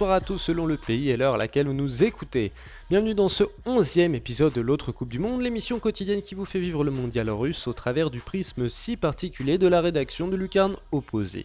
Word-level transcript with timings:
bonsoir 0.00 0.16
à 0.16 0.22
tous 0.22 0.38
selon 0.38 0.64
le 0.64 0.78
pays 0.78 1.10
et 1.10 1.18
l'heure 1.18 1.34
à 1.34 1.36
laquelle 1.36 1.66
vous 1.66 1.74
nous 1.74 2.02
écoutez. 2.02 2.52
Bienvenue 2.88 3.14
dans 3.14 3.28
ce 3.28 3.44
onzième 3.66 4.14
épisode 4.14 4.54
de 4.54 4.62
l'autre 4.62 4.92
Coupe 4.92 5.10
du 5.10 5.18
Monde, 5.18 5.42
l'émission 5.42 5.78
quotidienne 5.78 6.22
qui 6.22 6.34
vous 6.34 6.46
fait 6.46 6.58
vivre 6.58 6.84
le 6.84 6.90
mondial 6.90 7.28
russe 7.28 7.66
au 7.66 7.74
travers 7.74 8.08
du 8.08 8.20
prisme 8.20 8.70
si 8.70 8.96
particulier 8.96 9.58
de 9.58 9.66
la 9.66 9.82
rédaction 9.82 10.26
de 10.26 10.36
Lucarne 10.36 10.76
Opposé. 10.90 11.44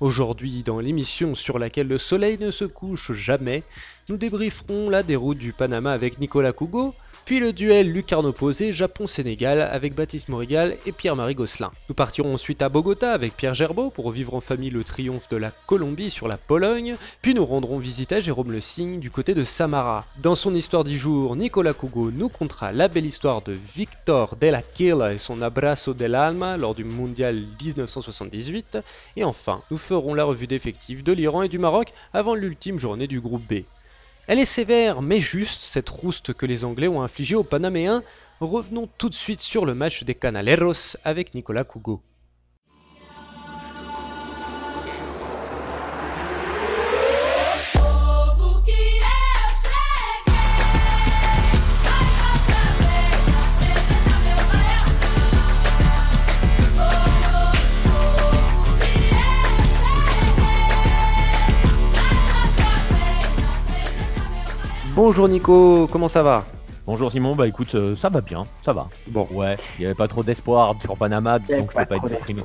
Aujourd'hui, 0.00 0.64
dans 0.64 0.80
l'émission 0.80 1.36
sur 1.36 1.60
laquelle 1.60 1.86
le 1.86 1.98
soleil 1.98 2.36
ne 2.36 2.50
se 2.50 2.64
couche 2.64 3.12
jamais, 3.12 3.62
nous 4.08 4.16
débrieferons 4.16 4.90
la 4.90 5.04
déroute 5.04 5.38
du 5.38 5.52
Panama 5.52 5.92
avec 5.92 6.18
Nicolas 6.18 6.52
Cougo, 6.52 6.96
puis 7.24 7.40
le 7.40 7.52
duel 7.52 7.90
lucarne 7.90 8.26
opposé 8.26 8.72
Japon-Sénégal 8.72 9.60
avec 9.60 9.94
Baptiste 9.94 10.28
Morigal 10.28 10.76
et 10.84 10.92
Pierre-Marie 10.92 11.34
Gosselin. 11.34 11.72
Nous 11.88 11.94
partirons 11.94 12.34
ensuite 12.34 12.60
à 12.60 12.68
Bogota 12.68 13.12
avec 13.12 13.36
Pierre 13.36 13.54
Gerbeau 13.54 13.88
pour 13.90 14.10
vivre 14.10 14.34
en 14.34 14.40
famille 14.40 14.70
le 14.70 14.84
triomphe 14.84 15.28
de 15.30 15.36
la 15.36 15.50
Colombie 15.66 16.10
sur 16.10 16.28
la 16.28 16.36
Pologne, 16.36 16.96
puis 17.22 17.34
nous 17.34 17.46
rendrons 17.46 17.78
visite 17.78 18.12
à 18.12 18.20
Jérôme 18.20 18.52
Le 18.52 18.60
Signe 18.60 19.00
du 19.00 19.10
côté 19.10 19.34
de 19.34 19.44
Samara. 19.44 20.04
Dans 20.22 20.34
son 20.34 20.54
histoire 20.54 20.84
du 20.84 20.98
jour, 20.98 21.34
Nicolas 21.36 21.72
Cougo 21.72 22.10
nous 22.10 22.28
contera 22.28 22.72
la 22.72 22.88
belle 22.88 23.06
histoire 23.06 23.42
de 23.42 23.52
Victor 23.74 24.36
Della 24.36 24.62
Quila 24.62 25.14
et 25.14 25.18
son 25.18 25.40
abrazo 25.40 25.94
del 25.94 26.14
alma 26.14 26.56
lors 26.56 26.74
du 26.74 26.84
mondial 26.84 27.44
1978, 27.62 28.78
et 29.16 29.24
enfin, 29.24 29.62
nous 29.70 29.78
ferons 29.78 30.14
la 30.14 30.24
revue 30.24 30.46
d'effectifs 30.46 31.02
de 31.02 31.12
l'Iran 31.12 31.42
et 31.42 31.48
du 31.48 31.58
Maroc 31.58 31.92
avant 32.12 32.34
l'ultime 32.34 32.78
journée 32.78 33.06
du 33.06 33.20
groupe 33.20 33.46
B. 33.48 33.62
Elle 34.26 34.38
est 34.38 34.46
sévère 34.46 35.02
mais 35.02 35.20
juste, 35.20 35.60
cette 35.60 35.90
rouste 35.90 36.32
que 36.32 36.46
les 36.46 36.64
Anglais 36.64 36.88
ont 36.88 37.02
infligée 37.02 37.36
aux 37.36 37.44
Panaméens. 37.44 38.02
Revenons 38.40 38.88
tout 38.96 39.10
de 39.10 39.14
suite 39.14 39.40
sur 39.40 39.66
le 39.66 39.74
match 39.74 40.02
des 40.04 40.14
Canaleros 40.14 40.96
avec 41.04 41.34
Nicolas 41.34 41.64
Cougo. 41.64 42.00
Bonjour 65.06 65.28
Nico, 65.28 65.86
comment 65.92 66.08
ça 66.08 66.22
va? 66.22 66.46
Bonjour 66.86 67.12
Simon, 67.12 67.36
bah 67.36 67.46
écoute, 67.46 67.74
euh, 67.74 67.94
ça 67.94 68.08
va 68.08 68.22
bien, 68.22 68.46
ça 68.62 68.72
va. 68.72 68.88
Bon. 69.08 69.28
Ouais, 69.32 69.54
il 69.76 69.82
n'y 69.82 69.84
avait 69.84 69.94
pas 69.94 70.08
trop 70.08 70.22
d'espoir 70.22 70.74
sur 70.80 70.96
Panama, 70.96 71.38
donc 71.40 71.70
je 71.70 71.78
peux 71.78 71.84
pas 71.84 71.96
être 71.96 72.08
déprimé. 72.08 72.42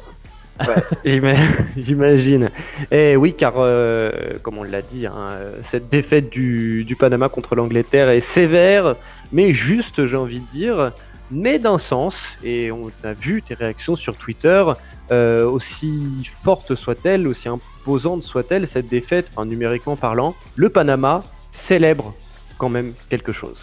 J'imagine. 1.77 2.49
Et 2.91 3.11
eh 3.11 3.15
oui, 3.15 3.33
car 3.33 3.53
euh, 3.55 4.11
comme 4.43 4.57
on 4.57 4.63
l'a 4.63 4.81
dit, 4.81 5.05
hein, 5.05 5.29
cette 5.71 5.87
défaite 5.87 6.29
du, 6.31 6.97
Panama 6.99 7.29
contre 7.29 7.55
l'Angleterre 7.55 8.09
est 8.09 8.25
sévère, 8.33 8.97
mais 9.31 9.53
juste, 9.53 10.05
j'ai 10.05 10.17
envie 10.17 10.41
de 10.41 10.51
dire, 10.51 10.91
mais 11.31 11.59
d'un 11.59 11.79
sens. 11.79 12.13
Et 12.43 12.73
on 12.73 12.91
a 13.05 13.13
vu 13.13 13.41
tes 13.41 13.53
réactions 13.53 13.95
sur 13.95 14.17
Twitter, 14.17 14.65
euh, 15.13 15.49
aussi 15.49 16.29
forte 16.43 16.75
soit-elle, 16.75 17.25
aussi 17.25 17.47
imposante 17.47 18.23
soit-elle, 18.23 18.67
cette 18.73 18.89
défaite, 18.89 19.29
numériquement 19.45 19.95
parlant, 19.95 20.35
le 20.57 20.67
Panama 20.67 21.23
célèbre 21.69 22.13
quand 22.59 22.69
même 22.69 22.93
quelque 23.09 23.31
chose. 23.31 23.57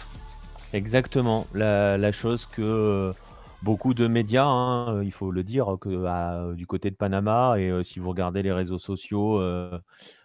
Exactement, 0.73 1.47
la, 1.53 2.11
chose 2.11 2.45
que 2.45 2.61
euh, 2.61 3.13
beaucoup 3.61 3.93
de 3.93 4.07
médias, 4.07 4.45
hein, 4.45 5.01
il 5.01 5.13
faut 5.13 5.31
le 5.31 5.43
dire, 5.43 5.77
que 5.79 6.53
du 6.55 6.67
côté 6.67 6.91
de 6.91 6.95
Panama, 6.95 7.55
et 7.57 7.69
euh, 7.69 7.83
si 7.83 7.99
vous 7.99 8.09
regardez 8.09 8.43
les 8.43 8.51
réseaux 8.51 8.79
sociaux 8.79 9.39
euh, 9.39 9.79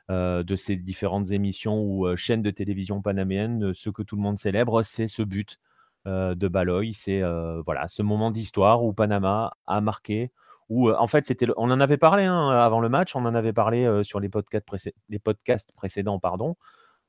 de 0.08 0.56
ces 0.56 0.74
différentes 0.74 1.30
émissions 1.30 1.80
ou 1.80 2.16
chaînes 2.16 2.42
de 2.42 2.50
télévision 2.50 3.00
panaméennes, 3.02 3.72
ce 3.72 3.88
que 3.88 4.02
tout 4.02 4.16
le 4.16 4.22
monde 4.22 4.38
célèbre, 4.38 4.82
c'est 4.82 5.06
ce 5.06 5.22
but 5.22 5.60
de 6.04 6.48
Baloy, 6.48 6.92
c'est 6.92 7.22
voilà, 7.64 7.86
ce 7.86 8.02
moment 8.02 8.32
d'histoire 8.32 8.82
où 8.82 8.92
Panama 8.92 9.52
a 9.66 9.80
marqué. 9.80 10.32
Où, 10.68 10.90
en 10.90 11.06
fait, 11.06 11.26
c'était, 11.26 11.46
on 11.56 11.70
en 11.70 11.80
avait 11.80 11.98
parlé 11.98 12.24
hein, 12.24 12.48
avant 12.48 12.80
le 12.80 12.88
match, 12.88 13.14
on 13.14 13.24
en 13.26 13.34
avait 13.34 13.52
parlé 13.52 14.02
sur 14.02 14.18
les 14.18 14.28
podcasts, 14.28 14.66
les 15.08 15.18
podcasts 15.18 15.72
précédents, 15.72 16.18
pardon. 16.18 16.56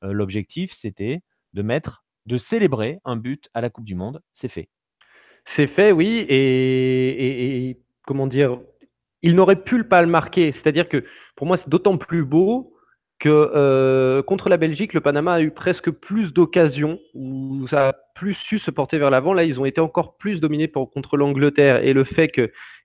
L'objectif, 0.02 0.72
c'était 0.72 1.22
de 1.54 1.62
mettre, 1.62 2.04
de 2.26 2.36
célébrer 2.36 2.98
un 3.04 3.16
but 3.16 3.48
à 3.54 3.60
la 3.60 3.70
Coupe 3.70 3.84
du 3.84 3.94
Monde. 3.94 4.20
C'est 4.32 4.48
fait. 4.48 4.68
C'est 5.56 5.68
fait, 5.68 5.92
oui. 5.92 6.26
Et, 6.28 7.78
comment 8.06 8.26
dire, 8.26 8.58
il 9.22 9.34
n'aurait 9.34 9.62
pu 9.62 9.84
pas 9.84 10.02
le 10.02 10.08
marquer. 10.08 10.52
C'est-à-dire 10.52 10.88
que 10.88 11.04
pour 11.36 11.46
moi, 11.46 11.58
c'est 11.58 11.68
d'autant 11.68 11.96
plus 11.96 12.24
beau 12.24 12.72
que 13.20 13.28
euh, 13.28 14.22
contre 14.22 14.48
la 14.48 14.56
Belgique, 14.56 14.92
le 14.92 15.00
Panama 15.00 15.34
a 15.34 15.40
eu 15.40 15.50
presque 15.50 15.90
plus 15.90 16.32
d'occasions, 16.32 16.98
où 17.14 17.66
ça 17.68 17.88
a 17.88 17.92
plus 18.14 18.34
su 18.34 18.58
se 18.58 18.70
porter 18.70 18.98
vers 18.98 19.10
l'avant. 19.10 19.32
Là, 19.32 19.44
ils 19.44 19.58
ont 19.60 19.64
été 19.64 19.80
encore 19.80 20.16
plus 20.16 20.40
dominés 20.40 20.70
contre 20.70 21.16
l'Angleterre. 21.16 21.82
Et 21.84 21.92
le 21.92 22.04
fait 22.04 22.30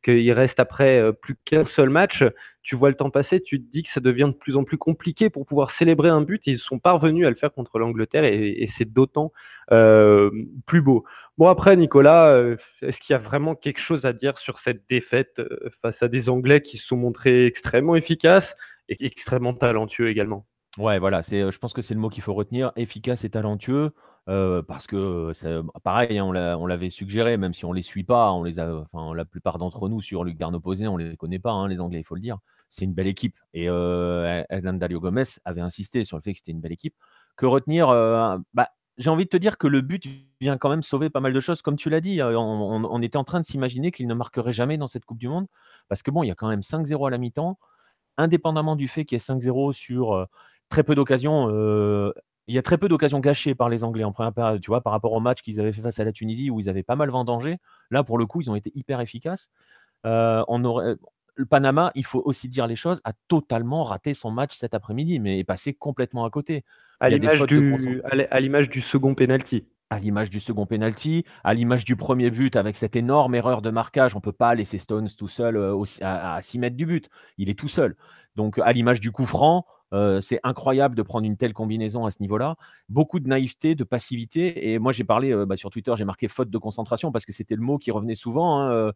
qu'il 0.04 0.32
reste 0.32 0.60
après 0.60 1.00
euh, 1.00 1.12
plus 1.12 1.36
qu'un 1.46 1.66
seul 1.76 1.90
match, 1.90 2.24
tu 2.70 2.76
vois 2.76 2.90
le 2.90 2.96
temps 2.96 3.10
passer, 3.10 3.42
tu 3.42 3.60
te 3.60 3.72
dis 3.72 3.82
que 3.82 3.90
ça 3.96 4.00
devient 4.00 4.28
de 4.28 4.38
plus 4.38 4.56
en 4.56 4.64
plus 4.64 4.78
compliqué 4.78 5.32
pour 5.32 5.48
pouvoir 5.48 5.72
célébrer 5.80 6.10
un 6.10 6.22
but. 6.22 6.44
Ils 6.46 6.60
sont 6.60 6.78
parvenus 6.78 7.26
à 7.26 7.32
le 7.32 7.36
faire 7.36 7.52
contre 7.52 7.80
l'Angleterre 7.80 8.26
et, 8.26 8.70
c'est 8.78 8.86
d'autant 8.86 9.32
euh, 9.72 10.30
plus 10.68 10.82
beau. 10.82 11.04
Bon, 11.40 11.48
après, 11.48 11.76
Nicolas, 11.76 12.40
est-ce 12.84 12.98
qu'il 13.00 13.14
y 13.14 13.16
a 13.16 13.18
vraiment 13.20 13.56
quelque 13.56 13.80
chose 13.80 14.06
à 14.06 14.14
dire 14.14 14.38
sur 14.38 14.60
cette 14.60 14.84
défaite 14.88 15.42
face 15.82 15.96
à 16.02 16.08
des 16.08 16.30
Anglais 16.30 16.62
qui 16.62 16.78
se 16.78 16.86
sont 16.86 16.98
montrés 16.98 17.48
extrêmement 17.48 17.96
efficaces 17.96 18.46
et 18.88 19.04
extrêmement 19.04 19.56
talentueux 19.56 20.10
également? 20.10 20.46
Ouais, 20.78 21.00
voilà, 21.00 21.22
euh, 21.34 21.52
je 21.52 21.58
pense 21.58 21.74
que 21.74 21.82
c'est 21.82 21.96
le 21.96 22.00
mot 22.00 22.10
qu'il 22.10 22.22
faut 22.22 22.34
retenir, 22.34 22.72
efficace 22.76 23.26
et 23.26 23.30
talentueux, 23.32 23.92
euh, 24.30 24.62
parce 24.62 24.86
que 24.86 25.32
c'est 25.34 25.58
pareil, 25.84 26.20
hein, 26.20 26.26
on 26.26 26.68
l'avait 26.68 26.92
suggéré, 26.92 27.38
même 27.38 27.54
si 27.54 27.66
on 27.66 27.74
les 27.74 27.82
suit 27.82 28.04
pas, 28.04 28.32
on 28.32 28.44
les 28.44 28.60
a, 28.60 28.86
enfin, 28.94 29.16
la 29.16 29.26
plupart 29.26 29.58
d'entre 29.58 29.90
nous 29.90 30.02
sur 30.02 30.24
le 30.24 30.32
garde 30.32 30.56
opposé, 30.56 30.88
on 30.88 30.96
les 30.98 31.18
connaît 31.18 31.40
pas, 31.40 31.52
hein, 31.52 31.68
les 31.68 31.82
Anglais, 31.82 32.00
il 32.00 32.06
faut 32.06 32.16
le 32.16 32.22
dire. 32.22 32.38
C'est 32.70 32.86
une 32.86 32.94
belle 32.94 33.08
équipe. 33.08 33.36
Et 33.54 33.68
euh, 33.68 34.44
Dario 34.50 35.00
Gomez 35.00 35.24
avait 35.46 35.62
insisté 35.62 36.04
sur 36.04 36.18
le 36.18 36.22
fait 36.22 36.34
que 36.34 36.38
c'était 36.38 36.52
une 36.52 36.62
belle 36.62 36.72
équipe. 36.72 36.96
Que 37.36 37.46
retenir 37.46 37.90
euh, 37.90 38.38
bah, 38.54 38.70
J'ai 38.98 39.10
envie 39.10 39.26
de 39.26 39.30
te 39.30 39.38
dire 39.38 39.58
que 39.58 39.68
le 39.68 39.82
but 39.82 40.06
vient 40.40 40.58
quand 40.58 40.70
même 40.70 40.84
sauver 40.84 41.10
pas 41.10 41.20
mal 41.20 41.34
de 41.34 41.40
choses. 41.40 41.62
Comme 41.62 41.78
tu 41.78 41.90
l'as 41.90 42.02
dit, 42.02 42.22
on, 42.22 42.38
on, 42.38 43.02
était 43.02 43.18
en 43.18 43.24
train 43.24 43.40
de 43.40 43.46
s'imaginer 43.46 43.92
qu'il 43.92 44.08
ne 44.08 44.14
marquerait 44.14 44.52
jamais 44.52 44.78
dans 44.78 44.88
cette 44.88 45.06
Coupe 45.06 45.18
du 45.18 45.28
Monde, 45.28 45.48
parce 45.88 46.04
que 46.04 46.12
bon, 46.12 46.24
il 46.24 46.28
y 46.28 46.32
a 46.32 46.36
quand 46.36 46.48
même 46.48 46.62
5-0 46.62 47.08
à 47.08 47.10
la 47.10 47.18
mi-temps 47.18 47.58
indépendamment 48.18 48.76
du 48.76 48.90
fait 48.90 49.06
qu'il 49.06 49.16
y 49.16 49.22
ait 49.22 49.24
5-0 49.24 49.72
sur 49.72 50.28
très 50.68 50.84
peu 50.84 50.94
d'occasions, 50.94 51.48
il 51.50 52.56
y 52.56 52.58
a 52.58 52.62
très 52.62 52.78
peu 52.78 52.90
d'occasions 52.90 53.20
gâchées 53.20 53.56
par 53.56 53.70
les 53.70 53.86
Anglais 53.86 54.04
en 54.04 54.12
première 54.12 54.34
période, 54.34 54.60
tu 54.60 54.72
vois, 54.72 54.82
par 54.82 54.92
rapport 54.92 55.14
au 55.14 55.22
match 55.22 55.42
qu'ils 55.42 55.62
avaient 55.62 55.72
fait 55.72 55.82
face 55.82 56.02
à 56.02 56.04
la 56.04 56.12
Tunisie 56.12 56.50
où 56.50 56.60
ils 56.60 56.68
avaient 56.68 56.84
pas 56.84 56.98
mal 56.98 57.10
vendangé. 57.10 57.60
Là, 57.92 58.04
pour 58.04 58.18
le 58.18 58.26
coup, 58.26 58.42
ils 58.42 58.52
ont 58.52 58.56
été 58.56 58.74
hyper 58.76 59.00
efficaces. 59.00 59.50
on 60.04 60.64
aurait, 60.66 60.98
le 61.40 61.46
Panama, 61.46 61.92
il 61.96 62.06
faut 62.06 62.22
aussi 62.26 62.50
dire 62.50 62.68
les 62.68 62.76
choses, 62.76 63.00
a 63.06 63.14
totalement 63.30 63.84
raté 63.84 64.14
son 64.14 64.30
match 64.30 64.56
cet 64.56 64.74
après-midi, 64.74 65.20
mais 65.20 65.40
est 65.40 65.46
passé 65.46 65.74
complètement 65.74 66.26
à 66.26 66.30
côté. 66.30 66.66
À 67.00 67.10
l'image 67.10 67.42
du, 67.44 67.78
du, 68.68 68.82
second 68.82 69.16
penalty 69.16 69.66
à 69.90 69.98
l'image 69.98 70.30
du 70.30 70.40
second 70.40 70.68
penalty, 70.68 71.26
à 71.44 71.56
l'image 71.56 71.84
du 71.84 71.96
premier 71.96 72.30
but 72.30 72.56
avec 72.56 72.76
cette 72.76 72.96
énorme 72.96 73.34
erreur 73.34 73.64
de 73.64 73.72
marquage. 73.72 74.14
On 74.14 74.20
ne 74.20 74.22
peut 74.22 74.32
pas 74.32 74.54
laisser 74.54 74.78
Stones 74.78 75.08
tout 75.18 75.28
seul 75.28 75.58
euh, 75.58 75.84
à, 76.02 76.40
6 76.42 76.60
mètres 76.60 76.76
du 76.76 76.86
but. 76.86 77.10
Il 77.40 77.50
est 77.50 77.58
tout 77.58 77.70
seul. 77.70 77.96
Donc, 78.36 78.60
à 78.60 78.72
l'image 78.72 79.00
du 79.00 79.12
coup 79.12 79.26
franc, 79.26 79.66
euh, 79.92 80.22
c'est 80.22 80.40
incroyable 80.44 80.94
de 80.94 81.02
prendre 81.02 81.26
une 81.26 81.38
telle 81.38 81.54
combinaison 81.54 82.06
à 82.06 82.12
ce 82.12 82.22
niveau-là. 82.22 82.56
Beaucoup 82.88 83.20
de 83.20 83.28
naïveté, 83.28 83.74
de 83.74 83.84
passivité. 83.84 84.72
Et 84.72 84.78
moi, 84.78 84.92
j'ai 84.92 85.06
parlé 85.06 85.32
euh, 85.32 85.48
bah, 85.48 85.58
sur 85.58 85.72
Twitter, 85.72 85.94
j'ai 85.98 86.06
marqué 86.06 86.28
faute 86.28 86.52
de 86.52 86.58
concentration 86.60 87.12
parce 87.12 87.26
que 87.26 87.34
c'était 87.34 87.56
le 87.56 87.64
mot 87.64 87.80
qui 87.80 87.90
revenait 87.90 88.14
souvent 88.14 88.62
hein, 88.62 88.94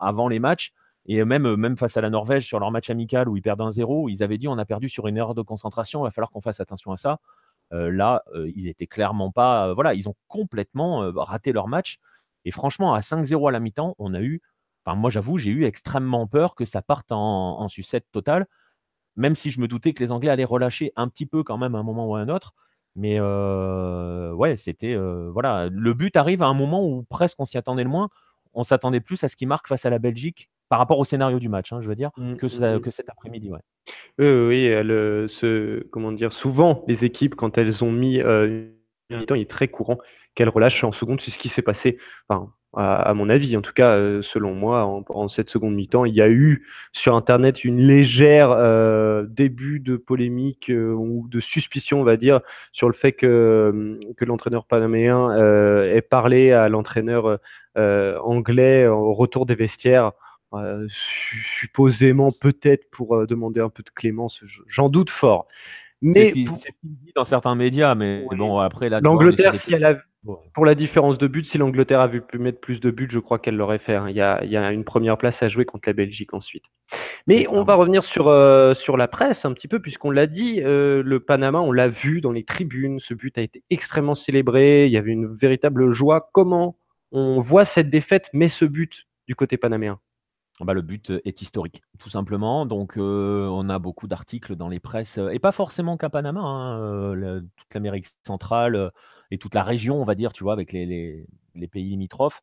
avant 0.00 0.28
les 0.28 0.38
matchs. 0.38 0.72
Et 1.06 1.24
même, 1.24 1.56
même 1.56 1.76
face 1.76 1.96
à 1.96 2.00
la 2.00 2.10
Norvège, 2.10 2.46
sur 2.46 2.58
leur 2.60 2.70
match 2.70 2.90
amical 2.90 3.28
où 3.28 3.36
ils 3.36 3.42
perdent 3.42 3.60
un 3.60 3.70
0, 3.70 4.08
ils 4.08 4.22
avaient 4.22 4.38
dit 4.38 4.48
on 4.48 4.58
a 4.58 4.64
perdu 4.64 4.88
sur 4.88 5.06
une 5.06 5.16
erreur 5.16 5.34
de 5.34 5.42
concentration, 5.42 6.00
il 6.00 6.04
va 6.04 6.10
falloir 6.10 6.30
qu'on 6.30 6.40
fasse 6.40 6.60
attention 6.60 6.92
à 6.92 6.96
ça 6.96 7.20
là, 7.72 8.22
ils 8.54 8.68
étaient 8.68 8.86
clairement 8.86 9.30
pas. 9.30 9.74
voilà, 9.74 9.94
ils 9.94 10.08
ont 10.08 10.14
complètement 10.28 11.10
raté 11.16 11.52
leur 11.52 11.68
match. 11.68 11.98
Et 12.44 12.50
franchement, 12.50 12.94
à 12.94 13.00
5-0 13.00 13.48
à 13.48 13.52
la 13.52 13.60
mi-temps, 13.60 13.94
on 13.98 14.14
a 14.14 14.20
eu. 14.20 14.42
Enfin, 14.84 14.96
moi, 14.96 15.10
j'avoue, 15.10 15.38
j'ai 15.38 15.50
eu 15.50 15.64
extrêmement 15.64 16.26
peur 16.26 16.54
que 16.54 16.64
ça 16.64 16.82
parte 16.82 17.10
en, 17.10 17.68
sucette 17.68 18.06
totale, 18.12 18.46
même 19.16 19.34
si 19.34 19.50
je 19.50 19.60
me 19.60 19.68
doutais 19.68 19.94
que 19.94 20.02
les 20.02 20.12
Anglais 20.12 20.30
allaient 20.30 20.44
relâcher 20.44 20.92
un 20.96 21.08
petit 21.08 21.26
peu 21.26 21.42
quand 21.42 21.58
même 21.58 21.74
à 21.74 21.78
un 21.78 21.82
moment 21.82 22.06
ou 22.08 22.16
à 22.16 22.20
un 22.20 22.28
autre. 22.28 22.54
Mais 22.96 23.20
ouais, 23.20 24.56
c'était. 24.56 24.96
voilà, 24.96 25.68
le 25.70 25.94
but 25.94 26.16
arrive 26.16 26.42
à 26.42 26.46
un 26.46 26.54
moment 26.54 26.86
où 26.86 27.04
presque 27.04 27.40
on 27.40 27.46
s'y 27.46 27.58
attendait 27.58 27.84
le 27.84 27.90
moins. 27.90 28.10
On 28.54 28.64
s'attendait 28.64 29.00
plus 29.00 29.22
à 29.24 29.28
ce 29.28 29.36
qu'il 29.36 29.48
marque 29.48 29.66
face 29.68 29.84
à 29.86 29.90
la 29.90 29.98
Belgique 29.98 30.48
par 30.68 30.78
rapport 30.78 30.98
au 30.98 31.04
scénario 31.04 31.38
du 31.38 31.48
match, 31.48 31.72
hein, 31.72 31.80
je 31.82 31.88
veux 31.88 31.94
dire, 31.94 32.10
mmh, 32.16 32.36
que, 32.36 32.46
mmh, 32.46 32.76
mmh. 32.76 32.80
que 32.80 32.90
cet 32.90 33.08
après-midi. 33.08 33.50
Ouais. 33.50 33.60
oui, 34.18 34.68
ce, 35.40 35.82
comment 35.90 36.12
dire, 36.12 36.32
souvent 36.32 36.84
les 36.88 37.04
équipes, 37.04 37.34
quand 37.34 37.58
elles 37.58 37.84
ont 37.84 37.92
mis 37.92 38.20
euh, 38.20 38.70
temps, 39.26 39.34
il 39.34 39.42
est 39.42 39.50
très 39.50 39.68
courant 39.68 39.98
qu'elles 40.34 40.48
relâchent 40.48 40.84
en 40.84 40.92
seconde. 40.92 41.20
C'est 41.24 41.30
ce 41.30 41.38
qui 41.38 41.48
s'est 41.50 41.62
passé. 41.62 41.98
Enfin, 42.28 42.50
à, 42.76 43.14
mon 43.14 43.28
avis, 43.28 43.56
en 43.56 43.60
tout 43.60 43.72
cas, 43.72 43.92
euh, 43.92 44.22
selon 44.32 44.52
moi, 44.52 44.84
en, 45.08 45.28
cette 45.28 45.48
seconde 45.48 45.74
mi-temps, 45.74 46.04
il 46.04 46.14
y 46.14 46.22
a 46.22 46.28
eu 46.28 46.66
sur 46.92 47.14
Internet 47.14 47.64
une 47.64 47.78
légère 47.78 48.50
euh, 48.50 49.24
début 49.28 49.78
de 49.78 49.96
polémique 49.96 50.70
euh, 50.70 50.92
ou 50.92 51.28
de 51.28 51.40
suspicion, 51.40 52.00
on 52.00 52.04
va 52.04 52.16
dire, 52.16 52.40
sur 52.72 52.88
le 52.88 52.94
fait 52.94 53.12
que, 53.12 54.00
que 54.16 54.24
l'entraîneur 54.24 54.64
panaméen 54.64 55.30
ait 55.84 56.02
parlé 56.02 56.50
à 56.52 56.68
l'entraîneur 56.68 57.38
anglais 57.76 58.86
au 58.86 59.14
retour 59.14 59.46
des 59.46 59.54
vestiaires. 59.54 60.12
Supposément 61.60 62.30
peut-être 62.32 62.88
pour 62.90 63.26
demander 63.26 63.60
un 63.60 63.70
peu 63.70 63.82
de 63.82 63.90
clémence, 63.90 64.40
j'en 64.68 64.88
doute 64.88 65.10
fort. 65.10 65.46
Mais 66.02 66.26
c'est 66.26 66.44
ce 66.44 66.66
qu'il 66.80 66.96
dit 66.96 67.12
dans 67.14 67.24
certains 67.24 67.54
médias, 67.54 67.94
mais 67.94 68.24
bon 68.36 68.58
après 68.58 68.90
l'Angleterre, 68.90 69.60
si 69.64 69.74
elle 69.74 69.84
a 69.84 69.96
pour 70.54 70.64
la 70.64 70.74
différence 70.74 71.18
de 71.18 71.26
but, 71.26 71.46
si 71.46 71.58
l'Angleterre 71.58 72.00
avait 72.00 72.20
pu 72.20 72.38
mettre 72.38 72.60
plus 72.60 72.80
de 72.80 72.90
buts, 72.90 73.08
je 73.10 73.18
crois 73.18 73.38
qu'elle 73.38 73.56
l'aurait 73.56 73.78
fait. 73.78 73.94
Hein. 73.94 74.08
Il, 74.08 74.16
y 74.16 74.20
a, 74.22 74.72
une 74.72 74.84
première 74.84 75.18
place 75.18 75.34
à 75.40 75.48
jouer 75.48 75.64
contre 75.64 75.88
la 75.88 75.92
Belgique 75.92 76.32
ensuite. 76.32 76.64
Mais 77.26 77.46
on 77.50 77.62
va 77.62 77.74
revenir 77.74 78.04
sur, 78.04 78.28
euh, 78.28 78.74
sur 78.74 78.96
la 78.96 79.08
presse 79.08 79.38
un 79.44 79.52
petit 79.52 79.68
peu, 79.68 79.80
puisqu'on 79.80 80.10
l'a 80.10 80.26
dit, 80.26 80.62
euh, 80.62 81.02
le 81.04 81.20
Panama, 81.20 81.60
on 81.60 81.72
l'a 81.72 81.88
vu 81.88 82.20
dans 82.20 82.32
les 82.32 82.44
tribunes, 82.44 83.00
ce 83.00 83.12
but 83.12 83.36
a 83.36 83.42
été 83.42 83.62
extrêmement 83.70 84.14
célébré, 84.14 84.86
il 84.86 84.92
y 84.92 84.96
avait 84.96 85.12
une 85.12 85.36
véritable 85.36 85.92
joie. 85.92 86.30
Comment 86.32 86.76
on 87.12 87.42
voit 87.42 87.66
cette 87.74 87.90
défaite, 87.90 88.24
mais 88.32 88.50
ce 88.58 88.64
but 88.64 88.92
du 89.28 89.34
côté 89.34 89.56
panaméen? 89.56 89.98
Bah, 90.60 90.72
le 90.72 90.82
but 90.82 91.12
est 91.24 91.42
historique, 91.42 91.82
tout 91.98 92.10
simplement. 92.10 92.66
Donc, 92.66 92.94
on 92.96 93.68
a 93.68 93.78
beaucoup 93.78 94.06
d'articles 94.06 94.54
dans 94.54 94.68
les 94.68 94.80
presses, 94.80 95.18
et 95.32 95.38
pas 95.38 95.52
forcément 95.52 95.96
qu'à 95.96 96.10
Panama, 96.10 96.40
hein, 96.40 97.42
toute 97.56 97.74
l'Amérique 97.74 98.06
centrale 98.24 98.92
et 99.30 99.38
toute 99.38 99.54
la 99.54 99.64
région, 99.64 100.00
on 100.00 100.04
va 100.04 100.14
dire, 100.14 100.32
tu 100.32 100.44
vois, 100.44 100.52
avec 100.52 100.72
les, 100.72 101.26
pays 101.72 101.90
limitrophes, 101.90 102.42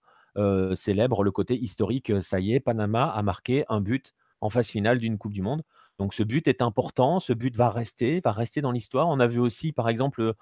célèbrent 0.76 1.24
le 1.24 1.32
côté 1.32 1.58
historique. 1.58 2.12
Ça 2.22 2.40
y 2.40 2.54
est, 2.54 2.60
Panama 2.60 3.06
a 3.06 3.22
marqué 3.24 3.64
un 3.70 3.80
but 3.80 4.14
en 4.42 4.50
phase 4.50 4.68
finale 4.68 4.98
d'une 5.00 5.18
Coupe 5.18 5.34
du 5.34 5.42
Monde. 5.42 5.64
Donc, 5.98 6.14
ce 6.14 6.24
but 6.24 6.48
est 6.48 6.62
important, 6.62 7.20
ce 7.20 7.32
but 7.32 7.56
va 7.56 7.70
rester, 7.70 8.22
va 8.22 8.32
rester 8.32 8.60
dans 8.60 8.72
l'histoire. 8.72 9.08
On 9.08 9.20
a 9.20 9.28
vu 9.28 9.40
aussi, 9.40 9.72
par 9.72 9.88
exemple, 9.88 10.34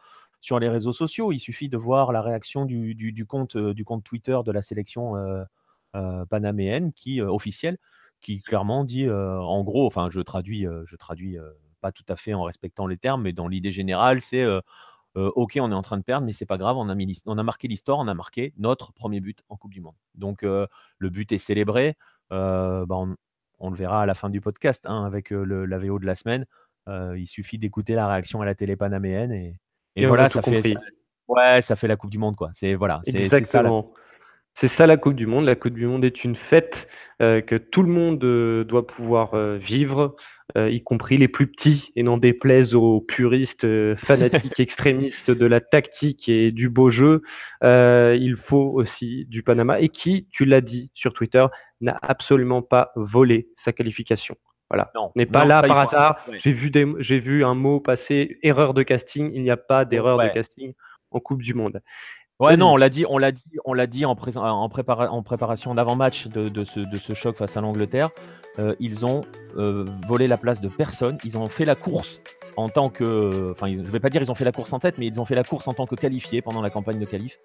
sur 0.41 0.57
les 0.57 0.69
réseaux 0.69 0.93
sociaux, 0.93 1.31
il 1.31 1.39
suffit 1.39 1.69
de 1.69 1.77
voir 1.77 2.13
la 2.13 2.21
réaction 2.21 2.65
du, 2.65 3.25
compte, 3.27 3.57
du 3.57 3.85
compte 3.85 4.03
Twitter 4.03 4.39
de 4.43 4.51
la 4.51 4.61
sélection 4.61 5.15
panaméenne 6.29 6.93
qui 6.93 7.21
euh, 7.21 7.31
officielle 7.31 7.77
qui 8.21 8.41
clairement 8.41 8.83
dit 8.83 9.05
euh, 9.05 9.39
en 9.39 9.63
gros, 9.63 9.87
enfin 9.87 10.09
je 10.11 10.19
traduis, 10.19 10.65
je 10.85 10.95
traduis 10.97 11.37
pas 11.79 11.93
tout 11.93 12.03
à 12.09 12.17
fait 12.17 12.33
en 12.33 12.43
respectant 12.43 12.85
les 12.85 12.97
termes, 12.97 13.21
mais 13.21 13.31
dans 13.31 13.47
l'idée 13.47 13.71
générale, 13.71 14.19
c'est 14.19 14.45
ok, 15.15 15.57
on 15.61 15.71
est 15.71 15.75
en 15.75 15.81
train 15.81 15.97
de 15.97 16.03
perdre, 16.03 16.25
mais 16.25 16.33
c'est 16.33 16.45
pas 16.45 16.57
grave, 16.57 16.75
on 16.75 16.89
a, 16.89 16.95
on 17.25 17.37
a 17.37 17.43
marqué 17.43 17.69
l'histoire, 17.69 17.97
on 17.97 18.09
a 18.09 18.13
marqué 18.13 18.53
notre 18.57 18.91
premier 18.91 19.21
but 19.21 19.39
en 19.47 19.55
Coupe 19.55 19.73
du 19.73 19.79
Monde. 19.79 19.95
Donc 20.15 20.41
le 20.41 21.09
but 21.09 21.31
est 21.31 21.37
célébré. 21.37 21.95
Bah, 22.29 22.85
on, 23.61 23.69
le 23.69 23.75
verra 23.75 24.03
à 24.03 24.05
la 24.05 24.15
fin 24.15 24.29
du 24.29 24.41
podcast 24.41 24.85
hein, 24.85 25.05
avec 25.05 25.29
le, 25.29 25.65
la 25.65 25.77
VO 25.77 25.97
de 25.97 26.05
la 26.05 26.15
semaine. 26.15 26.45
il 26.87 27.27
suffit 27.27 27.57
d'écouter 27.57 27.95
la 27.95 28.09
réaction 28.09 28.41
à 28.41 28.45
la 28.45 28.53
télé 28.53 28.75
panaméenne 28.75 29.31
et, 29.31 30.05
voilà, 30.05 30.27
ça 30.27 30.41
fait, 30.41 30.61
ça, 30.61 30.79
ouais, 31.29 31.61
ça 31.61 31.75
fait 31.77 31.87
la 31.87 31.95
Coupe 31.95 32.09
du 32.09 32.17
Monde 32.17 32.35
quoi. 32.35 32.51
C'est 32.53 32.75
voilà, 32.75 32.99
c'est 33.05 33.45
ça. 33.45 33.63
C'est 34.61 34.71
ça 34.73 34.87
la 34.87 34.97
Coupe 34.97 35.15
du 35.15 35.25
Monde. 35.25 35.45
La 35.45 35.55
Coupe 35.55 35.73
du 35.73 35.87
Monde 35.87 36.03
est 36.03 36.23
une 36.23 36.35
fête 36.35 36.75
euh, 37.21 37.41
que 37.41 37.55
tout 37.55 37.81
le 37.81 37.89
monde 37.89 38.23
euh, 38.23 38.63
doit 38.63 38.87
pouvoir 38.87 39.33
euh, 39.33 39.57
vivre, 39.57 40.15
y 40.55 40.81
compris 40.81 41.19
les 41.19 41.27
plus 41.27 41.45
petits, 41.45 41.91
et 41.95 42.01
n'en 42.01 42.17
déplaise 42.17 42.73
aux 42.73 43.01
puristes 43.01 43.67
fanatiques 43.97 44.59
extrémistes 44.59 45.29
de 45.29 45.45
la 45.45 45.61
tactique 45.61 46.27
et 46.27 46.51
du 46.51 46.69
beau 46.69 46.89
jeu. 46.89 47.21
il 47.61 48.35
faut 48.47 48.71
aussi 48.73 49.25
du 49.27 49.43
Panama 49.43 49.79
et 49.79 49.89
qui, 49.89 50.27
tu 50.31 50.45
l'as 50.45 50.61
dit 50.61 50.89
sur 50.95 51.13
Twitter, 51.13 51.45
n'a 51.81 51.99
absolument 52.01 52.63
pas 52.63 52.91
volé 52.95 53.49
sa 53.63 53.73
qualification. 53.73 54.37
Voilà. 54.71 54.91
N'est 55.15 55.27
pas 55.27 55.45
là 55.45 55.61
par 55.61 55.87
hasard. 55.87 56.25
J'ai 56.43 56.53
vu, 56.53 56.71
j'ai 56.97 57.19
vu 57.19 57.43
un 57.43 57.53
mot 57.53 57.79
passer 57.79 58.39
erreur 58.41 58.73
de 58.73 58.81
casting. 58.81 59.31
Il 59.33 59.43
n'y 59.43 59.51
a 59.51 59.57
pas 59.57 59.85
d'erreur 59.85 60.17
de 60.17 60.29
casting 60.29 60.73
en 61.11 61.19
Coupe 61.19 61.43
du 61.43 61.53
Monde. 61.53 61.81
Ouais, 62.39 62.55
non, 62.55 62.71
on 62.71 62.77
l'a 62.77 62.89
dit, 62.89 63.05
on 63.09 63.17
l'a 63.17 63.33
dit, 63.33 63.43
on 63.65 63.73
l'a 63.73 63.85
dit 63.85 64.05
en, 64.05 64.11
en, 64.11 65.21
préparation 65.23 65.75
d'avant-match 65.75 66.27
de, 66.27 66.63
ce, 66.63 67.13
choc 67.13 67.35
face 67.35 67.57
à 67.57 67.61
l'Angleterre. 67.61 68.11
Euh, 68.59 68.75
ils 68.79 69.05
ont 69.05 69.21
euh, 69.57 69.83
volé 70.07 70.27
la 70.29 70.37
place 70.37 70.61
de 70.61 70.69
personne. 70.69 71.17
Ils 71.25 71.37
ont 71.37 71.49
fait 71.49 71.65
la 71.65 71.75
course 71.75 72.21
en 72.59 72.69
tant 72.69 72.89
que. 72.89 73.51
Enfin, 73.51 73.67
je 73.71 73.77
ne 73.77 73.83
vais 73.83 73.99
pas 73.99 74.09
dire 74.09 74.21
ils 74.21 74.31
ont 74.31 74.35
fait 74.35 74.45
la 74.45 74.51
course 74.51 74.73
en 74.73 74.79
tête, 74.79 74.97
mais 74.97 75.07
ils 75.07 75.19
ont 75.19 75.25
fait 75.25 75.35
la 75.35 75.43
course 75.43 75.67
en 75.67 75.73
tant 75.73 75.85
que 75.85 75.95
qualifiés 75.95 76.41
pendant 76.41 76.61
la 76.61 76.69
campagne 76.69 76.99
de 76.99 77.05
qualif. 77.05 77.39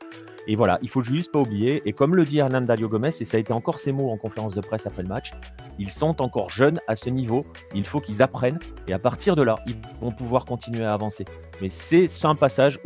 Et 0.47 0.57
voilà, 0.57 0.79
il 0.83 0.89
faut 0.89 1.03
juste 1.03 1.33
pas 1.33 1.39
oublier. 1.39 1.83
Et 1.87 1.93
comme 1.93 2.17
le 2.17 2.25
dit 2.25 2.39
Hernan 2.39 2.63
Dario 2.63 2.89
Gomez, 2.89 3.09
et 3.09 3.25
ça 3.25 3.37
a 3.37 3.41
été 3.41 3.53
encore 3.53 3.79
ses 3.79 3.93
mots 3.93 4.11
en 4.11 4.17
conférence 4.17 4.55
de 4.55 4.61
presse 4.61 4.87
après 4.87 5.03
le 5.03 5.09
match, 5.09 5.31
ils 5.79 5.91
sont 5.91 6.21
encore 6.21 6.51
jeunes 6.51 6.81
à 6.89 6.97
ce 6.97 7.09
niveau. 7.11 7.47
Il 7.75 7.87
faut 7.87 8.01
qu'ils 8.01 8.23
apprennent. 8.23 8.59
Et 8.89 8.93
à 8.93 8.99
partir 8.99 9.37
de 9.37 9.43
là, 9.43 9.55
ils 9.67 9.77
vont 10.01 10.11
pouvoir 10.11 10.45
continuer 10.45 10.85
à 10.85 10.93
avancer. 10.93 11.25
Mais 11.63 11.69
c'est 11.69 12.09
un 12.25 12.35
passage 12.35 12.79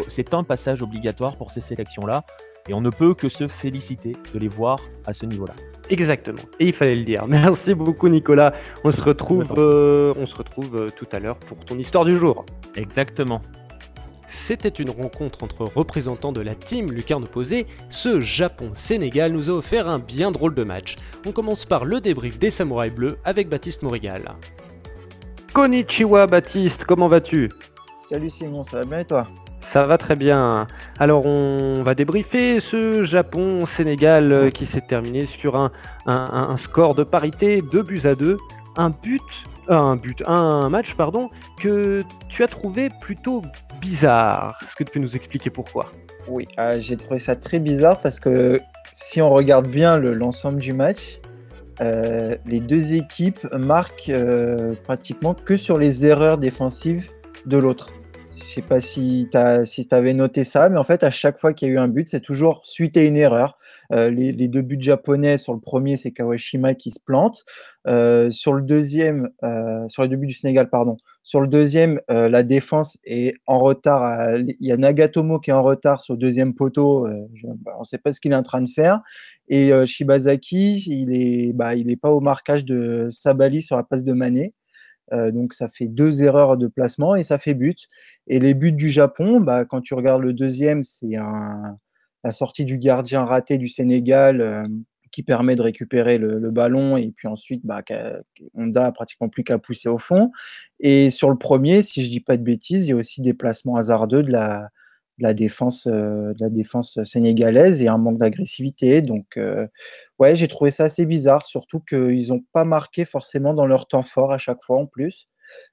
obligatoire 0.83 1.37
pour 1.37 1.51
ces 1.51 1.61
sélections-là. 1.61 2.25
Et 2.69 2.75
on 2.75 2.83
ne 2.83 2.91
peut 2.91 3.15
que 3.15 3.31
se 3.31 3.49
féliciter 3.49 4.15
de 4.35 4.39
les 4.39 4.49
voir 4.49 4.79
à 5.07 5.15
ce 5.15 5.25
niveau-là. 5.25 5.55
Exactement. 5.91 6.43
Et 6.61 6.69
il 6.69 6.75
fallait 6.75 6.97
le 6.97 7.05
dire. 7.05 7.27
Merci 7.29 7.75
beaucoup 7.75 8.09
Nicolas. 8.09 8.53
On 8.85 8.91
se 8.91 9.01
retrouve, 9.01 9.47
euh, 9.57 10.13
on 10.19 10.27
se 10.27 10.35
retrouve 10.35 10.77
euh, 10.77 10.91
tout 10.91 11.07
à 11.13 11.19
l'heure 11.19 11.39
pour 11.39 11.59
ton 11.59 11.79
histoire 11.79 12.05
du 12.05 12.19
jour. 12.19 12.45
Exactement. 12.77 13.43
C'était 14.27 14.69
une 14.69 14.91
rencontre 14.91 15.43
entre 15.43 15.65
représentants 15.65 16.33
de 16.33 16.43
la 16.43 16.55
team 16.55 16.93
Lucarne 16.93 17.25
opposée. 17.25 17.67
Ce 17.89 18.21
Japon-Sénégal 18.21 19.33
nous 19.33 19.49
a 19.49 19.55
offert 19.55 19.89
un 19.89 19.99
bien 19.99 20.31
drôle 20.31 20.55
de 20.55 20.65
match. 20.65 20.97
On 21.27 21.33
commence 21.33 21.65
par 21.65 21.87
le 21.87 22.01
débrief 22.03 22.39
des 22.39 22.51
Samouraïs 22.51 22.93
Bleus 22.93 23.17
avec 23.25 23.49
Baptiste 23.49 23.83
Morigal. 23.83 24.35
Konnichiwa 25.55 26.27
Baptiste, 26.27 26.85
comment 26.87 27.09
vas-tu? 27.09 27.49
Salut 27.97 28.29
Simon, 28.29 28.65
ça 28.65 28.81
va 28.81 28.85
bien 28.85 29.01
et 29.01 29.05
toi? 29.07 29.27
Ça 29.73 29.85
va 29.87 29.99
très 29.99 30.17
bien. 30.17 30.67
Alors 30.99 31.27
on 31.27 31.83
va 31.83 31.95
débriefer 31.95 32.61
ce 32.61 33.05
Japon-Sénégal 33.05 34.33
euh, 34.33 34.51
qui 34.51 34.67
s'est 34.67 34.85
terminé 34.89 35.27
sur 35.41 35.57
un, 36.07 36.57
score 36.63 36.95
de 36.95 37.05
parité 37.05 37.63
2 37.63 37.83
buts 37.83 38.03
à 38.05 38.15
2. 38.15 38.37
Un 38.77 38.91
but, 38.91 39.23
euh, 39.69 39.75
un 39.75 39.97
but, 39.97 40.23
un 40.27 40.69
match 40.69 40.95
pardon, 40.95 41.31
que 41.61 42.03
tu 42.29 42.43
as 42.43 42.49
trouvé 42.49 42.89
plutôt 43.01 43.43
bizarre. 43.81 44.57
Est-ce 44.63 44.77
que 44.77 44.85
tu 44.85 44.93
peux 44.93 45.01
nous 45.01 45.15
expliquer 45.15 45.51
pourquoi? 45.51 45.93
Oui, 46.29 46.47
euh, 46.59 46.79
j'ai 46.81 46.97
trouvé 46.97 47.19
ça 47.19 47.37
très 47.37 47.59
bizarre 47.59 48.01
parce 48.01 48.21
que 48.21 48.61
si 48.95 49.21
on 49.21 49.31
regarde 49.31 49.69
bien 49.69 49.99
l'ensemble 49.99 50.59
du 50.59 50.73
match, 50.73 51.21
les 51.81 52.59
deux 52.59 52.95
équipes 52.95 53.47
marquent 53.53 54.13
pratiquement 54.83 55.35
que 55.35 55.57
sur 55.57 55.79
les 55.79 56.05
erreurs 56.05 56.37
défensives 56.37 57.09
de 57.47 57.57
l'autre. 57.57 57.93
Sais 58.59 58.67
pas 58.67 58.81
si 58.81 59.29
tu 59.31 59.95
avais 59.95 60.15
noté 60.15 60.43
ça, 60.43 60.69
mais 60.69 60.79
en 60.79 60.83
fait, 60.83 61.05
à 61.05 61.13
chaque 61.13 61.39
fois 61.39 61.55
qu'il 61.55 61.69
y 61.69 61.71
a 61.71 61.75
eu 61.75 61.79
un 61.79 61.87
but, 61.87 62.09
c'est 62.09 62.21
toujours 62.21 62.63
suite 62.65 62.97
à 62.97 63.05
une 63.05 63.15
erreur. 63.15 63.57
Euh, 63.93 64.11
les, 64.11 64.33
deux 64.49 64.63
buts 64.63 64.81
japonais, 64.81 65.39
sur 65.39 65.55
le 65.55 65.61
premier, 65.61 65.97
c'est 65.97 66.11
Kawashima 66.11 66.75
qui 66.75 66.91
se 66.91 66.99
plante. 66.99 67.45
Euh, 67.87 68.33
sur 68.33 68.53
le 68.55 68.63
deuxième, 68.63 69.31
euh, 69.45 69.87
sur 69.87 70.03
les 70.03 70.09
deux 70.09 70.17
buts 70.17 70.27
du 70.27 70.35
Sénégal, 70.35 70.71
pardon. 70.71 70.97
Sur 71.23 71.41
le 71.41 71.47
deuxième, 71.47 72.01
la 72.09 72.43
défense 72.43 72.99
est 73.05 73.37
en 73.47 73.61
retard. 73.61 74.37
Il 74.39 74.67
y 74.67 74.73
a 74.73 74.77
Nagatomo 74.77 75.39
qui 75.39 75.51
est 75.51 75.55
en 75.55 75.63
retard 75.63 76.03
sur 76.03 76.15
le 76.15 76.19
deuxième 76.19 76.53
poteau. 76.53 77.07
Bah, 77.65 77.75
on 77.77 77.83
ne 77.83 77.85
sait 77.85 77.99
pas 77.99 78.13
ce 78.13 78.21
qu'il 78.21 78.33
est 78.33 78.35
en 78.35 78.43
train 78.43 78.61
de 78.61 78.69
faire. 78.69 79.03
Et 79.49 79.71
Shibazaki, 79.87 80.83
il 80.85 81.11
n'est 81.11 81.53
bah, 81.53 81.75
pas 82.03 82.11
au 82.11 82.19
marquage 82.19 82.65
de 82.65 83.07
Sabali 83.13 83.63
sur 83.63 83.77
la 83.77 83.85
passe 83.85 84.03
de 84.03 84.13
Mané. 84.13 84.53
Euh, 85.13 85.31
donc 85.31 85.55
ça 85.55 85.69
fait 85.69 85.87
deux 85.87 86.23
erreurs 86.23 86.57
de 86.57 86.67
placement 86.67 87.17
et 87.17 87.23
ça 87.23 87.39
fait 87.39 87.55
but. 87.55 87.89
Et 88.27 88.39
les 88.39 88.55
buts 88.55 88.73
du 88.73 88.91
Japon, 88.91 89.41
bah, 89.41 89.65
quand 89.65 89.81
tu 89.81 89.95
regardes 89.95 90.23
le 90.23 90.33
deuxième, 90.33 90.83
c'est 90.83 91.17
la 92.25 92.33
sortie 92.33 92.65
du 92.65 92.79
gardien 92.79 93.25
raté 93.25 93.59
du 93.59 93.69
Sénégal 93.69 94.41
euh, 94.41 94.67
qui 95.11 95.23
permet 95.23 95.57
de 95.57 95.63
récupérer 95.63 96.19
le, 96.19 96.51
ballon 96.51 96.97
et 96.97 97.13
puis 97.17 97.29
ensuite 97.29 97.65
bah, 97.65 97.83
Honda 98.55 98.87
a 98.87 98.93
pratiquement 98.93 99.29
plus 99.29 99.45
qu'à 99.45 99.59
pousser 99.59 99.89
au 99.89 99.99
fond. 99.99 100.31
Et 100.81 101.11
sur 101.11 101.31
le 101.31 101.39
premier, 101.39 101.83
si 101.83 102.03
je 102.03 102.11
dis 102.11 102.21
pas 102.21 102.37
de 102.37 102.43
bêtises, 102.43 102.87
il 102.87 102.91
y 102.91 102.93
a 102.93 102.97
aussi 102.97 103.23
des 103.23 103.35
placements 103.35 103.77
hasardeux 103.77 104.23
de 104.23 104.31
la, 104.31 104.69
la 105.19 105.35
défense, 105.35 105.87
euh, 105.87 106.33
de 106.35 106.41
la 106.41 106.51
défense 106.51 107.03
sénégalaise 107.05 107.83
et 107.83 107.89
un 107.89 107.99
manque 107.99 108.19
d'agressivité. 108.19 109.03
Donc, 109.03 109.37
euh, 109.37 109.67
ouais, 110.19 110.35
j'ai 110.35 110.49
trouvé 110.49 110.71
ça 110.71 110.85
assez 110.85 111.07
bizarre, 111.07 111.47
surtout 111.47 111.81
qu'ils 111.81 112.29
n'ont 112.29 112.45
pas 112.53 112.65
marqué 112.65 113.05
forcément 113.05 113.55
dans 113.55 113.67
leur 113.67 113.87
temps 113.87 114.03
fort 114.03 114.33
à 114.33 114.39
chaque 114.39 114.63
fois 114.63 114.79
en 114.79 114.87
plus. 114.87 115.29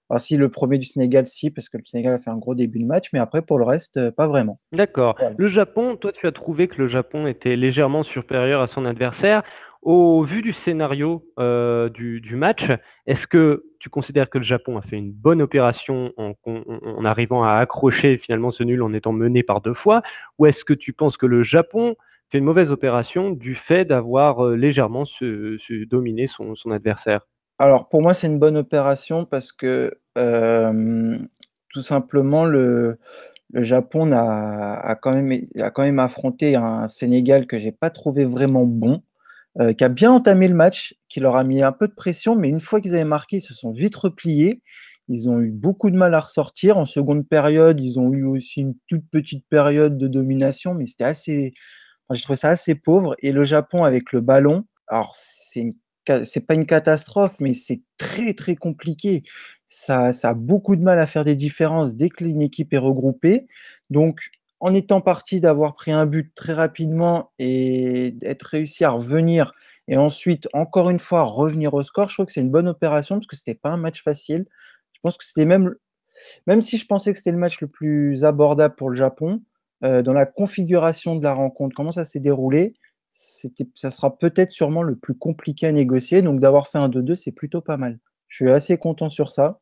Alors, 0.10 0.22
si 0.22 0.38
le 0.38 0.50
premier 0.50 0.78
du 0.78 0.86
Sénégal, 0.86 1.26
si, 1.28 1.50
parce 1.50 1.68
que 1.68 1.78
le 1.78 1.84
Sénégal 1.86 2.14
a 2.14 2.20
fait 2.20 2.30
un 2.30 2.38
gros 2.38 2.56
début 2.56 2.80
de 2.80 2.86
match, 2.86 3.10
mais 3.12 3.20
après, 3.20 3.42
pour 3.42 3.58
le 3.58 3.66
reste, 3.66 3.98
euh, 3.98 4.12
pas 4.12 4.28
vraiment. 4.28 4.60
D'accord. 4.72 5.18
Le 5.38 5.48
Japon, 5.48 5.98
toi, 5.98 6.12
tu 6.12 6.28
as 6.28 6.32
trouvé 6.32 6.68
que 6.68 6.78
le 6.78 6.88
Japon 6.88 7.28
était 7.28 7.56
légèrement 7.56 8.04
supérieur 8.04 8.62
à 8.62 8.68
son 8.68 8.86
adversaire. 8.86 9.44
Au 9.86 10.24
vu 10.24 10.42
du 10.42 10.52
scénario 10.66 11.24
euh, 11.40 11.90
du, 11.90 12.36
match, 12.36 12.64
est-ce 13.06 13.28
que 13.28 13.66
tu 13.80 13.92
considères 13.92 14.32
que 14.32 14.40
le 14.40 14.44
Japon 14.44 14.80
a 14.80 14.82
fait 14.82 14.98
une 14.98 15.12
bonne 15.12 15.44
opération 15.44 16.12
en, 16.18 17.06
arrivant 17.06 17.44
à 17.44 17.52
accrocher 17.58 18.18
finalement 18.18 18.50
ce 18.50 18.64
nul 18.64 18.82
en 18.82 18.94
étant 18.94 19.12
mené 19.12 19.44
par 19.44 19.62
deux 19.62 19.76
fois 19.76 20.02
Ou 20.40 20.48
est-ce 20.48 20.66
que 20.66 20.74
tu 20.74 20.92
penses 20.92 21.18
que 21.18 21.28
le 21.28 21.44
Japon 21.44 21.96
fait 22.32 22.40
une 22.40 22.46
mauvaise 22.46 22.72
opération 22.72 23.30
du 23.30 23.54
fait 23.54 23.86
d'avoir 23.86 24.44
légèrement 24.50 25.04
dominé 25.92 26.28
son, 26.36 26.72
adversaire? 26.72 27.22
Alors 27.60 27.88
pour 27.88 28.02
moi, 28.02 28.16
c'est 28.16 28.26
une 28.26 28.40
bonne 28.40 28.58
opération 28.58 29.24
parce 29.24 29.52
que 29.52 29.92
tout 30.16 31.82
simplement, 31.84 32.46
le, 32.46 32.98
le 33.54 33.62
Japon 33.62 34.12
a, 34.14 34.96
quand 35.00 35.14
même, 35.14 35.46
a 35.60 35.70
quand 35.70 35.84
même 35.84 36.00
affronté 36.00 36.56
un 36.56 36.88
Sénégal 36.88 37.46
que 37.46 37.60
j'ai 37.60 37.72
pas 37.72 37.92
trouvé 37.92 38.26
vraiment 38.26 38.64
bon, 38.66 39.04
euh, 39.60 39.74
qui 39.74 39.84
a 39.84 39.90
bien 39.90 40.12
entamé 40.12 40.48
le 40.48 40.56
match, 40.56 40.96
qui 41.10 41.20
leur 41.20 41.36
a 41.36 41.44
mis 41.44 41.64
un 41.64 41.72
peu 41.72 41.88
de 41.88 41.94
pression, 41.94 42.36
mais 42.36 42.50
une 42.50 42.60
fois 42.60 42.82
qu'ils 42.82 42.94
avaient 42.96 43.06
marqué, 43.06 43.38
ils 43.38 43.42
se 43.42 43.54
sont 43.54 43.72
vite 43.72 43.96
repliés. 43.96 44.62
Ils 45.08 45.30
ont 45.30 45.40
eu 45.40 45.52
beaucoup 45.52 45.92
de 45.92 45.96
mal 45.98 46.14
à 46.16 46.22
ressortir. 46.22 46.78
En 46.78 46.86
seconde 46.86 47.28
période, 47.28 47.80
ils 47.80 48.00
ont 48.00 48.12
eu 48.12 48.26
aussi 48.26 48.62
une 48.62 48.76
toute 48.88 49.08
petite 49.12 49.46
période 49.50 49.98
de 49.98 50.08
domination, 50.08 50.74
mais 50.74 50.88
c'était 50.88 51.04
assez. 51.06 51.54
J'ai 52.12 52.22
trouvé 52.22 52.38
ça 52.38 52.50
assez 52.50 52.76
pauvre. 52.76 53.16
Et 53.20 53.32
le 53.32 53.44
Japon 53.44 53.84
avec 53.84 54.14
le 54.14 54.22
ballon, 54.22 54.66
alors 54.88 55.16
c'est 55.16 55.62
une 55.62 55.74
pas 56.48 56.54
une 56.54 56.66
catastrophe, 56.66 57.40
mais 57.40 57.54
c'est 57.54 57.82
très 57.98 58.34
très 58.34 58.56
compliqué. 58.56 59.24
Ça, 59.68 60.14
ça 60.14 60.30
a 60.30 60.34
beaucoup 60.34 60.76
de 60.76 60.84
mal 60.84 61.00
à 61.00 61.08
faire 61.08 61.26
des 61.26 61.36
différences 61.36 61.96
dès 61.96 62.10
que 62.10 62.24
une 62.26 62.42
équipe 62.42 62.74
est 62.74 62.78
regroupée. 62.78 63.48
Donc, 63.90 64.30
en 64.60 64.74
étant 64.74 65.02
parti 65.02 65.42
d'avoir 65.42 65.76
pris 65.76 65.92
un 65.92 66.06
but 66.06 66.34
très 66.36 66.54
rapidement 66.54 67.32
et 67.40 68.12
d'être 68.12 68.44
réussi 68.44 68.84
à 68.86 68.92
revenir 68.92 69.54
et 69.88 69.98
ensuite 69.98 70.48
encore 70.54 70.90
une 70.90 71.00
fois 71.00 71.24
revenir 71.24 71.74
au 71.74 71.84
score, 71.84 72.10
je 72.10 72.16
trouve 72.16 72.26
que 72.26 72.32
c'est 72.32 72.42
une 72.42 72.50
bonne 72.52 72.68
opération 72.68 73.16
parce 73.16 73.28
que 73.28 73.36
c'était 73.36 73.56
pas 73.56 73.70
un 73.70 73.78
match 73.78 74.04
facile. 74.04 74.46
Je 74.94 75.00
pense 75.02 75.18
que 75.18 75.26
c'était 75.26 75.46
même, 75.46 75.76
même 76.48 76.62
si 76.62 76.78
je 76.78 76.86
pensais 76.86 77.12
que 77.12 77.18
c'était 77.18 77.32
le 77.32 77.38
match 77.38 77.62
le 77.62 77.68
plus 77.68 78.26
abordable 78.26 78.76
pour 78.76 78.90
le 78.90 78.96
Japon, 78.96 79.42
euh, 79.84 80.02
dans 80.02 80.14
la 80.14 80.26
configuration 80.26 81.16
de 81.16 81.24
la 81.24 81.34
rencontre, 81.34 81.76
comment 81.76 81.92
ça 81.92 82.06
s'est 82.06 82.20
déroulé, 82.20 82.74
ça 83.12 83.90
sera 83.92 84.18
peut-être 84.18 84.52
sûrement 84.52 84.84
le 84.84 84.96
plus 84.96 85.16
compliqué 85.16 85.68
à 85.68 85.72
négocier. 85.72 86.22
Donc 86.22 86.40
d'avoir 86.40 86.68
fait 86.68 86.80
un 86.80 86.90
2-2, 86.90 87.16
c'est 87.16 87.32
plutôt 87.32 87.62
pas 87.62 87.78
mal. 87.78 88.00
Je 88.36 88.44
suis 88.44 88.52
assez 88.52 88.78
content 88.78 89.10
sur 89.10 89.32
ça. 89.32 89.60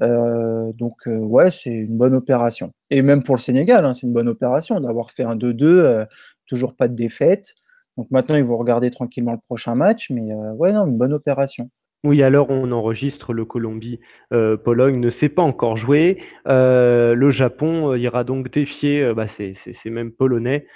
Euh, 0.00 0.72
donc 0.72 0.94
euh, 1.06 1.18
ouais, 1.18 1.50
c'est 1.50 1.70
une 1.70 1.98
bonne 1.98 2.14
opération. 2.14 2.72
Et 2.88 3.02
même 3.02 3.22
pour 3.22 3.34
le 3.34 3.40
Sénégal, 3.40 3.84
hein, 3.84 3.92
c'est 3.92 4.06
une 4.06 4.14
bonne 4.14 4.30
opération 4.30 4.80
d'avoir 4.80 5.10
fait 5.10 5.24
un 5.24 5.36
2-2, 5.36 5.64
euh, 5.64 6.04
toujours 6.46 6.74
pas 6.74 6.88
de 6.88 6.94
défaite. 6.94 7.54
Donc 7.98 8.10
maintenant, 8.10 8.36
ils 8.36 8.44
vont 8.44 8.56
regarder 8.56 8.90
tranquillement 8.90 9.32
le 9.32 9.40
prochain 9.46 9.74
match, 9.74 10.08
mais 10.08 10.32
ouais, 10.56 10.72
non, 10.72 10.86
une 10.86 10.96
bonne 10.96 11.12
opération. 11.12 11.68
Oui, 12.02 12.22
alors 12.22 12.48
on 12.48 12.72
enregistre 12.72 13.34
le 13.34 13.44
Colombie-Pologne 13.44 14.98
ne 14.98 15.10
s'est 15.10 15.28
pas 15.28 15.42
encore 15.42 15.76
joué. 15.76 16.22
le 16.46 17.30
Japon 17.30 17.94
ira 17.94 18.24
donc 18.24 18.50
défier 18.50 19.12
bah, 19.14 19.26
ces, 19.36 19.56
mêmes 19.84 20.12
Polonais 20.12 20.66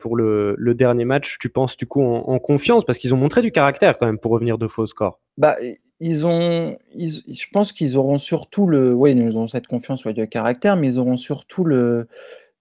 pour 0.00 0.16
le, 0.16 0.56
dernier 0.74 1.04
match. 1.04 1.36
Tu 1.40 1.50
penses 1.50 1.76
du 1.76 1.86
coup 1.86 2.02
en, 2.02 2.38
confiance? 2.40 2.84
Parce 2.84 2.98
qu'ils 2.98 3.14
ont 3.14 3.18
montré 3.18 3.42
du 3.42 3.52
caractère 3.52 3.96
quand 3.96 4.06
même 4.06 4.18
pour 4.18 4.32
revenir 4.32 4.58
de 4.58 4.66
faux 4.66 4.86
scores. 4.86 5.20
Bah, 5.38 5.56
ils 6.00 6.26
ont, 6.26 6.76
je 6.94 7.46
pense 7.52 7.72
qu'ils 7.72 7.96
auront 7.96 8.18
surtout 8.18 8.66
le, 8.66 8.92
oui, 8.92 9.12
ils 9.12 9.38
ont 9.38 9.48
cette 9.48 9.66
confiance 9.66 10.04
ouais, 10.04 10.14
de 10.14 10.24
caractère, 10.24 10.76
mais 10.76 10.88
ils 10.88 10.98
auront 10.98 11.16
surtout 11.16 11.64
le, 11.64 12.08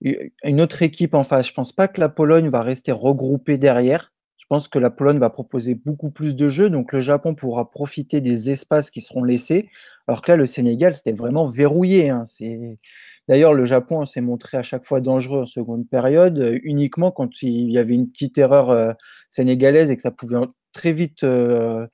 une 0.02 0.62
autre 0.62 0.82
équipe 0.84 1.14
en 1.14 1.24
face. 1.24 1.48
Je 1.48 1.54
pense 1.54 1.72
pas 1.72 1.88
que 1.88 2.00
la 2.00 2.10
Pologne 2.10 2.50
va 2.50 2.62
rester 2.62 2.92
regroupée 2.92 3.58
derrière. 3.58 4.14
Je 4.38 4.46
pense 4.48 4.68
que 4.68 4.78
la 4.78 4.92
Pologne 4.92 5.18
va 5.18 5.32
proposer 5.32 5.74
beaucoup 5.74 6.12
plus 6.12 6.36
de 6.36 6.50
jeux, 6.50 6.70
donc 6.70 6.94
le 6.94 7.00
Japon 7.00 7.34
pourra 7.34 7.72
profiter 7.72 8.22
des 8.22 8.52
espaces 8.52 8.92
qui 8.92 9.02
seront 9.02 9.24
laissés, 9.24 9.70
alors 10.08 10.22
que 10.22 10.32
là, 10.32 10.38
le 10.38 10.46
Sénégal, 10.46 10.94
c'était 10.94 11.14
vraiment 11.14 11.48
verrouillé. 11.48 12.12
Hein. 12.12 12.26
D'ailleurs, 13.28 13.54
le 13.56 13.66
Japon 13.66 14.06
s'est 14.06 14.22
montré 14.22 14.58
à 14.58 14.64
chaque 14.64 14.86
fois 14.86 15.02
dangereux 15.02 15.42
en 15.42 15.46
seconde 15.46 15.90
période, 15.90 16.38
euh, 16.40 16.60
uniquement 16.64 17.12
quand 17.12 17.42
il 17.42 17.72
y 17.72 17.80
avait 17.80 17.96
une 17.96 18.10
petite 18.10 18.38
erreur 18.38 18.70
euh, 18.70 18.94
sénégalaise 19.32 19.90
et 19.90 19.96
que 19.96 20.02
ça 20.04 20.12
pouvait 20.12 20.38
très 20.74 20.94
vite 20.94 21.24
euh, 21.24 21.88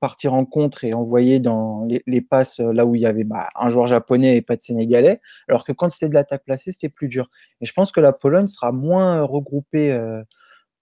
partir 0.00 0.34
en 0.34 0.44
contre 0.44 0.84
et 0.84 0.94
envoyer 0.94 1.40
dans 1.40 1.86
les, 2.06 2.20
passes 2.20 2.60
là 2.60 2.84
où 2.84 2.94
il 2.94 3.00
y 3.00 3.06
avait 3.06 3.24
bah, 3.24 3.48
un 3.54 3.68
joueur 3.68 3.86
japonais 3.86 4.36
et 4.36 4.42
pas 4.42 4.56
de 4.56 4.62
sénégalais, 4.62 5.20
alors 5.48 5.64
que 5.64 5.72
quand 5.72 5.90
c'était 5.90 6.08
de 6.08 6.14
l'attaque 6.14 6.44
placée, 6.44 6.72
c'était 6.72 6.88
plus 6.88 7.08
dur. 7.08 7.30
Et 7.60 7.66
je 7.66 7.72
pense 7.72 7.92
que 7.92 8.00
la 8.00 8.12
Pologne 8.12 8.48
sera 8.48 8.72
moins 8.72 9.22
regroupée 9.22 9.98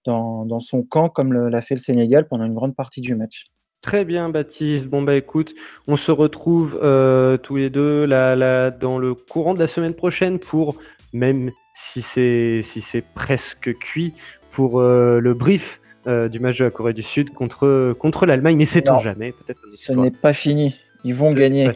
dans, 0.04 0.60
son 0.60 0.82
camp 0.82 1.08
comme 1.08 1.32
l'a 1.32 1.62
fait 1.62 1.74
le 1.74 1.80
Sénégal 1.80 2.28
pendant 2.28 2.44
une 2.44 2.54
grande 2.54 2.74
partie 2.74 3.00
du 3.00 3.14
match. 3.14 3.46
Très 3.82 4.04
bien, 4.04 4.28
Baptiste. 4.28 4.86
Bon, 4.86 5.00
bah 5.02 5.16
écoute, 5.16 5.54
on 5.86 5.96
se 5.96 6.10
retrouve 6.10 6.78
euh, 6.82 7.38
tous 7.38 7.56
les 7.56 7.70
deux 7.70 8.04
là, 8.04 8.70
dans 8.70 8.98
le 8.98 9.14
courant 9.14 9.54
de 9.54 9.60
la 9.60 9.68
semaine 9.68 9.94
prochaine 9.94 10.38
pour, 10.38 10.76
même 11.14 11.50
si 11.92 12.04
c'est 12.14 12.64
si 12.74 12.82
presque 13.14 13.72
cuit, 13.78 14.12
pour 14.52 14.80
euh, 14.80 15.18
le 15.20 15.32
brief 15.32 15.79
euh, 16.06 16.28
du 16.28 16.40
match 16.40 16.58
de 16.58 16.64
la 16.64 16.70
Corée 16.70 16.92
du 16.92 17.02
Sud 17.02 17.32
contre, 17.34 17.94
contre 17.98 18.26
l'Allemagne. 18.26 18.56
Mais 18.56 18.68
c'est 18.72 18.88
on 18.88 19.00
jamais. 19.00 19.32
Peut-être 19.32 19.60
Ce 19.72 19.92
n'est 19.92 20.10
pas 20.10 20.32
fini. 20.32 20.74
Ils 21.04 21.14
vont 21.14 21.32
gagner. 21.32 21.70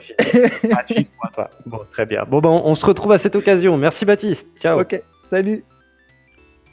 Ah, 0.73 0.83
bon, 1.67 1.81
très 1.93 2.05
bien. 2.07 2.25
Bon, 2.29 2.41
bah, 2.41 2.51
on 2.51 2.75
se 2.75 2.85
retrouve 2.85 3.13
à 3.13 3.19
cette 3.19 3.37
occasion. 3.37 3.77
Merci, 3.77 4.05
Baptiste. 4.05 4.45
Ciao. 4.61 4.81
Ok, 4.81 5.03
salut. 5.31 5.65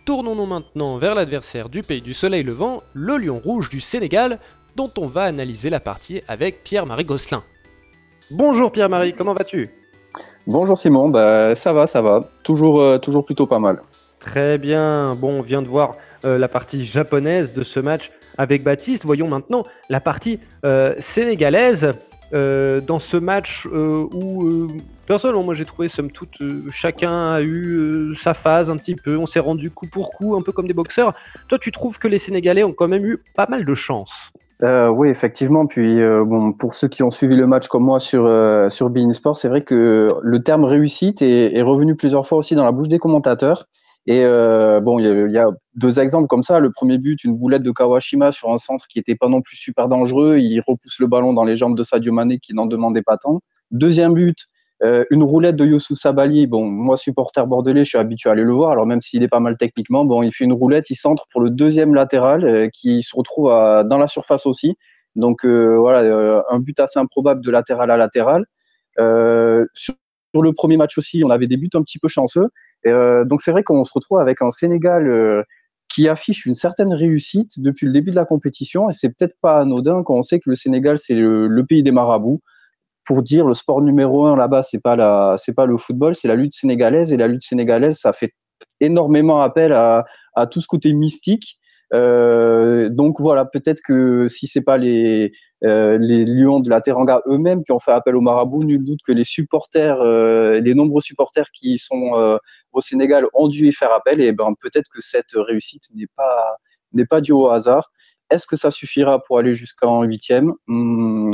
Tournons-nous 0.06 0.48
maintenant 0.48 0.98
vers 0.98 1.16
l'adversaire 1.16 1.70
du 1.70 1.84
pays 1.84 2.02
du 2.02 2.14
soleil 2.14 2.44
levant, 2.44 2.82
le 2.94 3.18
lion 3.18 3.40
rouge 3.40 3.70
du 3.70 3.80
Sénégal, 3.80 4.40
dont 4.76 4.92
on 4.98 5.06
va 5.06 5.24
analyser 5.24 5.70
la 5.70 5.80
partie 5.80 6.22
avec 6.28 6.64
Pierre-Marie 6.64 7.06
Gosselin. 7.06 7.44
Bonjour 8.32 8.72
Pierre-Marie, 8.72 9.14
comment 9.14 9.34
vas-tu? 9.34 9.70
Bonjour 10.48 10.78
Simon, 10.78 11.10
bah, 11.10 11.54
ça 11.54 11.72
va, 11.72 11.86
ça 11.86 12.02
va. 12.02 12.28
Toujours, 12.44 12.82
euh, 12.82 12.98
toujours 12.98 13.26
plutôt 13.26 13.46
pas 13.46 13.60
mal. 13.60 13.82
Très 14.20 14.58
bien, 14.58 15.16
bon, 15.16 15.40
on 15.40 15.42
vient 15.42 15.62
de 15.62 15.68
voir 15.68 15.96
euh, 16.26 16.38
la 16.38 16.48
partie 16.48 16.86
japonaise 16.86 17.54
de 17.54 17.64
ce 17.64 17.80
match 17.80 18.12
avec 18.38 18.64
Baptiste. 18.64 19.04
Voyons 19.06 19.28
maintenant 19.28 19.64
la 19.90 20.00
partie 20.00 20.40
euh, 20.66 20.96
sénégalaise. 21.16 21.92
dans 22.32 23.02
ce 23.02 23.18
match 23.18 23.66
où 23.66 24.70
Personnellement, 25.12 25.44
moi 25.44 25.56
j'ai 25.56 25.66
trouvé, 25.66 25.90
somme 25.90 26.10
toute, 26.10 26.40
euh, 26.40 26.64
chacun 26.74 27.34
a 27.34 27.42
eu 27.42 27.76
euh, 27.76 28.16
sa 28.24 28.34
phase 28.34 28.70
un 28.70 28.78
petit 28.78 28.96
peu, 28.96 29.18
on 29.18 29.26
s'est 29.26 29.42
rendu 29.42 29.70
coup 29.70 29.86
pour 29.86 30.10
coup, 30.10 30.38
un 30.38 30.42
peu 30.42 30.54
comme 30.54 30.68
des 30.68 30.74
boxeurs. 30.74 31.14
Toi, 31.50 31.58
tu 31.60 31.70
trouves 31.74 31.98
que 31.98 32.08
les 32.08 32.20
Sénégalais 32.20 32.64
ont 32.64 32.72
quand 32.72 32.88
même 32.88 33.06
eu 33.06 33.18
pas 33.36 33.46
mal 33.46 33.66
de 33.66 33.76
chance 33.76 34.10
euh, 34.64 34.88
oui, 34.88 35.10
effectivement. 35.10 35.66
Puis, 35.66 35.96
bon, 35.98 36.54
pour 36.54 36.76
ceux 36.76 36.88
qui 36.88 37.02
ont 37.02 37.10
suivi 37.10 37.36
le 37.36 37.48
match 37.48 37.68
comme 37.68 37.84
moi 37.84 38.00
sur 38.00 38.30
sur 38.70 38.90
Bein 38.92 39.12
Sport, 39.12 39.36
c'est 39.36 39.50
vrai 39.50 39.64
que 39.64 40.12
le 40.22 40.44
terme 40.44 40.64
réussite 40.66 41.24
est, 41.24 41.62
revenu 41.64 41.96
plusieurs 41.96 42.28
fois 42.28 42.38
aussi 42.38 42.54
dans 42.54 42.64
la 42.64 42.72
bouche 42.72 42.88
des 42.88 43.00
commentateurs. 43.00 43.66
Et 44.08 44.26
bon, 44.26 44.98
il 45.00 45.32
y, 45.32 45.38
a 45.38 45.50
deux 45.76 46.00
exemples 46.00 46.28
comme 46.28 46.44
ça. 46.44 46.60
Le 46.60 46.72
premier 46.72 46.98
but, 46.98 47.24
une 47.24 47.36
boulette 47.36 47.62
de 47.62 47.72
Kawashima 47.72 48.32
sur 48.32 48.52
un 48.52 48.58
centre 48.58 48.88
qui 48.88 48.98
n'était 48.98 49.16
pas 49.16 49.28
non 49.28 49.42
plus 49.42 49.58
super 49.58 49.88
dangereux. 49.88 50.38
Il 50.38 50.60
repousse 50.62 51.00
le 51.00 51.08
ballon 51.08 51.34
dans 51.34 51.44
les 51.44 51.56
jambes 51.56 51.78
de 51.78 51.84
Sadio 51.84 52.12
Mané 52.12 52.40
qui 52.40 52.54
n'en 52.56 52.66
demandait 52.66 53.04
pas 53.04 53.18
tant. 53.18 53.42
Deuxième 53.70 54.16
but, 54.16 54.48
euh, 54.84 55.06
une 55.12 55.24
roulette 55.24 55.56
de 55.56 55.66
Youssouf 55.66 56.00
Sabali, 56.00 56.48
bon, 56.48 56.66
moi 56.66 56.98
supporter 56.98 57.46
bordelais, 57.46 57.84
je 57.84 57.90
suis 57.90 57.98
habitué 58.00 58.30
à 58.30 58.34
aller 58.34 58.44
le 58.44 58.54
voir. 58.54 58.72
Alors 58.72 58.88
même 58.88 59.02
s'il 59.02 59.22
est 59.22 59.28
pas 59.28 59.40
mal 59.40 59.56
techniquement, 59.58 60.06
bon, 60.06 60.24
il 60.24 60.34
fait 60.34 60.44
une 60.44 60.54
roulette, 60.54 60.90
il 60.90 60.96
centre 60.96 61.26
pour 61.32 61.42
le 61.42 61.52
deuxième 61.52 61.94
latéral 61.94 62.44
euh, 62.44 62.68
qui 62.74 63.04
se 63.04 63.16
retrouve 63.16 63.50
dans 63.50 63.98
la 63.98 64.08
surface 64.08 64.46
aussi. 64.48 64.76
Donc 65.16 65.46
euh, 65.46 65.78
voilà, 65.78 66.44
un 66.50 66.60
but 66.60 66.80
assez 66.80 67.00
improbable 67.00 67.42
de 67.44 67.52
latéral 67.52 67.92
à 67.92 67.98
latéral. 67.98 68.46
Sur, 69.74 69.96
le 70.36 70.54
premier 70.54 70.78
match 70.78 70.98
aussi, 70.98 71.24
on 71.26 71.30
avait 71.30 71.48
des 71.48 71.58
buts 71.58 71.70
un 71.74 71.82
petit 71.82 72.00
peu 72.00 72.08
chanceux. 72.08 72.48
donc 72.86 73.42
c'est 73.42 73.52
vrai 73.52 73.64
qu'on 73.64 73.84
se 73.84 73.92
retrouve 73.94 74.20
avec 74.20 74.42
un 74.42 74.50
Sénégal 74.50 75.46
qui 75.90 76.08
affiche 76.08 76.46
une 76.46 76.54
certaine 76.54 76.94
réussite 76.94 77.60
depuis 77.60 77.86
le 77.86 77.92
début 77.92 78.12
de 78.12 78.16
la 78.16 78.26
compétition. 78.26 78.90
Et 78.90 78.94
c'est 78.94 79.10
peut-être 79.10 79.36
pas 79.42 79.60
anodin 79.60 80.04
quand 80.04 80.16
on 80.16 80.22
sait 80.22 80.40
que 80.40 80.50
le 80.50 80.56
Sénégal 80.56 80.98
c'est 80.98 81.16
le 81.16 81.66
pays 81.68 81.84
des 81.84 81.92
marabouts 81.92 82.42
pour 83.06 83.24
dire 83.24 83.46
le 83.46 83.54
sport 83.54 83.82
numéro 83.82 84.26
un 84.26 84.36
là-bas, 84.36 84.62
c'est 84.62 84.82
pas 84.82 84.96
la, 84.96 85.36
c'est 85.38 85.56
pas 85.56 85.66
le 85.66 85.78
football, 85.78 86.16
c'est 86.16 86.28
la 86.28 86.36
lutte 86.36 86.54
sénégalaise 86.54 87.12
et 87.12 87.18
la 87.18 87.28
lutte 87.28 87.44
sénégalaise, 87.44 87.98
ça 87.98 88.14
fait 88.14 88.34
énormément 88.80 89.42
appel 89.42 89.74
à, 89.74 90.06
à 90.36 90.48
tout 90.48 90.62
ce 90.62 90.68
côté 90.68 90.94
mystique. 90.94 91.58
Euh, 91.94 92.90
donc 92.90 93.20
voilà, 93.20 93.46
peut-être 93.46 93.82
que 93.84 94.28
si 94.30 94.48
c'est 94.48 94.62
pas 94.62 94.78
les 94.78 95.32
euh, 95.64 95.98
les 96.00 96.26
lions 96.26 96.60
de 96.60 96.70
la 96.70 96.82
Teranga 96.82 97.22
eux-mêmes 97.28 97.64
qui 97.64 97.72
ont 97.72 97.80
fait 97.80 97.92
appel 97.92 98.16
au 98.16 98.22
marabout, 98.22 98.64
nul 98.64 98.84
doute 98.84 99.00
que 99.06 99.12
les 99.12 99.24
supporters, 99.24 100.02
euh, 100.02 100.60
les 100.60 100.74
nombreux 100.74 101.02
supporters 101.02 101.52
qui 101.52 101.78
sont 101.78 102.16
euh, 102.16 102.38
au 102.72 102.82
Sénégal 102.82 103.26
ont 103.34 103.48
dû 103.48 103.68
y 103.68 103.72
faire 103.72 103.94
appel. 103.94 104.22
Et 104.22 104.32
ben 104.32 104.54
peut-être 104.60 104.90
que 104.92 105.02
cette 105.02 105.34
réussite 105.36 105.84
n'est 105.94 106.08
pas 106.16 106.56
n'est 106.94 107.06
pas 107.06 107.22
due 107.22 107.32
au 107.34 107.50
hasard. 107.50 107.92
Est-ce 108.32 108.48
que 108.48 108.56
ça 108.56 108.72
suffira 108.72 109.22
pour 109.22 109.38
aller 109.40 109.54
jusqu'en 109.54 110.04
huitième? 110.04 110.54
Hmm, 110.68 111.32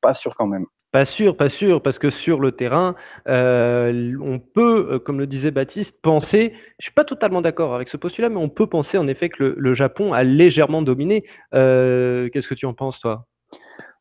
Pas 0.00 0.14
sûr 0.14 0.34
quand 0.36 0.46
même. 0.46 0.66
Pas 0.92 1.04
sûr, 1.04 1.36
pas 1.36 1.50
sûr, 1.50 1.82
parce 1.82 1.98
que 1.98 2.10
sur 2.10 2.40
le 2.40 2.52
terrain, 2.52 2.94
on 3.26 4.40
peut, 4.54 4.98
comme 5.04 5.18
le 5.18 5.26
disait 5.26 5.50
Baptiste, 5.50 5.92
penser, 6.00 6.54
je 6.78 6.84
suis 6.84 6.94
pas 6.94 7.04
totalement 7.04 7.42
d'accord 7.42 7.74
avec 7.74 7.90
ce 7.90 7.98
postulat, 7.98 8.30
mais 8.30 8.36
on 8.36 8.48
peut 8.48 8.68
penser 8.68 8.96
en 8.96 9.06
effet 9.06 9.28
que 9.28 9.54
le, 9.58 9.74
Japon 9.74 10.14
a 10.14 10.22
légèrement 10.22 10.80
dominé. 10.80 11.22
Qu'est-ce 11.52 12.48
que 12.48 12.54
tu 12.54 12.64
en 12.64 12.72
penses, 12.72 12.98
toi? 13.00 13.26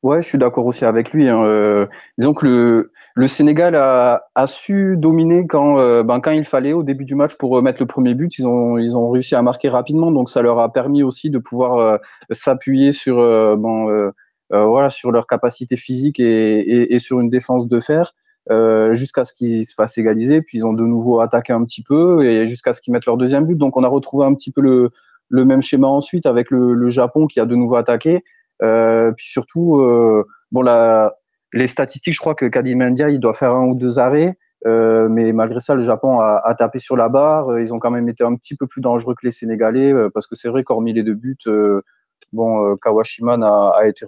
Ouais, 0.05 0.21
je 0.21 0.27
suis 0.29 0.37
d'accord 0.37 0.67
aussi 0.67 0.85
avec 0.85 1.13
lui. 1.13 1.27
Hein. 1.27 1.87
disons 2.19 2.35
que 2.35 2.45
le, 2.45 2.91
le 3.15 3.27
Sénégal 3.27 3.73
a, 3.75 4.27
a, 4.35 4.45
su 4.45 4.97
dominer 4.97 5.47
quand, 5.47 5.79
euh, 5.79 6.03
ben, 6.03 6.19
quand 6.19 6.29
il 6.29 6.45
fallait 6.45 6.73
au 6.73 6.83
début 6.83 7.05
du 7.05 7.15
match 7.15 7.35
pour 7.39 7.59
mettre 7.63 7.81
le 7.81 7.87
premier 7.87 8.13
but. 8.13 8.37
Ils 8.37 8.45
ont, 8.45 8.77
ils 8.77 8.95
ont 8.95 9.09
réussi 9.09 9.33
à 9.33 9.41
marquer 9.41 9.67
rapidement, 9.67 10.11
donc 10.11 10.29
ça 10.29 10.43
leur 10.43 10.59
a 10.59 10.71
permis 10.71 11.01
aussi 11.01 11.31
de 11.31 11.39
pouvoir 11.39 11.77
euh, 11.77 11.97
s'appuyer 12.29 12.91
sur, 12.91 13.17
euh, 13.17 13.55
bon, 13.55 14.11
voilà, 14.51 14.91
sur 14.91 15.11
leur 15.11 15.25
capacité 15.25 15.75
physique 15.75 16.19
et, 16.19 16.59
et, 16.59 16.93
et, 16.93 16.99
sur 16.99 17.19
une 17.19 17.31
défense 17.31 17.67
de 17.67 17.79
fer 17.79 18.13
jusqu'à 18.91 19.25
ce 19.25 19.33
qu'ils 19.33 19.65
se 19.65 19.73
fassent 19.73 19.97
égaliser. 19.97 20.43
Puis 20.43 20.59
ils 20.59 20.65
ont 20.67 20.73
de 20.73 20.83
nouveau 20.83 21.19
attaqué 21.19 21.51
un 21.51 21.63
petit 21.63 21.81
peu 21.81 22.23
et 22.23 22.45
jusqu'à 22.45 22.73
ce 22.73 22.81
qu'ils 22.81 22.93
mettent 22.93 23.07
leur 23.07 23.17
deuxième 23.17 23.47
but. 23.47 23.57
Donc 23.57 23.75
on 23.75 23.83
a 23.83 23.87
retrouvé 23.87 24.27
un 24.27 24.35
petit 24.35 24.51
peu 24.51 24.61
le, 24.61 24.91
le 25.29 25.45
même 25.45 25.63
schéma 25.63 25.87
ensuite 25.87 26.27
avec 26.27 26.51
le, 26.51 26.73
le 26.73 26.89
Japon 26.91 27.25
qui 27.25 27.39
a 27.39 27.47
de 27.47 27.55
nouveau 27.55 27.75
attaqué. 27.75 28.23
Puis 28.59 29.27
surtout, 29.27 29.81
bon 30.51 30.61
la 30.61 31.13
les 31.55 31.67
statistiques, 31.67 32.13
je 32.13 32.19
crois 32.19 32.35
que 32.35 32.45
Kadimendia, 32.45 33.09
il 33.09 33.19
doit 33.19 33.33
faire 33.33 33.53
un 33.53 33.65
ou 33.65 33.75
deux 33.75 33.97
arrêts. 33.97 34.37
Euh, 34.65 35.07
mais 35.09 35.31
malgré 35.31 35.59
ça, 35.59 35.75
le 35.75 35.83
Japon 35.83 36.19
a, 36.19 36.55
tapé 36.57 36.79
sur 36.79 36.97
la 36.97 37.07
barre. 37.07 37.49
Euh, 37.49 37.61
ils 37.61 37.73
ont 37.73 37.79
quand 37.79 37.91
même 37.91 38.09
été 38.09 38.23
un 38.23 38.35
petit 38.35 38.55
peu 38.55 38.67
plus 38.67 38.81
dangereux 38.81 39.13
que 39.13 39.25
les 39.25 39.31
Sénégalais, 39.31 39.93
euh, 39.93 40.09
parce 40.13 40.27
que 40.27 40.35
c'est 40.35 40.49
vrai 40.49 40.63
qu'hormis 40.63 40.93
les 40.93 41.03
deux 41.03 41.13
buts, 41.13 41.37
euh, 41.47 41.81
bon, 42.33 42.75
Kawashima 42.77 43.35
a, 43.35 43.87
été 43.87 44.05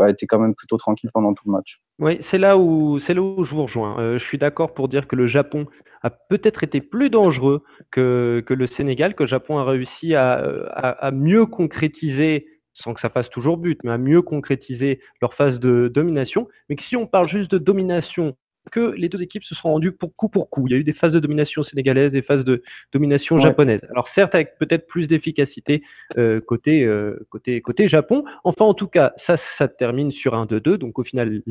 a 0.00 0.10
été 0.10 0.26
quand 0.26 0.38
même 0.38 0.54
plutôt 0.54 0.76
tranquille 0.76 1.10
pendant 1.12 1.32
tout 1.32 1.44
le 1.46 1.52
match. 1.52 1.80
Oui, 1.98 2.20
c'est 2.30 2.38
là 2.38 2.58
où 2.58 3.00
c'est 3.06 3.14
là 3.14 3.22
où 3.22 3.44
je 3.44 3.54
vous 3.54 3.62
rejoins. 3.62 3.96
je 4.18 4.22
suis 4.22 4.38
d'accord 4.38 4.74
pour 4.74 4.88
dire 4.88 5.08
que 5.08 5.16
le 5.16 5.26
Japon 5.26 5.66
a 6.02 6.10
peut-être 6.10 6.62
été 6.62 6.82
plus 6.82 7.08
dangereux 7.08 7.64
que, 7.90 8.44
que 8.46 8.52
le 8.52 8.66
Sénégal, 8.76 9.14
que 9.14 9.22
le 9.22 9.28
Japon 9.28 9.56
a 9.58 9.64
réussi 9.64 10.14
à 10.14 11.10
mieux 11.12 11.46
concrétiser 11.46 12.46
sans 12.82 12.94
que 12.94 13.00
ça 13.00 13.10
fasse 13.10 13.30
toujours 13.30 13.56
but, 13.56 13.80
mais 13.84 13.92
à 13.92 13.98
mieux 13.98 14.22
concrétiser 14.22 15.00
leur 15.20 15.34
phase 15.34 15.58
de 15.60 15.90
domination. 15.92 16.48
Mais 16.68 16.76
que 16.76 16.82
si 16.84 16.96
on 16.96 17.06
parle 17.06 17.28
juste 17.28 17.50
de 17.50 17.58
domination, 17.58 18.36
que 18.70 18.94
les 18.96 19.08
deux 19.08 19.22
équipes 19.22 19.44
se 19.44 19.54
sont 19.54 19.70
rendues 19.70 19.92
pour 19.92 20.14
coup 20.14 20.28
pour 20.28 20.50
coup. 20.50 20.66
Il 20.66 20.72
y 20.72 20.74
a 20.74 20.78
eu 20.78 20.84
des 20.84 20.92
phases 20.92 21.12
de 21.12 21.20
domination 21.20 21.62
sénégalaise, 21.62 22.12
des 22.12 22.22
phases 22.22 22.44
de 22.44 22.62
domination 22.92 23.36
ouais. 23.36 23.42
japonaise. 23.42 23.80
Alors 23.90 24.08
certes 24.14 24.34
avec 24.34 24.58
peut-être 24.58 24.86
plus 24.86 25.06
d'efficacité 25.06 25.82
euh, 26.18 26.40
côté, 26.40 26.84
euh, 26.84 27.18
côté, 27.30 27.60
côté 27.60 27.88
Japon. 27.88 28.24
Enfin 28.44 28.64
en 28.64 28.74
tout 28.74 28.88
cas, 28.88 29.12
ça, 29.26 29.38
ça 29.58 29.68
termine 29.68 30.10
sur 30.10 30.34
un 30.34 30.46
2-2. 30.46 30.76
Donc 30.76 30.98
au 30.98 31.04
final, 31.04 31.42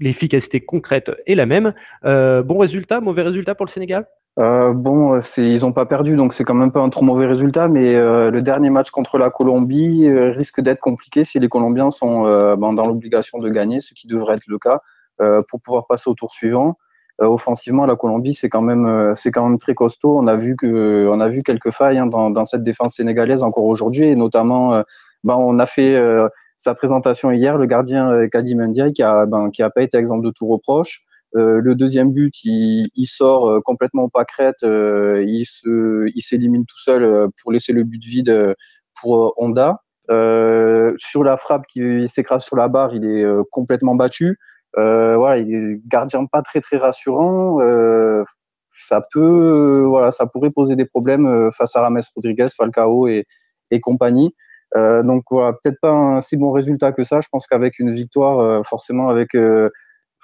l'efficacité 0.00 0.60
concrète 0.60 1.10
est 1.26 1.34
la 1.34 1.46
même. 1.46 1.74
Euh, 2.04 2.42
bon 2.42 2.58
résultat, 2.58 3.00
mauvais 3.00 3.22
résultat 3.22 3.54
pour 3.54 3.66
le 3.66 3.72
Sénégal? 3.72 4.06
Euh, 4.38 4.72
bon, 4.72 5.20
ils 5.36 5.60
n'ont 5.62 5.72
pas 5.72 5.84
perdu, 5.84 6.14
donc 6.14 6.32
c'est 6.32 6.44
quand 6.44 6.54
même 6.54 6.70
pas 6.70 6.80
un 6.80 6.90
trop 6.90 7.04
mauvais 7.04 7.26
résultat, 7.26 7.66
mais 7.66 7.96
euh, 7.96 8.30
le 8.30 8.40
dernier 8.40 8.70
match 8.70 8.90
contre 8.90 9.18
la 9.18 9.30
Colombie 9.30 10.06
euh, 10.06 10.30
risque 10.30 10.60
d'être 10.60 10.78
compliqué 10.78 11.24
si 11.24 11.40
les 11.40 11.48
Colombiens 11.48 11.90
sont 11.90 12.24
euh, 12.24 12.54
ben, 12.54 12.72
dans 12.72 12.86
l'obligation 12.86 13.38
de 13.38 13.48
gagner, 13.48 13.80
ce 13.80 13.94
qui 13.94 14.06
devrait 14.06 14.36
être 14.36 14.46
le 14.46 14.58
cas, 14.58 14.80
euh, 15.20 15.42
pour 15.48 15.60
pouvoir 15.60 15.88
passer 15.88 16.08
au 16.08 16.14
tour 16.14 16.30
suivant. 16.30 16.76
offensivement, 17.18 17.84
la 17.84 17.96
Colombie, 17.96 18.34
c'est 18.34 18.48
quand 18.48 18.62
même, 18.62 19.12
c'est 19.16 19.32
quand 19.32 19.48
même 19.48 19.58
très 19.58 19.74
costaud. 19.74 20.16
On 20.16 20.28
a 20.28 20.36
vu 20.36 20.54
que, 20.54 21.08
on 21.10 21.18
a 21.20 21.28
vu 21.28 21.42
quelques 21.42 21.72
failles 21.72 21.98
hein, 21.98 22.06
dans, 22.06 22.30
dans, 22.30 22.44
cette 22.44 22.62
défense 22.62 22.94
sénégalaise 22.94 23.42
encore 23.42 23.64
aujourd'hui, 23.64 24.06
et 24.06 24.14
notamment, 24.14 24.84
ben, 25.24 25.34
on 25.34 25.58
a 25.58 25.66
fait 25.66 26.00
sa 26.56 26.76
présentation 26.76 27.32
hier, 27.32 27.58
le 27.58 27.66
gardien 27.66 28.28
Kadi 28.28 28.54
Mendia, 28.54 28.92
qui 28.92 29.02
a, 29.02 29.26
ben, 29.26 29.50
qui 29.50 29.64
a 29.64 29.70
pas 29.70 29.82
été 29.82 29.98
exemple 29.98 30.24
de 30.24 30.30
tout 30.30 30.46
reproche. 30.46 31.07
Euh, 31.36 31.60
le 31.62 31.74
deuxième 31.74 32.12
but, 32.12 32.32
il, 32.44 33.06
sort 33.06 33.50
euh, 33.50 33.60
complètement 33.60 34.08
pas 34.08 34.24
crête, 34.24 34.62
euh, 34.62 35.22
il 35.26 35.44
se, 35.44 36.08
il 36.14 36.22
s'élimine 36.22 36.64
tout 36.64 36.78
seul 36.78 37.28
pour 37.42 37.52
laisser 37.52 37.72
le 37.72 37.84
but 37.84 38.02
vide 38.02 38.54
pour 39.00 39.34
Honda. 39.36 39.82
sur 40.08 41.24
la 41.24 41.36
frappe 41.36 41.66
qui 41.68 42.08
s'écrase 42.08 42.44
sur 42.44 42.56
la 42.56 42.68
barre, 42.68 42.94
il 42.94 43.04
est 43.04 43.26
complètement 43.50 43.94
battu. 43.94 44.38
voilà, 44.74 45.38
il 45.38 45.54
est 45.54 45.88
gardien 45.88 46.24
pas 46.26 46.42
très 46.42 46.60
très 46.60 46.78
rassurant. 46.78 47.58
ça 48.70 49.02
peut, 49.12 49.84
voilà, 49.86 50.10
ça 50.10 50.26
pourrait 50.26 50.50
poser 50.50 50.76
des 50.76 50.86
problèmes 50.86 51.50
face 51.52 51.76
à 51.76 51.82
Rames 51.82 52.00
Rodriguez, 52.14 52.48
Falcao 52.56 53.08
et, 53.08 53.26
et 53.70 53.80
compagnie. 53.80 54.34
Donc 54.74 55.24
voilà, 55.30 55.52
peut-être 55.52 55.78
pas 55.80 55.90
un 55.90 56.20
si 56.20 56.36
bon 56.36 56.52
résultat 56.52 56.92
que 56.92 57.04
ça. 57.04 57.20
Je 57.20 57.28
pense 57.30 57.46
qu'avec 57.46 57.78
une 57.78 57.94
victoire, 57.94 58.64
forcément 58.66 59.10
avec, 59.10 59.34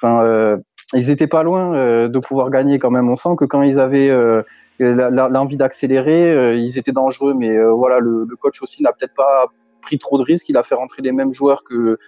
euh, 0.04 0.56
ils 0.92 1.10
étaient 1.10 1.26
pas 1.26 1.42
loin 1.42 1.74
euh, 1.74 2.08
de 2.08 2.18
pouvoir 2.18 2.50
gagner 2.50 2.78
quand 2.78 2.90
même. 2.90 3.08
On 3.08 3.16
sent 3.16 3.36
que 3.38 3.44
quand 3.44 3.62
ils 3.62 3.80
avaient 3.80 4.10
euh, 4.10 4.42
l'envie 4.78 5.56
d'accélérer, 5.56 6.56
ils 6.56 6.78
étaient 6.78 6.92
dangereux. 6.92 7.34
Mais 7.34 7.56
voilà, 7.72 7.98
le, 8.00 8.26
coach 8.40 8.62
aussi 8.62 8.82
n'a 8.82 8.92
peut-être 8.92 9.14
pas 9.14 9.46
pris 9.82 9.98
trop 9.98 10.18
de 10.18 10.22
risques. 10.22 10.48
Il 10.48 10.56
a 10.56 10.62
fait 10.62 10.74
rentrer 10.74 11.02
les 11.02 11.12
mêmes 11.12 11.32
joueurs 11.32 11.62
que 11.64 11.98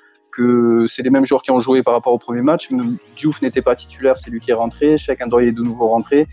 c'est 0.88 1.02
les 1.02 1.10
mêmes 1.10 1.24
joueurs 1.24 1.42
qui 1.42 1.50
ont 1.50 1.60
joué 1.60 1.82
par 1.82 1.94
rapport 1.94 2.12
au 2.12 2.18
premier 2.18 2.42
match. 2.42 2.68
Diouf 3.16 3.40
n'était 3.40 3.62
pas 3.62 3.74
titulaire, 3.74 4.18
c'est 4.18 4.30
lui 4.30 4.40
qui 4.40 4.50
est 4.50 4.54
rentré. 4.54 4.98
Chacun 4.98 5.26
doit 5.26 5.42
est 5.42 5.52
de 5.52 5.62
nouveau 5.62 5.88
rentré. 5.88 6.26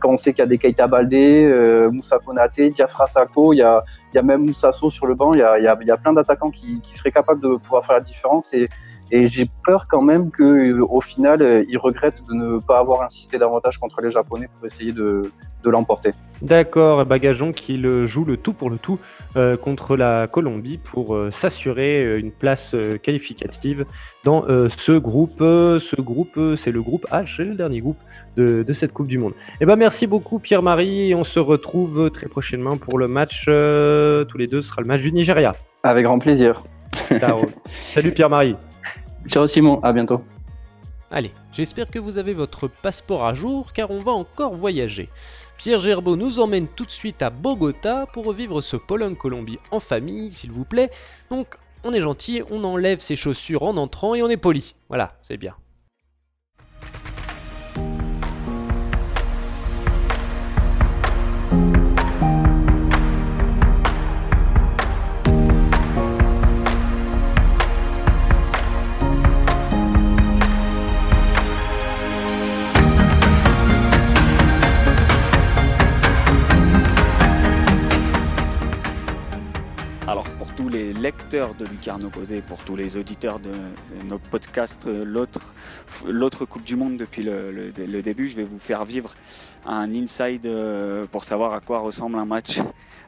quand 0.00 0.08
on 0.08 0.16
sait 0.16 0.32
qu'il 0.32 0.40
y 0.40 0.42
a 0.42 0.46
des 0.46 0.58
Keita 0.58 0.86
Baldé, 0.86 1.88
Moussa 1.92 2.18
Konaté, 2.18 2.70
Diafra 2.70 3.06
Sako, 3.06 3.52
il 3.52 3.58
y 3.58 3.62
a, 3.62 3.84
il 4.12 4.16
y 4.16 4.18
a 4.18 4.22
même 4.22 4.52
sur 4.54 5.06
le 5.06 5.14
banc. 5.14 5.34
Il 5.34 5.40
y 5.40 5.42
a, 5.42 5.96
plein 5.96 6.12
d'attaquants 6.14 6.50
qui, 6.50 6.80
seraient 6.92 7.12
capables 7.12 7.42
de 7.42 7.56
pouvoir 7.56 7.84
faire 7.84 7.96
la 7.96 8.00
différence. 8.00 8.52
Et 9.14 9.26
j'ai 9.26 9.46
peur 9.64 9.86
quand 9.86 10.02
même 10.02 10.32
qu'au 10.32 11.00
final, 11.00 11.40
euh, 11.40 11.64
ils 11.68 11.78
regrettent 11.78 12.26
de 12.28 12.34
ne 12.34 12.58
pas 12.58 12.80
avoir 12.80 13.02
insisté 13.02 13.38
davantage 13.38 13.78
contre 13.78 14.00
les 14.00 14.10
Japonais 14.10 14.48
pour 14.52 14.66
essayer 14.66 14.90
de, 14.90 15.30
de 15.62 15.70
l'emporter. 15.70 16.10
D'accord, 16.42 17.06
Bagageon 17.06 17.52
qui 17.52 17.76
le 17.76 18.08
joue 18.08 18.24
le 18.24 18.36
tout 18.36 18.52
pour 18.52 18.70
le 18.70 18.76
tout 18.76 18.98
euh, 19.36 19.56
contre 19.56 19.96
la 19.96 20.26
Colombie 20.26 20.78
pour 20.78 21.14
euh, 21.14 21.30
s'assurer 21.40 22.04
euh, 22.04 22.18
une 22.18 22.32
place 22.32 22.58
euh, 22.74 22.98
qualificative 22.98 23.84
dans 24.24 24.46
euh, 24.48 24.68
ce 24.84 24.98
groupe. 24.98 25.38
ce 25.38 26.00
groupe, 26.00 26.40
c'est 26.64 26.72
le 26.72 26.82
groupe 26.82 27.06
H, 27.12 27.34
c'est 27.36 27.44
le 27.44 27.54
dernier 27.54 27.78
groupe 27.78 27.98
de, 28.36 28.64
de, 28.64 28.74
cette 28.74 28.92
Coupe 28.92 29.06
du 29.06 29.18
Monde. 29.18 29.34
Eh 29.60 29.64
ben, 29.64 29.76
merci 29.76 30.08
beaucoup 30.08 30.40
Pierre-Marie. 30.40 31.14
On 31.14 31.22
se 31.22 31.38
retrouve 31.38 32.10
très 32.10 32.26
prochainement 32.26 32.78
pour 32.78 32.98
le 32.98 33.06
match. 33.06 33.44
tous 33.44 34.38
les 34.38 34.48
deux, 34.48 34.62
ce 34.62 34.68
sera 34.70 34.82
le 34.82 34.88
match 34.88 35.02
du 35.02 35.12
Nigeria. 35.12 35.52
Avec 35.84 36.04
grand 36.04 36.18
plaisir. 36.18 36.62
Salut 37.68 38.10
Pierre-Marie. 38.10 38.56
Ciao 39.26 39.46
Simon, 39.46 39.80
à 39.82 39.92
bientôt. 39.92 40.22
Allez, 41.10 41.32
j'espère 41.52 41.86
que 41.86 41.98
vous 41.98 42.18
avez 42.18 42.34
votre 42.34 42.68
passeport 42.68 43.24
à 43.24 43.34
jour 43.34 43.72
car 43.72 43.90
on 43.90 44.00
va 44.00 44.12
encore 44.12 44.54
voyager. 44.54 45.08
Pierre 45.56 45.80
Gerbeau 45.80 46.16
nous 46.16 46.40
emmène 46.40 46.66
tout 46.66 46.84
de 46.84 46.90
suite 46.90 47.22
à 47.22 47.30
Bogota 47.30 48.04
pour 48.12 48.26
revivre 48.26 48.62
ce 48.62 48.76
Pologne-Colombie 48.76 49.58
en 49.70 49.80
famille, 49.80 50.30
s'il 50.32 50.52
vous 50.52 50.64
plaît. 50.64 50.90
Donc, 51.30 51.56
on 51.84 51.92
est 51.92 52.00
gentil, 52.00 52.42
on 52.50 52.64
enlève 52.64 53.00
ses 53.00 53.16
chaussures 53.16 53.62
en 53.62 53.76
entrant 53.76 54.14
et 54.14 54.22
on 54.22 54.28
est 54.28 54.36
poli. 54.36 54.74
Voilà, 54.88 55.12
c'est 55.22 55.36
bien. 55.36 55.54
Lecteurs 81.04 81.54
de 81.54 81.66
Lucarne 81.66 82.02
Opposé, 82.04 82.40
pour 82.40 82.60
tous 82.64 82.76
les 82.76 82.96
auditeurs 82.96 83.38
de 83.38 83.50
notre 84.08 84.24
podcast, 84.24 84.86
l'autre, 84.86 85.52
l'autre 86.06 86.46
Coupe 86.46 86.64
du 86.64 86.76
Monde 86.76 86.96
depuis 86.96 87.22
le, 87.22 88.00
début, 88.00 88.26
je 88.26 88.36
vais 88.36 88.44
vous 88.44 88.58
faire 88.58 88.86
vivre 88.86 89.14
un 89.66 89.94
inside 89.94 90.46
euh, 90.46 91.04
pour 91.12 91.24
savoir 91.24 91.52
à 91.52 91.60
quoi 91.60 91.80
ressemble 91.80 92.16
un 92.16 92.24
match, 92.24 92.58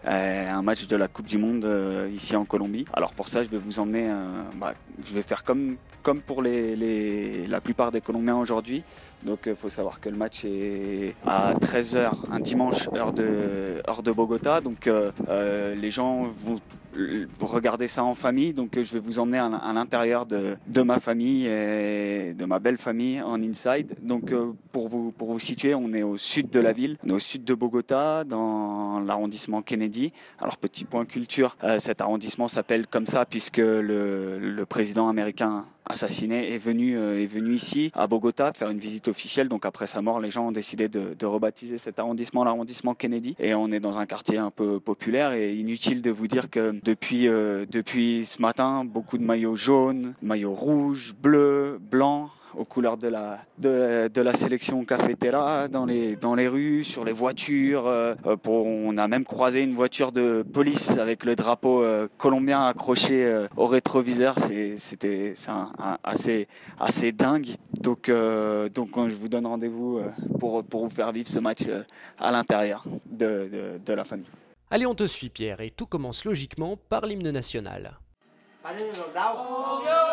euh, 0.05 0.51
un 0.51 0.61
match 0.61 0.87
de 0.89 0.95
la 0.95 1.09
Coupe 1.09 1.25
du 1.25 1.39
Monde 1.39 1.65
euh, 1.65 2.11
ici 2.15 2.37
en 2.37 2.45
Colombie. 2.45 2.85
Alors 2.93 3.15
pour 3.15 3.29
ça, 3.29 3.43
je 3.45 3.49
vais 3.49 3.57
vous 3.57 3.79
emmener, 3.79 4.13
bah, 4.57 4.75
je 5.03 5.15
vais 5.15 5.23
faire 5.23 5.43
comme, 5.43 5.77
comme 6.03 6.21
pour 6.21 6.43
la 6.43 7.61
plupart 7.63 7.93
des 7.93 8.03
Colombiens 8.03 8.37
aujourd'hui. 8.37 8.83
Donc 9.25 9.41
il 9.47 9.57
faut 9.57 9.71
savoir 9.71 10.01
que 10.01 10.09
le 10.09 10.17
match 10.17 10.45
est 10.45 11.15
à 11.27 11.55
13h 11.55 12.11
un 12.31 12.41
dimanche 12.41 12.89
heure 12.95 13.13
de, 13.13 14.13
Bogota. 14.13 14.61
Donc 14.61 14.89
les 14.89 15.91
gens 15.91 16.25
vont 16.45 16.59
vous 17.39 17.47
regardez 17.47 17.89
ça 17.89 18.05
en 18.05 18.15
famille, 18.15 18.53
donc 18.53 18.81
je 18.81 18.93
vais 18.93 18.99
vous 18.99 19.19
emmener 19.19 19.39
à 19.39 19.73
l'intérieur 19.73 20.27
de, 20.27 20.83
ma 20.83 21.01
famille 21.01 21.47
et 21.47 22.35
de 22.35 22.45
ma 22.45 22.59
belle 22.59 22.79
famille 22.79 23.21
en 23.21 23.43
inside. 23.43 23.97
Donc 24.03 24.33
pour 24.73 24.89
vous, 24.89 25.13
pour 25.13 25.33
vous 25.33 25.39
situer, 25.39 25.75
on 25.75 25.93
est 25.93 26.03
au 26.03 26.17
sud 26.17 26.51
de 26.51 26.61
la 26.61 26.73
ville, 26.73 26.97
au 27.09 27.19
sud 27.19 27.45
de 27.45 27.55
Bogota, 27.55 28.25
dans 28.25 29.01
l'arrondissement 29.01 29.63
Kennedy. 29.63 30.13
Alors 30.41 30.57
petit 30.57 30.85
point 30.85 31.05
culture, 31.05 31.57
euh, 31.65 31.79
cet 31.79 32.01
arrondissement 32.01 32.49
s'appelle 32.49 32.87
comme 32.87 33.07
ça 33.07 33.25
puisque 33.27 33.59
le 33.59 34.65
président 34.69 35.09
américain 35.09 35.65
assassiné 35.89 36.53
est 36.53 36.59
venu 36.59 36.97
euh, 36.97 37.23
est 37.23 37.27
venu 37.27 37.55
ici 37.55 37.91
à 37.95 38.07
Bogota 38.07 38.53
faire 38.53 38.71
une 38.71 38.79
visite 38.79 39.09
officielle. 39.09 39.49
Donc 39.49 39.65
après 39.65 39.87
sa 39.87 40.03
mort, 40.03 40.21
les 40.21 40.31
gens 40.31 40.49
ont 40.49 40.53
décidé 40.53 40.89
de, 40.89 41.15
de 41.19 41.27
rebaptiser 41.27 41.79
cet 41.79 41.99
arrondissement 41.99 42.45
l'arrondissement 42.45 42.95
Kennedy. 42.95 43.35
Et 43.39 43.55
on 43.55 43.71
est 43.71 43.81
dans 43.81 43.99
un 43.99 44.07
quartier 44.07 44.39
un 44.39 44.51
peu 44.51 44.81
populaire. 44.81 45.33
Et 45.33 45.55
inutile 45.55 46.03
de 46.03 46.11
vous 46.11 46.29
dire 46.29 46.51
que 46.51 46.75
depuis 46.83 47.29
euh, 47.29 47.67
depuis 47.71 48.27
ce 48.27 48.43
matin, 48.43 48.85
beaucoup 48.85 49.19
de 49.19 49.25
maillots 49.25 49.57
jaunes, 49.57 50.15
maillots 50.23 50.55
rouges, 50.55 51.15
bleus, 51.21 51.79
blancs 51.81 52.31
aux 52.57 52.65
couleurs 52.65 52.97
de 52.97 53.09
la, 53.09 53.39
de, 53.59 54.09
de 54.09 54.21
la 54.23 54.33
sélection 54.35 54.85
Cafetera 54.85 55.69
dans 55.69 55.85
les, 55.85 56.17
dans 56.17 56.35
les 56.35 56.49
rues, 56.49 56.85
sur 56.85 57.05
les 57.05 57.13
voitures. 57.13 57.87
euh, 57.87 58.15
pour, 58.43 58.67
on 58.67 58.97
a 58.99 59.07
même 59.09 59.25
croisé 59.25 59.63
une 59.63 59.75
voiture 59.75 60.13
de 60.13 60.43
police 60.43 60.91
avec 60.99 61.25
le 61.25 61.37
drapeau 61.37 61.83
euh, 61.83 62.09
colombien 62.19 62.67
accroché 62.67 63.25
euh, 63.25 63.47
au 63.57 63.67
rétroviseur. 63.67 64.37
C'était 64.79 65.35
c'est 65.37 65.51
un- 65.51 65.71
un- 65.79 65.99
assez, 66.03 66.49
assez 66.81 67.13
dingue. 67.13 67.57
Donc, 67.81 68.09
euh, 68.09 68.69
donc 68.69 68.97
euh, 68.97 69.09
je 69.09 69.17
vous 69.17 69.29
donne 69.29 69.47
rendez-vous 69.47 69.99
euh, 69.99 70.09
pour, 70.41 70.65
pour 70.65 70.85
vous 70.85 70.91
faire 70.91 71.13
vivre 71.13 71.29
ce 71.29 71.39
match 71.39 71.61
euh, 71.69 71.83
à 72.19 72.31
l'intérieur 72.33 72.85
de, 73.07 73.49
de, 73.53 73.81
de 73.85 73.93
la 73.93 74.05
famille. 74.05 74.27
Allez, 74.71 74.87
on 74.87 74.95
te 74.95 75.07
suit 75.07 75.29
Pierre, 75.29 75.61
et 75.61 75.71
tout 75.71 75.87
commence 75.87 76.25
logiquement 76.25 76.77
par 76.89 77.07
l'hymne 77.07 77.31
national. 77.31 77.99
Gloria 78.65 80.06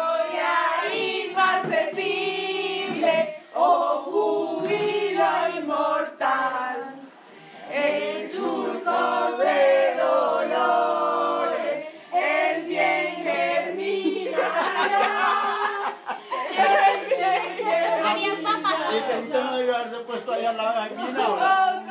Carita 19.08 19.44
no 19.44 19.58
debe 19.58 19.76
haberse 19.76 19.98
puesto 20.00 20.34
ahí 20.34 20.46
al 20.46 20.58
la 20.58 20.90
mina. 20.90 21.83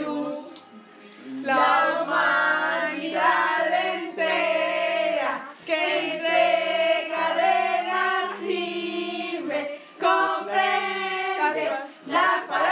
Luz. 0.00 0.54
La 1.42 2.02
humanidad 2.02 3.66
entera 3.94 5.32
que 5.66 6.12
entre 6.12 7.08
cadenas 7.10 8.38
firme 8.40 9.60
comprende 10.00 11.64
las 12.06 12.40
palabras 12.48 12.63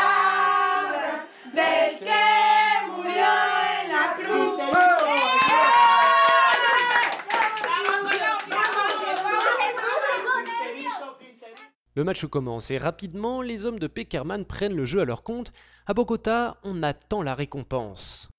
Le 11.95 12.05
match 12.05 12.25
commence 12.25 12.71
et 12.71 12.79
rapidement, 12.79 13.43
les 13.43 13.67
hommes 13.67 13.79
de 13.79 13.87
Peckerman 13.87 14.47
prennent 14.47 14.75
le 14.75 14.87
jeu 14.87 15.01
à 15.01 15.05
leur 15.05 15.23
compte. 15.23 15.53
À 15.87 15.93
Bogota, 15.93 16.57
on 16.63 16.83
attend 16.83 17.21
la 17.21 17.35
récompense. 17.35 18.31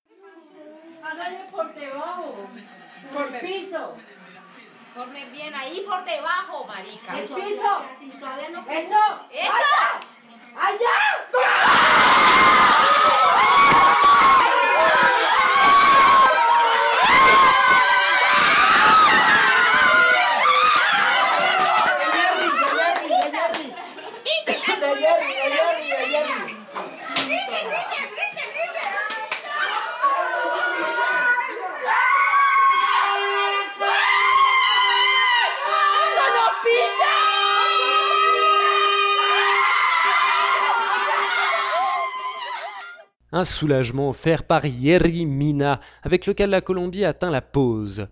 Un 43.36 43.44
soulagement 43.44 44.10
offert 44.10 44.44
par 44.44 44.64
Yerry 44.64 45.26
Mina, 45.26 45.80
avec 46.04 46.26
lequel 46.26 46.50
la 46.50 46.60
Colombie 46.60 47.04
atteint 47.04 47.32
la 47.32 47.42
pause. 47.42 48.06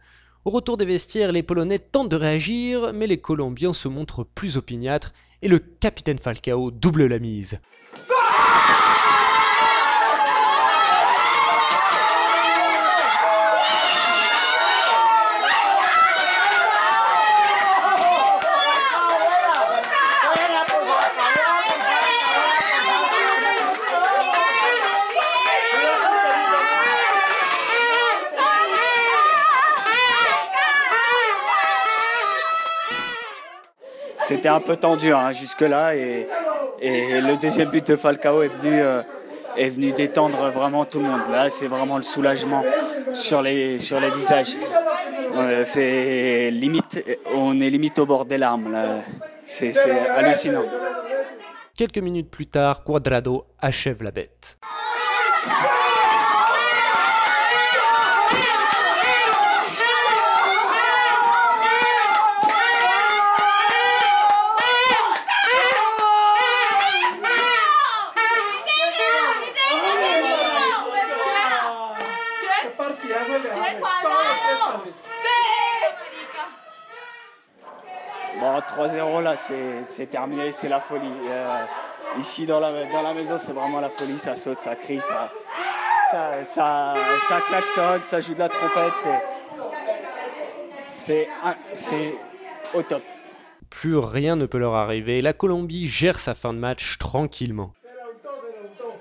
Au 0.45 0.51
retour 0.51 0.77
des 0.77 0.85
vestiaires, 0.85 1.31
les 1.31 1.45
Polonais 1.45 1.79
tentent 1.79 2.09
de 2.09 2.17
réagir, 2.17 2.93
mais 2.93 3.07
les 3.07 3.21
Colombiens 3.21 3.73
se 3.73 3.87
montrent 3.87 4.25
plus 4.25 4.57
opiniâtres 4.57 5.12
et 5.41 5.47
le 5.47 5.61
capitaine 5.61 6.19
Falcao 6.19 6.73
double 6.73 7.07
la 7.07 7.21
mise. 7.21 7.61
Un 34.45 34.61
peu 34.61 34.77
tendu 34.77 35.13
hein, 35.13 35.33
jusque-là 35.33 35.95
et, 35.95 36.27
le 36.81 37.37
deuxième 37.37 37.71
but 37.71 37.87
de 37.87 37.97
Falcao 37.97 38.43
est 38.43 38.49
venu, 38.49 38.81
euh, 38.81 39.03
est 39.57 39.71
venu 39.71 39.93
détendre 39.93 40.51
vraiment 40.51 40.85
tout 40.85 40.99
le 40.99 41.05
monde. 41.05 41.21
Là, 41.31 41.49
c'est 41.49 41.69
vraiment 41.69 41.97
le 41.97 42.03
soulagement 42.03 42.65
sur 43.13 43.41
les, 43.41 43.79
sur 43.79 44.01
les 44.01 44.11
visages. 44.11 44.57
Euh, 45.37 46.51
limite, 46.51 47.05
on 47.33 47.61
est 47.61 47.71
limite 47.71 48.01
au 48.01 48.07
bord 48.07 48.25
des 48.25 48.37
larmes. 48.37 48.77
C'est 49.45 49.73
hallucinant. 50.11 50.65
Quelques 51.77 51.99
minutes 51.99 52.31
plus 52.31 52.47
tard, 52.47 52.83
Cuadrado 52.83 53.47
achève 53.61 54.03
la 54.03 54.11
bête. 54.11 54.59
C'est 79.85 80.07
terminé, 80.11 80.53
c'est 80.53 80.69
la 80.69 80.81
folie. 80.81 81.13
Euh, 81.29 81.65
ici 82.19 82.47
dans 82.47 82.61
la, 82.61 82.85
dans 82.93 83.03
la 83.03 83.15
maison, 83.15 83.37
c'est 83.39 83.53
vraiment 83.53 83.81
la 83.81 83.91
folie. 83.91 84.19
Ça 84.19 84.35
saute, 84.37 84.63
ça 84.63 84.75
crie, 84.77 85.01
ça, 85.01 85.31
ça, 86.11 86.45
ça, 86.45 86.95
ça 87.29 87.41
klaxonne, 87.41 88.03
ça 88.05 88.21
joue 88.21 88.35
de 88.35 88.39
la 88.41 88.49
trompette. 88.49 88.93
c'est- 91.75 92.15
au 92.75 92.83
top. 92.83 93.03
Plus 93.71 93.97
rien 93.97 94.37
ne 94.37 94.47
peut 94.47 94.59
leur 94.59 94.75
arriver, 94.75 95.21
la 95.23 95.33
Colombie 95.33 95.89
gère 95.89 96.21
sa 96.21 96.35
fin 96.35 96.53
de 96.53 96.59
match 96.59 96.99
tranquillement. 96.99 97.73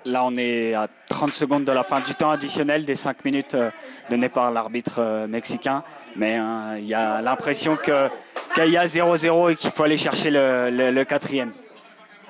Là, 0.06 0.24
on 0.26 0.34
est 0.36 0.74
à 0.74 0.88
30 1.10 1.32
secondes 1.34 1.64
de 1.64 1.72
la 1.72 1.84
fin 1.84 2.00
du 2.00 2.16
temps 2.16 2.32
additionnel 2.32 2.86
des 2.86 2.96
5 2.96 3.24
minutes 3.24 3.54
euh, 3.54 3.70
données 4.10 4.30
par 4.30 4.50
l'arbitre 4.50 4.96
euh, 4.98 5.28
mexicain. 5.28 5.84
Mais 6.16 6.40
euh, 6.40 6.80
il 6.80 6.86
y 6.86 6.96
a 6.96 7.22
l'impression 7.22 7.76
que- 7.78 8.10
qu'il 8.54 8.70
y 8.72 8.78
a 8.78 8.86
0-0 8.86 9.52
et 9.52 9.56
qu'il 9.56 9.72
faut 9.72 9.84
aller 9.84 9.98
chercher 9.98 10.30
le, 10.30 10.70
le- 10.70 10.92
le 10.92 11.06
quatrième. 11.06 11.54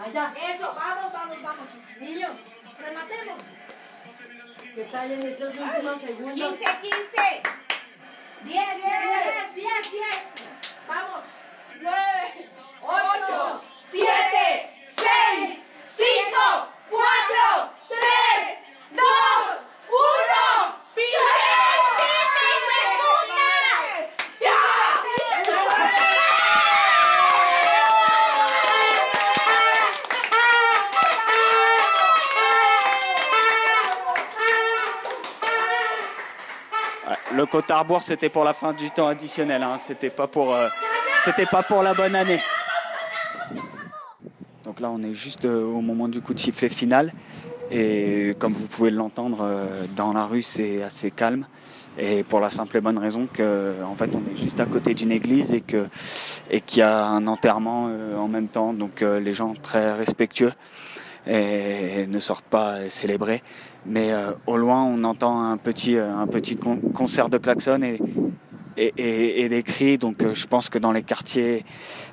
Allá. 0.03 0.31
Eso, 0.53 0.67
vamos, 0.73 1.11
vamos, 1.13 1.35
vamos. 1.43 1.77
Niños, 2.01 2.29
le 37.35 37.45
côte 37.45 37.67
d'Arbour, 37.67 38.03
c'était 38.03 38.29
pour 38.29 38.43
la 38.43 38.53
fin 38.53 38.73
du 38.73 38.89
temps 38.91 39.07
additionnel. 39.07 39.63
Hein. 39.63 39.77
C'était 39.77 40.09
pas 40.09 40.27
pour, 40.27 40.53
euh, 40.53 40.67
c'était 41.23 41.45
pas 41.45 41.63
pour 41.63 41.83
la 41.83 41.93
bonne 41.93 42.15
année. 42.15 42.39
Donc 44.63 44.79
là, 44.79 44.89
on 44.91 45.01
est 45.03 45.13
juste 45.13 45.45
euh, 45.45 45.63
au 45.63 45.81
moment 45.81 46.07
du 46.07 46.21
coup 46.21 46.33
de 46.33 46.39
sifflet 46.39 46.69
final. 46.69 47.11
Et 47.71 48.35
comme 48.39 48.53
vous 48.53 48.67
pouvez 48.67 48.91
l'entendre, 48.91 49.39
euh, 49.41 49.85
dans 49.95 50.13
la 50.13 50.25
rue, 50.25 50.41
c'est 50.41 50.83
assez 50.83 51.11
calme. 51.11 51.45
Et 51.97 52.23
pour 52.23 52.39
la 52.39 52.49
simple 52.49 52.77
et 52.77 52.81
bonne 52.81 52.97
raison 52.99 53.27
que, 53.31 53.73
fait, 53.97 54.09
on 54.15 54.31
est 54.31 54.39
juste 54.39 54.59
à 54.61 54.65
côté 54.65 54.93
d'une 54.93 55.11
église 55.11 55.51
et 55.53 55.59
que 55.59 55.87
et 56.49 56.61
qu'il 56.61 56.79
y 56.79 56.83
a 56.83 57.05
un 57.05 57.27
enterrement 57.27 57.89
en 58.17 58.29
même 58.29 58.47
temps. 58.47 58.71
Donc 58.71 59.01
les 59.01 59.33
gens 59.33 59.53
très 59.61 59.93
respectueux 59.93 60.53
et 61.27 62.07
ne 62.07 62.19
sortent 62.19 62.45
pas 62.45 62.89
célébrer. 62.89 63.41
Mais 63.85 64.11
euh, 64.11 64.31
au 64.45 64.57
loin, 64.57 64.83
on 64.83 65.03
entend 65.03 65.43
un 65.43 65.57
petit 65.57 65.97
euh, 65.97 66.15
un 66.15 66.27
petit 66.27 66.55
con- 66.55 66.79
concert 66.93 67.29
de 67.29 67.37
klaxons 67.37 67.81
et 67.81 67.99
et, 68.77 69.49
des 69.49 69.63
cris. 69.63 69.97
Donc 69.97 70.23
euh, 70.23 70.33
je 70.33 70.47
pense 70.47 70.69
que 70.69 70.79
dans 70.79 70.91
les 70.91 71.03
quartiers 71.03 71.65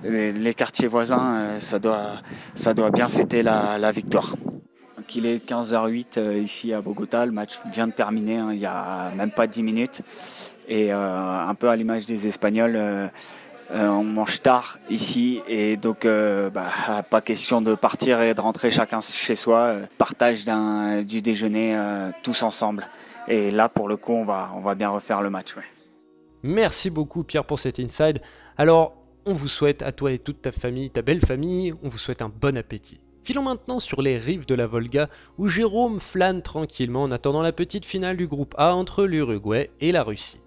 les, 0.03 0.55
quartiers 0.55 0.89
voisins, 0.89 1.61
ça 1.61 1.79
doit 1.79 2.15
ça 2.55 2.75
doit 2.75 2.91
bien 2.91 3.09
fêter 3.09 3.43
la, 3.43 3.93
victoire. 3.93 4.35
Donc 4.97 5.15
il 5.15 5.27
est 5.27 5.47
15h08 5.47 6.19
euh, 6.19 6.39
ici 6.39 6.73
à 6.73 6.81
Bogota. 6.81 7.25
Le 7.27 7.33
match 7.33 7.61
vient 7.73 7.87
de 7.87 7.93
terminer 7.93 8.39
hein, 8.39 8.49
il 8.53 8.59
y 8.59 8.67
a 8.67 9.13
même 9.17 9.31
pas 9.31 9.47
10 9.47 9.63
minutes. 9.63 10.03
Et 10.71 10.93
un 10.93 11.55
peu 11.55 11.71
à 11.71 11.77
l'image 11.77 12.05
des 12.05 12.27
Espagnols, 12.27 12.79
euh, 13.71 13.87
on 13.89 14.05
mange 14.05 14.41
tard 14.41 14.79
ici. 14.89 15.43
Et 15.49 15.77
donc 15.77 16.05
euh, 16.05 16.51
bah, 16.51 16.71
pas 17.11 17.21
question 17.21 17.61
de 17.61 17.75
partir 17.75 18.21
et 18.23 18.35
de 18.35 18.41
rentrer 18.41 18.71
chacun 18.71 19.01
chez 19.01 19.35
soi. 19.35 19.59
Euh, 19.59 19.87
Partage 19.99 20.45
du 21.05 21.21
déjeuner 21.21 21.79
tous 22.23 22.43
ensemble. 22.43 22.87
Et 23.27 23.51
là 23.51 23.69
pour 23.69 23.89
le 23.89 23.97
coup 23.97 24.13
on 24.13 24.25
va, 24.25 24.51
on 24.55 24.61
va 24.61 24.75
bien 24.75 24.89
refaire 24.89 25.23
le 25.23 25.31
match. 25.31 25.55
Merci 26.43 26.91
beaucoup 26.91 27.25
Pierre 27.25 27.45
pour 27.45 27.59
cet 27.59 27.79
inside. 27.81 28.21
Alors, 28.57 28.95
on 29.27 29.35
vous 29.35 29.49
souhaite 29.49 29.83
à 29.83 29.93
toi 29.93 30.13
et 30.13 30.19
toute 30.19 30.43
ta 30.43 30.53
famille, 30.53 30.91
ta 30.91 31.03
belle 31.03 31.21
famille, 31.21 31.75
on 31.83 31.89
vous 31.89 31.99
souhaite 31.99 32.23
un 32.23 32.29
bon 32.29 32.57
appétit. 32.57 33.01
Filons 33.23 33.43
maintenant 33.43 33.79
sur 33.79 34.01
les 34.01 34.17
rives 34.17 34.47
de 34.47 34.55
la 34.55 34.67
Volga 34.67 35.09
où 35.37 35.49
Jérôme 35.49 36.01
flâne 36.01 36.41
tranquillement 36.41 37.03
en 37.03 37.11
attendant 37.11 37.43
la 37.43 37.53
petite 37.53 37.85
finale 37.85 38.17
du 38.17 38.27
groupe 38.27 38.55
A 38.57 38.75
entre 38.75 39.05
l'Uruguay 39.05 39.71
et 39.81 39.93
la 39.93 40.03
Russie. 40.03 40.41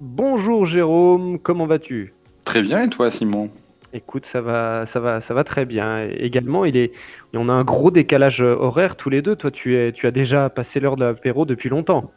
Bonjour 0.00 0.64
Jérôme, 0.66 1.40
comment 1.40 1.66
vas-tu? 1.66 2.14
Très 2.44 2.62
bien, 2.62 2.84
et 2.84 2.88
toi, 2.88 3.10
Simon? 3.10 3.50
Écoute, 3.92 4.24
ça 4.32 4.40
va, 4.40 4.86
ça 4.92 5.00
va, 5.00 5.20
ça 5.26 5.34
va 5.34 5.42
très 5.42 5.66
bien. 5.66 6.04
Et 6.04 6.18
également, 6.20 6.64
il 6.64 6.76
est, 6.76 6.92
on 7.34 7.48
a 7.48 7.52
un 7.52 7.64
gros 7.64 7.90
décalage 7.90 8.40
horaire 8.40 8.96
tous 8.96 9.10
les 9.10 9.22
deux. 9.22 9.34
Toi, 9.34 9.50
tu 9.50 9.74
es, 9.74 9.92
tu 9.92 10.06
as 10.06 10.12
déjà 10.12 10.50
passé 10.50 10.78
l'heure 10.78 10.96
de 10.96 11.04
l'apéro 11.04 11.44
depuis 11.44 11.68
longtemps. 11.68 12.12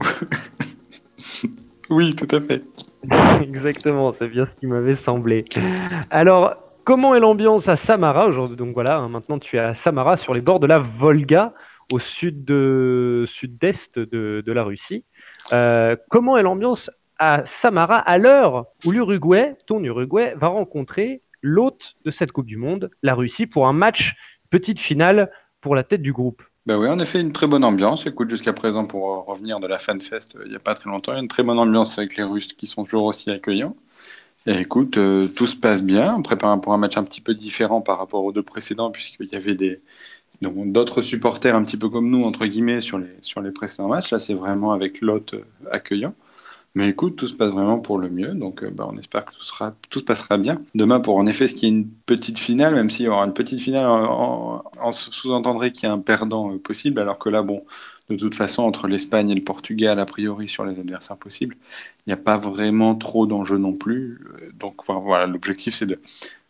Oui, 1.90 2.14
tout 2.14 2.28
à 2.34 2.40
fait. 2.40 2.62
Exactement, 3.42 4.14
c'est 4.16 4.28
bien 4.28 4.46
ce 4.46 4.60
qui 4.60 4.68
m'avait 4.68 4.96
semblé. 5.04 5.44
Alors, 6.10 6.54
comment 6.86 7.16
est 7.16 7.20
l'ambiance 7.20 7.66
à 7.66 7.76
Samara 7.84 8.26
aujourd'hui? 8.26 8.56
Donc 8.56 8.74
voilà, 8.74 8.98
hein, 8.98 9.08
maintenant 9.08 9.40
tu 9.40 9.56
es 9.56 9.58
à 9.58 9.74
Samara 9.74 10.16
sur 10.18 10.32
les 10.32 10.40
bords 10.40 10.60
de 10.60 10.68
la 10.68 10.78
Volga, 10.78 11.52
au 11.92 11.98
sud 11.98 12.44
de 12.44 13.26
sud-est 13.40 13.98
de, 13.98 14.40
de 14.46 14.52
la 14.52 14.62
Russie. 14.62 15.04
Euh, 15.52 15.96
comment 16.10 16.36
est 16.38 16.42
l'ambiance 16.42 16.88
à 17.20 17.44
Samara 17.62 17.98
à 17.98 18.18
l'heure 18.18 18.64
où 18.84 18.90
l'Uruguay, 18.90 19.54
ton 19.66 19.84
Uruguay, 19.84 20.34
va 20.36 20.48
rencontrer 20.48 21.22
l'hôte 21.42 21.80
de 22.04 22.10
cette 22.10 22.32
Coupe 22.32 22.46
du 22.46 22.56
Monde, 22.56 22.90
la 23.02 23.14
Russie, 23.14 23.46
pour 23.46 23.68
un 23.68 23.72
match 23.72 24.14
petite 24.50 24.80
finale 24.80 25.30
pour 25.60 25.76
la 25.76 25.84
tête 25.84 26.02
du 26.02 26.12
groupe 26.12 26.42
Ben 26.66 26.78
oui, 26.78 26.88
en 26.88 26.98
effet, 26.98 27.20
une 27.20 27.32
très 27.32 27.46
bonne 27.46 27.62
ambiance. 27.62 28.06
Écoute, 28.06 28.30
jusqu'à 28.30 28.54
présent, 28.54 28.86
pour 28.86 29.26
revenir 29.26 29.60
de 29.60 29.66
la 29.66 29.78
FanFest 29.78 30.36
euh, 30.36 30.42
il 30.46 30.50
n'y 30.50 30.56
a 30.56 30.60
pas 30.60 30.74
très 30.74 30.90
longtemps, 30.90 31.12
il 31.12 31.16
y 31.16 31.18
a 31.18 31.22
une 31.22 31.28
très 31.28 31.42
bonne 31.42 31.58
ambiance 31.58 31.98
avec 31.98 32.16
les 32.16 32.24
Russes 32.24 32.48
qui 32.48 32.66
sont 32.66 32.84
toujours 32.84 33.04
aussi 33.04 33.30
accueillants. 33.30 33.76
Et 34.46 34.58
écoute, 34.58 34.96
euh, 34.96 35.28
tout 35.28 35.46
se 35.46 35.56
passe 35.56 35.82
bien. 35.82 36.14
On 36.16 36.22
prépare 36.22 36.58
pour 36.62 36.72
un 36.72 36.78
match 36.78 36.96
un 36.96 37.04
petit 37.04 37.20
peu 37.20 37.34
différent 37.34 37.82
par 37.82 37.98
rapport 37.98 38.24
aux 38.24 38.32
deux 38.32 38.42
précédents, 38.42 38.90
puisqu'il 38.90 39.28
y 39.28 39.36
avait 39.36 39.54
des 39.54 39.80
d'autres 40.40 41.02
supporters 41.02 41.54
un 41.54 41.62
petit 41.62 41.76
peu 41.76 41.90
comme 41.90 42.08
nous, 42.08 42.24
entre 42.24 42.46
guillemets, 42.46 42.80
sur 42.80 42.98
les, 42.98 43.14
sur 43.20 43.42
les 43.42 43.50
précédents 43.50 43.88
matchs. 43.88 44.10
Là, 44.10 44.18
c'est 44.18 44.32
vraiment 44.32 44.72
avec 44.72 45.02
l'hôte 45.02 45.34
euh, 45.34 45.44
accueillant. 45.70 46.14
Mais 46.74 46.88
écoute, 46.88 47.16
tout 47.16 47.26
se 47.26 47.34
passe 47.34 47.50
vraiment 47.50 47.80
pour 47.80 47.98
le 47.98 48.08
mieux, 48.08 48.32
donc 48.34 48.62
euh, 48.62 48.70
bah, 48.70 48.86
on 48.88 48.96
espère 48.96 49.24
que 49.24 49.34
tout, 49.34 49.42
sera, 49.42 49.74
tout 49.90 49.98
se 50.00 50.04
passera 50.04 50.38
bien. 50.38 50.62
Demain, 50.74 51.00
pour 51.00 51.16
en 51.16 51.26
effet, 51.26 51.48
ce 51.48 51.54
qui 51.54 51.66
est 51.66 51.68
une 51.70 51.90
petite 51.90 52.38
finale, 52.38 52.74
même 52.74 52.90
s'il 52.90 53.06
y 53.06 53.08
aura 53.08 53.24
une 53.24 53.34
petite 53.34 53.60
finale, 53.60 53.86
en 53.86 54.92
sous-entendrait 54.92 55.72
qu'il 55.72 55.84
y 55.84 55.86
a 55.86 55.92
un 55.92 55.98
perdant 55.98 56.52
euh, 56.52 56.58
possible, 56.58 57.00
alors 57.00 57.18
que 57.18 57.28
là, 57.28 57.42
bon, 57.42 57.64
de 58.08 58.16
toute 58.16 58.34
façon, 58.34 58.62
entre 58.62 58.86
l'Espagne 58.88 59.30
et 59.30 59.34
le 59.34 59.42
Portugal, 59.44 59.98
a 59.98 60.06
priori, 60.06 60.48
sur 60.48 60.64
les 60.64 60.78
adversaires 60.78 61.16
possibles, 61.16 61.56
il 62.06 62.10
n'y 62.10 62.12
a 62.12 62.16
pas 62.16 62.38
vraiment 62.38 62.94
trop 62.94 63.26
d'enjeux 63.26 63.58
non 63.58 63.72
plus. 63.74 64.20
Euh, 64.40 64.50
Donc 64.54 64.84
voilà, 64.86 65.26
l'objectif, 65.26 65.74
c'est 65.74 65.86
de, 65.86 66.00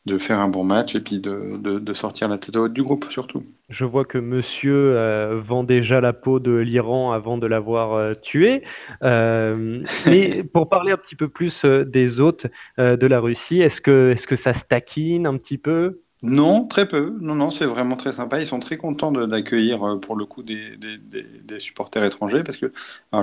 de 0.07 0.19
faire 0.19 0.41
un 0.41 0.49
bon 0.49 0.65
match 0.65 0.95
et 0.95 1.01
puis 1.01 1.19
de, 1.21 1.59
de, 1.59 1.79
de 1.79 1.95
sortir 1.95 2.29
la 2.29 2.39
tête 2.39 2.57
haute 2.57 2.73
du 2.73 2.83
groupe, 2.83 3.07
surtout. 3.11 3.45
Je 3.69 3.85
vois 3.85 4.05
que 4.05 4.19
monsieur 4.19 4.97
euh, 4.97 5.41
vend 5.41 5.63
déjà 5.63 6.01
la 6.01 6.13
peau 6.13 6.41
de 6.41 6.53
l'Iran 6.53 7.13
avant 7.13 7.39
de 7.39 7.47
l'avoir 7.47 7.93
euh, 7.93 8.13
tué. 8.23 8.63
Euh, 9.03 9.83
mais 10.07 10.43
pour 10.53 10.69
parler 10.69 10.93
un 10.93 10.97
petit 10.97 11.17
peu 11.17 11.29
plus 11.29 11.55
des 11.65 12.19
hôtes 12.19 12.47
de 12.79 13.07
la 13.07 13.21
Russie, 13.21 13.61
est-ce 13.61 13.81
que, 13.81 14.17
est-ce 14.17 14.27
que 14.27 14.43
ça 14.43 14.55
se 14.55 14.65
taquine 14.69 15.27
un 15.27 15.37
petit 15.37 15.59
peu? 15.59 16.01
Non, 16.23 16.67
très 16.67 16.87
peu. 16.87 17.17
Non, 17.23 17.35
non, 17.35 17.51
c'est 17.51 17.65
vraiment 17.65 17.97
très 17.97 18.13
sympa. 18.13 18.41
Ils 18.41 18.47
sont 18.47 18.61
très 18.61 18.77
contents 18.77 19.11
d'accueillir 19.11 19.83
euh, 19.83 19.97
pour 19.99 20.17
le 20.17 20.27
coup 20.27 20.43
des, 20.43 20.77
des, 20.77 20.99
des- 20.99 21.23
des 21.23 21.61
supporters 21.61 22.05
étrangers 22.05 22.43
parce 22.45 22.59
que 22.59 22.71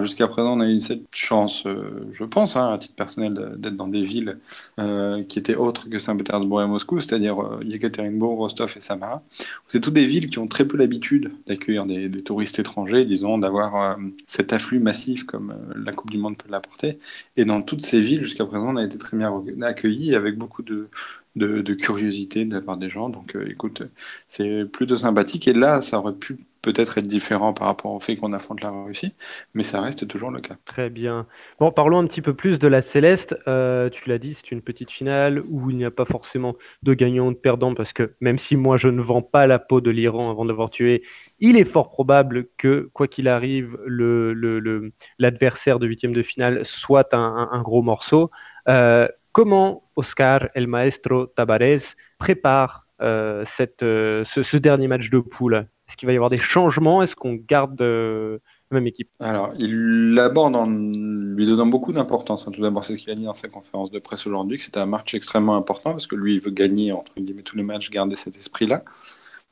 jusqu'à 0.02 0.28
présent, 0.28 0.58
on 0.58 0.62
a 0.62 0.68
eu 0.68 0.80
cette 0.80 1.04
chance, 1.14 1.68
euh, 1.68 2.10
je 2.14 2.24
pense, 2.24 2.56
hein, 2.56 2.74
à 2.74 2.78
titre 2.80 2.96
personnel, 2.96 3.54
d'être 3.58 3.76
dans 3.76 3.88
des 3.88 4.02
villes 4.04 4.40
euh, 4.80 5.24
qui 5.26 5.38
étaient 5.38 5.54
autres 5.56 5.88
que 5.90 6.00
Saint-Pétersbourg 6.00 6.64
et 6.64 6.68
Moscou, 6.68 7.00
c'est-à-dire 7.00 7.40
euh, 7.40 7.60
Yekaterinbourg, 7.64 8.36
Rostov 8.40 8.74
et 8.76 8.82
Samara. 8.82 9.22
C'est 9.68 9.80
toutes 9.80 9.94
des 9.94 10.08
villes 10.08 10.30
qui 10.32 10.40
ont 10.40 10.48
très 10.48 10.66
peu 10.68 10.76
l'habitude 10.76 11.32
d'accueillir 11.46 11.86
des, 11.86 12.10
des 12.10 12.24
touristes 12.24 12.58
étrangers, 12.58 13.06
disons, 13.06 13.38
d'avoir 13.38 13.98
cet 14.26 14.54
afflux 14.54 14.80
massif 14.80 15.24
comme 15.24 15.54
la 15.76 15.94
Coupe 15.94 16.10
du 16.10 16.18
Monde 16.18 16.36
peut 16.38 16.50
l'apporter. 16.50 16.98
Et 17.36 17.46
dans 17.46 17.62
toutes 17.62 17.86
ces 17.86 18.02
villes, 18.02 18.24
jusqu'à 18.24 18.46
présent, 18.46 18.74
on 18.74 18.78
a 18.78 18.84
été 18.84 18.98
très 18.98 19.18
bien 19.18 19.32
accueillis 19.62 20.16
avec 20.16 20.36
beaucoup 20.38 20.64
de, 20.64 20.90
de, 21.38 21.73
curiosité 21.73 22.45
de 22.45 22.54
la 22.56 22.62
part 22.62 22.78
des 22.78 22.89
gens. 22.89 23.10
Donc, 23.10 23.36
euh, 23.36 23.47
écoute, 23.50 23.84
c'est 24.28 24.65
plutôt 24.71 24.97
sympathique. 24.97 25.47
Et 25.47 25.54
là, 25.54 25.82
ça 25.82 26.00
aurait 26.00 26.13
pu 26.15 26.38
peut-être 26.62 26.97
être 26.97 27.08
différent 27.08 27.54
par 27.54 27.67
rapport 27.67 27.93
au 27.93 28.00
fait 28.00 28.15
qu'on 28.15 28.34
affronte 28.34 28.62
la 28.62 28.71
Russie, 28.71 29.13
mais 29.54 29.63
ça 29.63 29.82
reste 29.82 30.08
toujours 30.08 30.32
le 30.32 30.41
cas. 30.41 30.58
Très 30.65 30.89
bien. 30.89 31.28
Bon, 31.60 31.71
parlons 31.71 31.97
un 32.00 32.08
petit 32.08 32.21
peu 32.21 32.34
plus 32.34 32.60
de 32.60 32.67
la 32.67 32.82
Céleste. 32.91 33.34
Euh, 33.47 33.89
tu 33.89 34.10
l'as 34.10 34.17
dit, 34.17 34.36
c'est 34.41 34.52
une 34.52 34.62
petite 34.62 34.91
finale 34.91 35.41
où 35.50 35.69
il 35.69 35.78
n'y 35.78 35.86
a 35.86 35.91
pas 35.91 36.04
forcément 36.04 36.56
de 36.84 36.93
gagnant 36.93 37.28
ou 37.28 37.32
de 37.32 37.38
perdant 37.38 37.73
parce 37.73 37.93
que 37.93 38.13
même 38.19 38.38
si 38.50 38.58
moi 38.58 38.78
je 38.78 38.89
ne 38.89 39.02
vends 39.02 39.21
pas 39.21 39.47
la 39.47 39.60
peau 39.60 39.80
de 39.80 39.89
l'Iran 39.89 40.30
avant 40.30 40.43
de 40.43 40.50
l'avoir 40.50 40.69
tué, 40.69 41.04
il 41.39 41.56
est 41.56 41.71
fort 41.71 41.89
probable 41.89 42.47
que, 42.58 42.89
quoi 42.93 43.08
qu'il 43.08 43.30
arrive, 43.30 43.78
le, 43.86 44.34
le- 44.34 44.60
le- 44.60 44.91
l'adversaire 45.19 45.80
de 45.80 45.88
huitième 45.88 46.13
de 46.13 46.23
finale 46.23 46.65
soit 46.82 47.13
un 47.13 47.62
gros 47.62 47.82
morceau. 47.82 48.30
Euh, 48.67 49.08
comment 49.38 49.84
Oscar 49.95 50.50
El 50.56 50.65
Maestro 50.65 51.28
Tabarez 51.28 51.84
prépare 52.17 52.88
euh, 53.04 53.45
euh, 53.84 54.26
ce, 54.34 54.58
dernier 54.58 54.88
match 54.88 55.12
de 55.12 55.19
poule? 55.19 55.67
Est-ce 55.88 55.95
qu'il 55.95 56.08
va 56.08 56.13
y 56.13 56.15
avoir 56.15 56.32
des 56.32 56.38
changements? 56.38 57.04
Est-ce 57.04 57.13
qu'on 57.13 57.36
garde 57.36 57.80
euh, 57.80 58.39
la 58.71 58.80
même 58.80 58.88
équipe? 58.88 59.10
Alors, 59.19 59.54
il 59.60 60.15
l'aborde 60.15 60.56
en 60.56 60.65
lui 60.67 61.45
donnant 61.45 61.67
beaucoup 61.67 61.93
d'importance. 61.93 62.47
hein. 62.47 62.52
Tout 62.52 62.63
d'abord, 62.63 62.84
c'est 62.84 62.95
ce 62.95 62.97
qu'il 63.04 63.12
a 63.12 63.15
dit 63.15 63.26
dans 63.26 63.36
sa 63.36 63.47
conférence 63.47 63.91
de 63.91 64.00
presse 64.00 64.26
aujourd'hui, 64.26 64.58
que 64.58 64.63
c'était 64.63 64.80
un 64.80 64.88
match 64.88 65.13
extrêmement 65.13 65.56
important 65.56 65.91
parce 65.91 66.08
que 66.08 66.15
lui, 66.15 66.34
il 66.34 66.41
veut 66.41 66.50
gagner 66.50 66.91
entre 66.91 67.13
guillemets 67.15 67.43
tous 67.43 67.58
les 67.58 67.63
matchs, 67.63 67.91
garder 67.91 68.15
cet 68.15 68.38
esprit-là. 68.38 68.84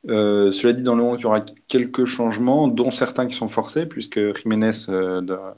Cela 0.08 0.74
dit, 0.74 0.84
dans 0.84 0.96
le 0.96 1.04
11, 1.04 1.20
il 1.20 1.24
y 1.24 1.26
aura 1.26 1.42
quelques 1.68 2.06
changements, 2.06 2.68
dont 2.68 2.92
certains 2.92 3.26
qui 3.26 3.36
sont 3.36 3.48
forcés, 3.48 3.88
puisque 3.88 4.20
Jiménez, 4.38 4.72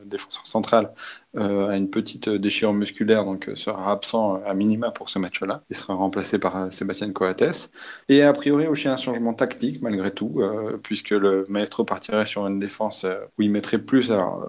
défenseur 0.06 0.48
central, 0.48 0.94
euh, 1.36 1.68
a 1.68 1.78
une 1.78 1.90
petite 1.90 2.30
déchirure 2.30 2.74
musculaire, 2.74 3.26
donc 3.26 3.50
euh, 3.50 3.56
sera 3.56 3.92
absent 3.92 4.38
euh, 4.38 4.50
à 4.50 4.54
minima 4.54 4.92
pour 4.92 5.10
ce 5.10 5.20
match-là. 5.20 5.62
Il 5.70 5.76
sera 5.76 5.94
remplacé 5.94 6.40
par 6.40 6.72
Sébastien 6.72 7.12
Coates. 7.12 7.70
Et 8.08 8.24
a 8.24 8.32
priori 8.34 8.66
aussi 8.68 8.88
un 8.88 8.98
changement 8.98 9.34
tactique, 9.34 9.82
malgré 9.82 10.12
tout, 10.12 10.42
puisque 10.84 11.12
le 11.12 11.46
maestro 11.50 11.84
partirait 11.84 12.26
sur 12.26 12.48
une 12.48 12.60
défense 12.60 13.06
où 13.38 13.42
il 13.42 13.52
mettrait 13.52 13.78
plus. 13.78 14.12
Alors, 14.12 14.48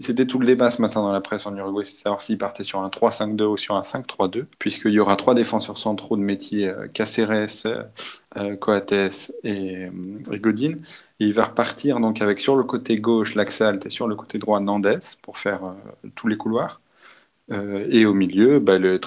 c'était 0.00 0.26
tout 0.26 0.38
le 0.38 0.46
débat 0.46 0.70
ce 0.70 0.82
matin 0.82 1.00
dans 1.00 1.12
la 1.12 1.20
presse 1.20 1.46
en 1.46 1.56
Uruguay, 1.56 1.84
c'est 1.84 1.96
savoir 1.96 2.20
s'il 2.20 2.38
partait 2.38 2.64
sur 2.64 2.80
un 2.80 2.88
3-5-2 2.88 3.42
ou 3.44 3.56
sur 3.56 3.76
un 3.76 3.80
5-3-2, 3.82 4.44
puisqu'il 4.58 4.92
y 4.92 5.00
aura 5.00 5.16
trois 5.16 5.34
défenseurs 5.34 5.78
centraux 5.78 6.16
de 6.16 6.22
métier, 6.22 6.72
euh, 8.36 8.56
Coates 8.56 8.92
et, 9.44 9.88
et 10.32 10.38
Godin. 10.38 10.74
Il 11.22 11.34
va 11.34 11.44
repartir 11.44 12.00
donc 12.00 12.20
avec 12.20 12.40
sur 12.40 12.56
le 12.56 12.64
côté 12.64 12.96
gauche 12.96 13.34
Laxalt 13.36 13.86
et 13.86 13.90
sur 13.90 14.08
le 14.08 14.16
côté 14.16 14.38
droit 14.38 14.58
Nandes 14.60 14.98
pour 15.22 15.38
faire 15.38 15.64
euh, 15.64 16.08
tous 16.16 16.26
les 16.26 16.36
couloirs. 16.36 16.80
Euh, 17.50 17.86
et 17.90 18.06
au 18.06 18.14
milieu, 18.14 18.58
bah, 18.60 18.78
le 18.78 18.98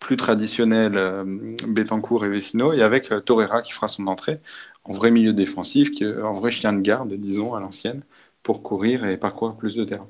plus 0.00 0.16
traditionnel 0.16 0.94
euh, 0.96 1.24
Betancourt 1.68 2.24
et 2.24 2.28
Vecino, 2.28 2.72
et 2.72 2.82
avec 2.82 3.12
Torreira 3.24 3.62
qui 3.62 3.72
fera 3.72 3.88
son 3.88 4.06
entrée 4.08 4.40
en 4.84 4.92
vrai 4.92 5.10
milieu 5.10 5.32
défensif, 5.32 5.90
en 6.02 6.34
vrai 6.34 6.50
chien 6.50 6.72
de 6.72 6.80
garde, 6.80 7.12
disons, 7.14 7.54
à 7.54 7.60
l'ancienne, 7.60 8.02
pour 8.42 8.62
courir 8.62 9.04
et 9.04 9.16
parcourir 9.16 9.54
plus 9.56 9.76
de 9.76 9.84
terrain. 9.84 10.08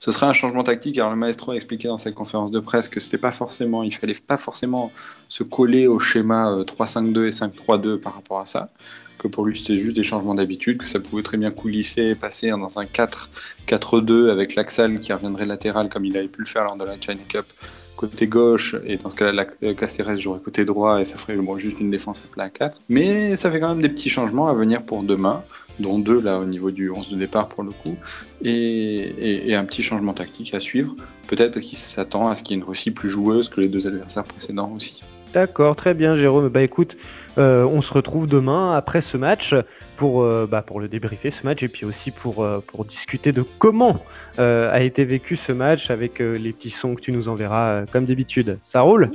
Ce 0.00 0.10
serait 0.12 0.26
un 0.26 0.32
changement 0.32 0.64
tactique. 0.64 0.98
Alors 0.98 1.10
le 1.10 1.16
maestro 1.16 1.52
a 1.52 1.56
expliqué 1.56 1.88
dans 1.88 1.98
sa 1.98 2.12
conférence 2.12 2.50
de 2.50 2.60
presse 2.60 2.88
que 2.88 3.00
c'était 3.00 3.18
pas 3.18 3.32
forcément, 3.32 3.82
il 3.82 3.94
fallait 3.94 4.14
pas 4.14 4.38
forcément 4.38 4.92
se 5.28 5.42
coller 5.42 5.86
au 5.86 5.98
schéma 5.98 6.50
euh, 6.50 6.64
3-5-2 6.64 7.26
et 7.26 7.30
5-3-2 7.30 7.98
par 8.00 8.14
rapport 8.14 8.40
à 8.40 8.46
ça. 8.46 8.70
Que 9.18 9.26
pour 9.28 9.44
lui 9.44 9.58
c'était 9.58 9.78
juste 9.78 9.96
des 9.96 10.02
changements 10.04 10.34
d'habitude, 10.34 10.78
que 10.78 10.88
ça 10.88 11.00
pouvait 11.00 11.22
très 11.24 11.36
bien 11.38 11.50
coulisser 11.50 12.10
et 12.10 12.14
passer 12.14 12.50
dans 12.50 12.78
un 12.78 12.84
4-4-2 12.84 14.30
avec 14.30 14.54
l'Axal 14.54 14.98
qui 15.00 15.12
reviendrait 15.12 15.46
latéral 15.46 15.88
comme 15.88 16.04
il 16.04 16.16
avait 16.16 16.28
pu 16.28 16.40
le 16.42 16.46
faire 16.46 16.64
lors 16.64 16.76
de 16.76 16.84
la 16.84 16.94
China 17.00 17.16
Cup 17.28 17.44
côté 17.96 18.28
gauche 18.28 18.76
et 18.86 18.96
dans 18.96 19.08
ce 19.08 19.16
cas-là 19.16 19.44
la- 19.60 19.74
Caceres 19.74 20.14
jouerait 20.20 20.38
côté 20.38 20.64
droit 20.64 21.00
et 21.00 21.04
ça 21.04 21.18
ferait 21.18 21.36
juste 21.56 21.80
une 21.80 21.90
défense 21.90 22.22
à 22.24 22.32
plat 22.32 22.44
à 22.44 22.48
4. 22.48 22.78
Mais 22.88 23.34
ça 23.34 23.50
fait 23.50 23.58
quand 23.58 23.70
même 23.70 23.80
des 23.82 23.88
petits 23.88 24.08
changements 24.08 24.46
à 24.46 24.54
venir 24.54 24.82
pour 24.82 25.02
demain, 25.02 25.42
dont 25.80 25.98
deux 25.98 26.20
là 26.20 26.38
au 26.38 26.44
niveau 26.44 26.70
du 26.70 26.90
11 26.90 27.08
de 27.10 27.16
départ 27.16 27.48
pour 27.48 27.64
le 27.64 27.70
coup 27.70 27.96
et, 28.44 28.50
et- 28.52 29.50
et 29.50 29.54
un 29.56 29.64
petit 29.64 29.82
changement 29.82 30.12
tactique 30.14 30.54
à 30.54 30.60
suivre. 30.60 30.94
Peut-être 31.26 31.52
parce 31.54 31.66
qu'il 31.66 31.76
s'attend 31.76 32.28
à 32.28 32.36
ce 32.36 32.44
qu'il 32.44 32.56
y 32.56 32.60
ait 32.60 32.62
une 32.62 32.68
Russie 32.68 32.92
plus 32.92 33.08
joueuse 33.08 33.48
que 33.48 33.60
les 33.60 33.68
deux 33.68 33.88
adversaires 33.88 34.22
précédents 34.24 34.72
aussi. 34.76 35.00
D'accord, 35.34 35.74
très 35.76 35.92
bien, 35.92 36.16
Jérôme. 36.16 36.48
Bah 36.48 36.62
écoute, 36.62 36.96
euh, 37.38 37.64
on 37.64 37.82
se 37.82 37.92
retrouve 37.92 38.26
demain 38.26 38.76
après 38.76 39.02
ce 39.02 39.16
match 39.16 39.54
pour, 39.96 40.22
euh, 40.22 40.46
bah, 40.50 40.62
pour 40.62 40.80
le 40.80 40.88
débriefer 40.88 41.30
ce 41.30 41.44
match 41.44 41.62
et 41.62 41.68
puis 41.68 41.84
aussi 41.84 42.10
pour, 42.10 42.42
euh, 42.42 42.62
pour 42.72 42.84
discuter 42.84 43.32
de 43.32 43.44
comment 43.58 44.02
euh, 44.38 44.72
a 44.72 44.80
été 44.80 45.04
vécu 45.04 45.36
ce 45.36 45.52
match 45.52 45.90
avec 45.90 46.20
euh, 46.20 46.36
les 46.36 46.52
petits 46.52 46.74
sons 46.80 46.94
que 46.94 47.00
tu 47.00 47.12
nous 47.12 47.28
enverras 47.28 47.68
euh, 47.68 47.84
comme 47.92 48.06
d'habitude. 48.06 48.58
Ça 48.72 48.80
roule? 48.80 49.10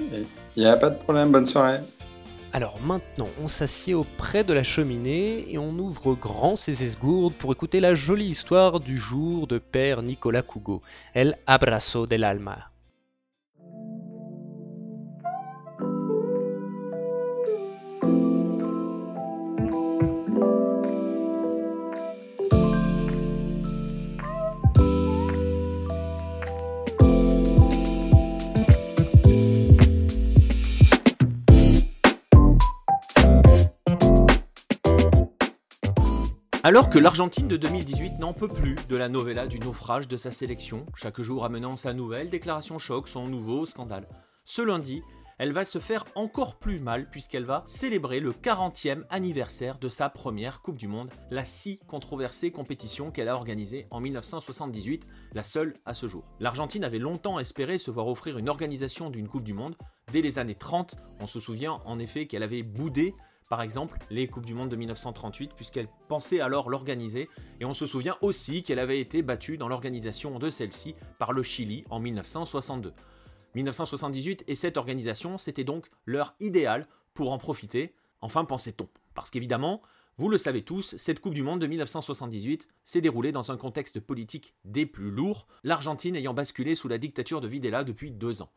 Il 0.56 0.64
n'y 0.64 0.70
a 0.70 0.78
pas 0.78 0.90
de 0.90 0.98
problème, 0.98 1.32
bonne 1.32 1.48
soirée. 1.48 1.80
Alors 2.56 2.80
maintenant, 2.86 3.30
on 3.44 3.48
s'assied 3.48 3.96
auprès 3.96 4.44
de 4.44 4.54
la 4.54 4.62
cheminée 4.62 5.52
et 5.52 5.58
on 5.58 5.72
ouvre 5.72 6.14
grand 6.14 6.56
ses 6.56 6.84
esgourdes 6.84 7.34
pour 7.34 7.52
écouter 7.52 7.80
la 7.80 7.96
jolie 7.96 8.28
histoire 8.28 8.80
du 8.80 9.00
jour 9.00 9.48
de 9.48 9.58
père 9.58 10.04
Nicolas 10.04 10.44
Cougo, 10.44 10.84
El 11.16 11.36
Abrazo 11.48 12.06
del 12.06 12.24
Alma. 12.24 12.73
Alors 36.66 36.90
que 36.90 36.98
l'Argentine 36.98 37.50
de 37.50 37.58
2018 37.58 38.20
n'en 38.20 38.32
peut 38.32 38.48
plus 38.48 38.76
de 38.88 38.96
la 38.96 39.10
novella 39.10 39.48
du 39.48 39.60
naufrage 39.60 40.08
de 40.08 40.16
sa 40.16 40.32
sélection, 40.32 40.86
chaque 40.96 41.20
jour 41.20 41.44
amenant 41.44 41.76
sa 41.76 41.92
nouvelle 41.92 42.30
déclaration 42.30 42.80
choc, 42.80 43.10
son 43.10 43.28
nouveau 43.28 43.66
scandale. 43.66 44.08
Ce 44.46 44.62
lundi, 44.62 45.02
elle 45.40 45.52
va 45.52 45.66
se 45.66 45.80
faire 45.80 46.06
encore 46.16 46.56
plus 46.60 46.80
mal 46.80 47.10
puisqu'elle 47.10 47.44
va 47.44 47.66
célébrer 47.68 48.22
le 48.22 48.32
40e 48.32 49.04
anniversaire 49.10 49.78
de 49.78 49.90
sa 49.90 50.08
première 50.08 50.62
Coupe 50.62 50.78
du 50.78 50.88
Monde, 50.88 51.10
la 51.32 51.44
si 51.44 51.80
controversée 51.86 52.52
compétition 52.52 53.12
qu'elle 53.12 53.28
a 53.28 53.36
organisée 53.36 53.86
en 53.92 54.00
1978, 54.00 55.06
la 55.34 55.44
seule 55.44 55.74
à 55.86 55.94
ce 55.94 56.08
jour. 56.08 56.24
L'Argentine 56.40 56.86
avait 56.86 56.98
longtemps 56.98 57.40
espéré 57.40 57.78
se 57.78 57.92
voir 57.92 58.08
offrir 58.08 58.38
une 58.38 58.48
organisation 58.48 59.10
d'une 59.10 59.28
Coupe 59.28 59.44
du 59.44 59.54
Monde. 59.54 59.76
Dès 60.14 60.22
les 60.22 60.40
années 60.40 60.56
30, 60.56 60.96
on 61.20 61.28
se 61.28 61.42
souvient 61.42 61.82
en 61.84 62.00
effet 62.00 62.26
qu'elle 62.26 62.42
avait 62.42 62.64
boudé 62.64 63.16
par 63.54 63.62
exemple 63.62 64.00
les 64.10 64.26
Coupes 64.26 64.48
du 64.48 64.56
Monde 64.56 64.70
de 64.70 64.76
1938, 64.76 65.52
puisqu'elle 65.56 65.88
pensait 66.08 66.40
alors 66.40 66.72
l'organiser, 66.72 67.30
et 67.60 67.66
on 67.66 67.76
se 67.76 67.86
souvient 67.86 68.18
aussi 68.22 68.64
qu'elle 68.64 68.80
avait 68.80 69.00
été 69.00 69.22
battue 69.22 69.60
dans 69.60 69.68
l'organisation 69.68 70.40
de 70.40 70.50
celle-ci 70.50 70.96
par 71.20 71.34
le 71.34 71.44
Chili 71.44 71.86
en 71.92 72.00
1962. 72.00 72.94
1978 73.54 74.46
et 74.48 74.56
cette 74.56 74.78
organisation, 74.78 75.38
c'était 75.38 75.64
donc 75.64 75.92
l'heure 76.08 76.34
idéale 76.40 76.88
pour 77.14 77.32
en 77.32 77.38
profiter, 77.38 77.94
enfin 78.22 78.44
pensait-on. 78.44 78.90
Parce 79.14 79.30
qu'évidemment, 79.30 79.84
vous 80.18 80.30
le 80.30 80.40
savez 80.40 80.64
tous, 80.64 80.96
cette 80.98 81.20
Coupe 81.20 81.36
du 81.36 81.44
Monde 81.44 81.62
de 81.62 81.68
1978 81.68 82.68
s'est 82.84 83.02
déroulée 83.02 83.32
dans 83.32 83.52
un 83.52 83.58
contexte 83.58 84.00
politique 84.00 84.56
des 84.66 84.88
plus 84.88 85.12
lourds, 85.12 85.46
l'Argentine 85.64 86.16
ayant 86.16 86.34
basculé 86.34 86.74
sous 86.74 86.88
la 86.88 86.98
dictature 86.98 87.40
de 87.40 87.48
Videla 87.48 87.84
depuis 87.84 88.10
deux 88.10 88.42
ans. 88.42 88.50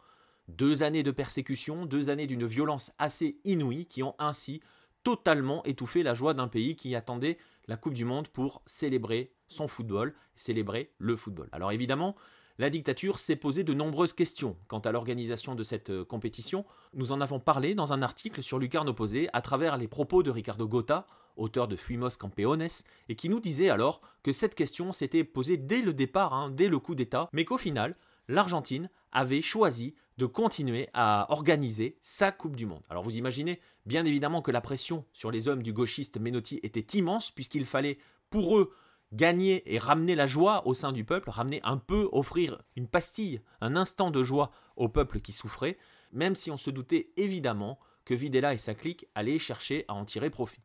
Deux 0.48 0.84
années 0.84 1.02
de 1.02 1.10
persécution, 1.10 1.86
deux 1.86 2.08
années 2.08 2.28
d'une 2.28 2.46
violence 2.46 2.92
assez 2.98 3.36
inouïe 3.44 3.86
qui 3.86 4.02
ont 4.04 4.14
ainsi 4.18 4.62
totalement 5.06 5.62
étouffé 5.62 6.02
la 6.02 6.14
joie 6.14 6.34
d'un 6.34 6.48
pays 6.48 6.74
qui 6.74 6.96
attendait 6.96 7.38
la 7.68 7.76
Coupe 7.76 7.94
du 7.94 8.04
Monde 8.04 8.26
pour 8.26 8.60
célébrer 8.66 9.30
son 9.46 9.68
football, 9.68 10.12
célébrer 10.34 10.90
le 10.98 11.14
football. 11.14 11.48
Alors 11.52 11.70
évidemment, 11.70 12.16
la 12.58 12.70
dictature 12.70 13.20
s'est 13.20 13.36
posé 13.36 13.62
de 13.62 13.72
nombreuses 13.72 14.14
questions 14.14 14.56
quant 14.66 14.80
à 14.80 14.90
l'organisation 14.90 15.54
de 15.54 15.62
cette 15.62 15.90
euh, 15.90 16.04
compétition. 16.04 16.64
Nous 16.92 17.12
en 17.12 17.20
avons 17.20 17.38
parlé 17.38 17.76
dans 17.76 17.92
un 17.92 18.02
article 18.02 18.42
sur 18.42 18.58
Lucarne 18.58 18.88
Opposé 18.88 19.28
à 19.32 19.42
travers 19.42 19.76
les 19.76 19.86
propos 19.86 20.24
de 20.24 20.30
Ricardo 20.32 20.66
Gota, 20.66 21.06
auteur 21.36 21.68
de 21.68 21.76
Fuimos 21.76 22.16
Campeones, 22.18 22.66
et 23.08 23.14
qui 23.14 23.28
nous 23.28 23.38
disait 23.38 23.70
alors 23.70 24.00
que 24.24 24.32
cette 24.32 24.56
question 24.56 24.90
s'était 24.90 25.22
posée 25.22 25.56
dès 25.56 25.82
le 25.82 25.94
départ, 25.94 26.34
hein, 26.34 26.50
dès 26.50 26.66
le 26.66 26.80
coup 26.80 26.96
d'État, 26.96 27.28
mais 27.32 27.44
qu'au 27.44 27.58
final, 27.58 27.94
l'Argentine 28.26 28.90
avait 29.12 29.40
choisi 29.40 29.94
de 30.18 30.26
continuer 30.26 30.88
à 30.94 31.26
organiser 31.30 31.98
sa 32.00 32.32
Coupe 32.32 32.56
du 32.56 32.66
Monde. 32.66 32.82
Alors 32.88 33.02
vous 33.02 33.16
imaginez 33.16 33.60
bien 33.84 34.04
évidemment 34.04 34.42
que 34.42 34.50
la 34.50 34.60
pression 34.60 35.04
sur 35.12 35.30
les 35.30 35.48
hommes 35.48 35.62
du 35.62 35.72
gauchiste 35.72 36.18
Menotti 36.18 36.60
était 36.62 36.98
immense 36.98 37.30
puisqu'il 37.30 37.66
fallait 37.66 37.98
pour 38.30 38.58
eux 38.58 38.72
gagner 39.12 39.72
et 39.72 39.78
ramener 39.78 40.14
la 40.14 40.26
joie 40.26 40.66
au 40.66 40.74
sein 40.74 40.92
du 40.92 41.04
peuple, 41.04 41.30
ramener 41.30 41.60
un 41.64 41.76
peu, 41.76 42.08
offrir 42.12 42.62
une 42.76 42.88
pastille, 42.88 43.40
un 43.60 43.76
instant 43.76 44.10
de 44.10 44.22
joie 44.22 44.50
au 44.76 44.88
peuple 44.88 45.20
qui 45.20 45.32
souffrait, 45.32 45.78
même 46.12 46.34
si 46.34 46.50
on 46.50 46.56
se 46.56 46.70
doutait 46.70 47.10
évidemment 47.16 47.78
que 48.04 48.14
Videla 48.14 48.54
et 48.54 48.58
sa 48.58 48.74
clique 48.74 49.06
allaient 49.14 49.38
chercher 49.38 49.84
à 49.88 49.94
en 49.94 50.04
tirer 50.04 50.30
profit. 50.30 50.62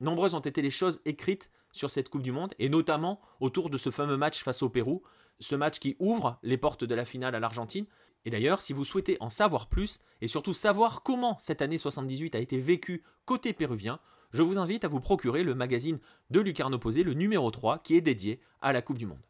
Nombreuses 0.00 0.34
ont 0.34 0.40
été 0.40 0.62
les 0.62 0.70
choses 0.70 1.00
écrites 1.04 1.50
sur 1.72 1.90
cette 1.90 2.08
Coupe 2.08 2.22
du 2.22 2.32
Monde, 2.32 2.54
et 2.58 2.68
notamment 2.68 3.20
autour 3.38 3.70
de 3.70 3.78
ce 3.78 3.90
fameux 3.90 4.16
match 4.16 4.42
face 4.42 4.62
au 4.62 4.70
Pérou, 4.70 5.02
ce 5.38 5.54
match 5.54 5.78
qui 5.78 5.96
ouvre 5.98 6.38
les 6.42 6.56
portes 6.56 6.84
de 6.84 6.94
la 6.94 7.04
finale 7.04 7.34
à 7.34 7.40
l'Argentine. 7.40 7.86
Et 8.24 8.30
d'ailleurs, 8.30 8.62
si 8.62 8.72
vous 8.72 8.84
souhaitez 8.84 9.16
en 9.20 9.28
savoir 9.28 9.68
plus, 9.68 10.00
et 10.20 10.28
surtout 10.28 10.52
savoir 10.52 11.02
comment 11.02 11.38
cette 11.38 11.62
année 11.62 11.78
78 11.78 12.34
a 12.34 12.38
été 12.38 12.58
vécue 12.58 13.02
côté 13.24 13.52
péruvien, 13.52 13.98
je 14.32 14.42
vous 14.42 14.58
invite 14.58 14.84
à 14.84 14.88
vous 14.88 15.00
procurer 15.00 15.42
le 15.42 15.54
magazine 15.54 15.98
de 16.30 16.40
Lucarne 16.40 16.74
Opposé, 16.74 17.02
le 17.02 17.14
numéro 17.14 17.50
3, 17.50 17.78
qui 17.80 17.96
est 17.96 18.00
dédié 18.00 18.40
à 18.60 18.72
la 18.72 18.82
Coupe 18.82 18.98
du 18.98 19.06
Monde. 19.06 19.22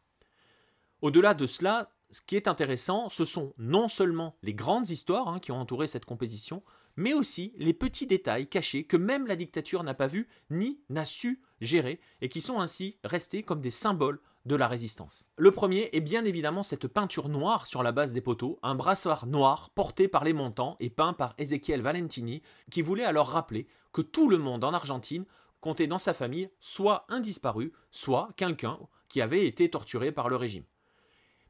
Au-delà 1.01 1.33
de 1.33 1.47
cela, 1.47 1.91
ce 2.11 2.21
qui 2.21 2.35
est 2.35 2.47
intéressant, 2.47 3.09
ce 3.09 3.25
sont 3.25 3.53
non 3.57 3.87
seulement 3.87 4.35
les 4.43 4.53
grandes 4.53 4.89
histoires 4.89 5.27
hein, 5.27 5.39
qui 5.39 5.51
ont 5.51 5.59
entouré 5.59 5.87
cette 5.87 6.05
compétition, 6.05 6.61
mais 7.01 7.13
aussi 7.13 7.51
les 7.57 7.73
petits 7.73 8.05
détails 8.05 8.47
cachés 8.47 8.83
que 8.83 8.95
même 8.95 9.25
la 9.25 9.35
dictature 9.35 9.83
n'a 9.83 9.95
pas 9.95 10.05
vu 10.05 10.27
ni 10.51 10.79
n'a 10.89 11.03
su 11.03 11.41
gérer 11.59 11.99
et 12.21 12.29
qui 12.29 12.41
sont 12.41 12.59
ainsi 12.59 12.99
restés 13.03 13.41
comme 13.41 13.59
des 13.59 13.71
symboles 13.71 14.19
de 14.45 14.55
la 14.55 14.67
résistance. 14.67 15.25
Le 15.35 15.51
premier 15.51 15.89
est 15.93 15.99
bien 15.99 16.25
évidemment 16.25 16.61
cette 16.61 16.87
peinture 16.87 17.27
noire 17.27 17.65
sur 17.65 17.81
la 17.81 17.91
base 17.91 18.13
des 18.13 18.21
poteaux, 18.21 18.59
un 18.61 18.75
brassard 18.75 19.25
noir 19.25 19.71
porté 19.71 20.07
par 20.07 20.23
les 20.23 20.33
montants 20.33 20.77
et 20.79 20.91
peint 20.91 21.13
par 21.13 21.33
Ezequiel 21.39 21.81
Valentini, 21.81 22.43
qui 22.69 22.83
voulait 22.83 23.03
alors 23.03 23.29
rappeler 23.29 23.67
que 23.93 24.01
tout 24.01 24.29
le 24.29 24.37
monde 24.37 24.63
en 24.63 24.73
Argentine 24.73 25.25
comptait 25.59 25.87
dans 25.87 25.97
sa 25.97 26.13
famille 26.13 26.49
soit 26.59 27.05
un 27.09 27.19
disparu, 27.19 27.73
soit 27.89 28.29
quelqu'un 28.35 28.79
qui 29.09 29.21
avait 29.21 29.45
été 29.47 29.69
torturé 29.69 30.11
par 30.11 30.29
le 30.29 30.35
régime. 30.35 30.65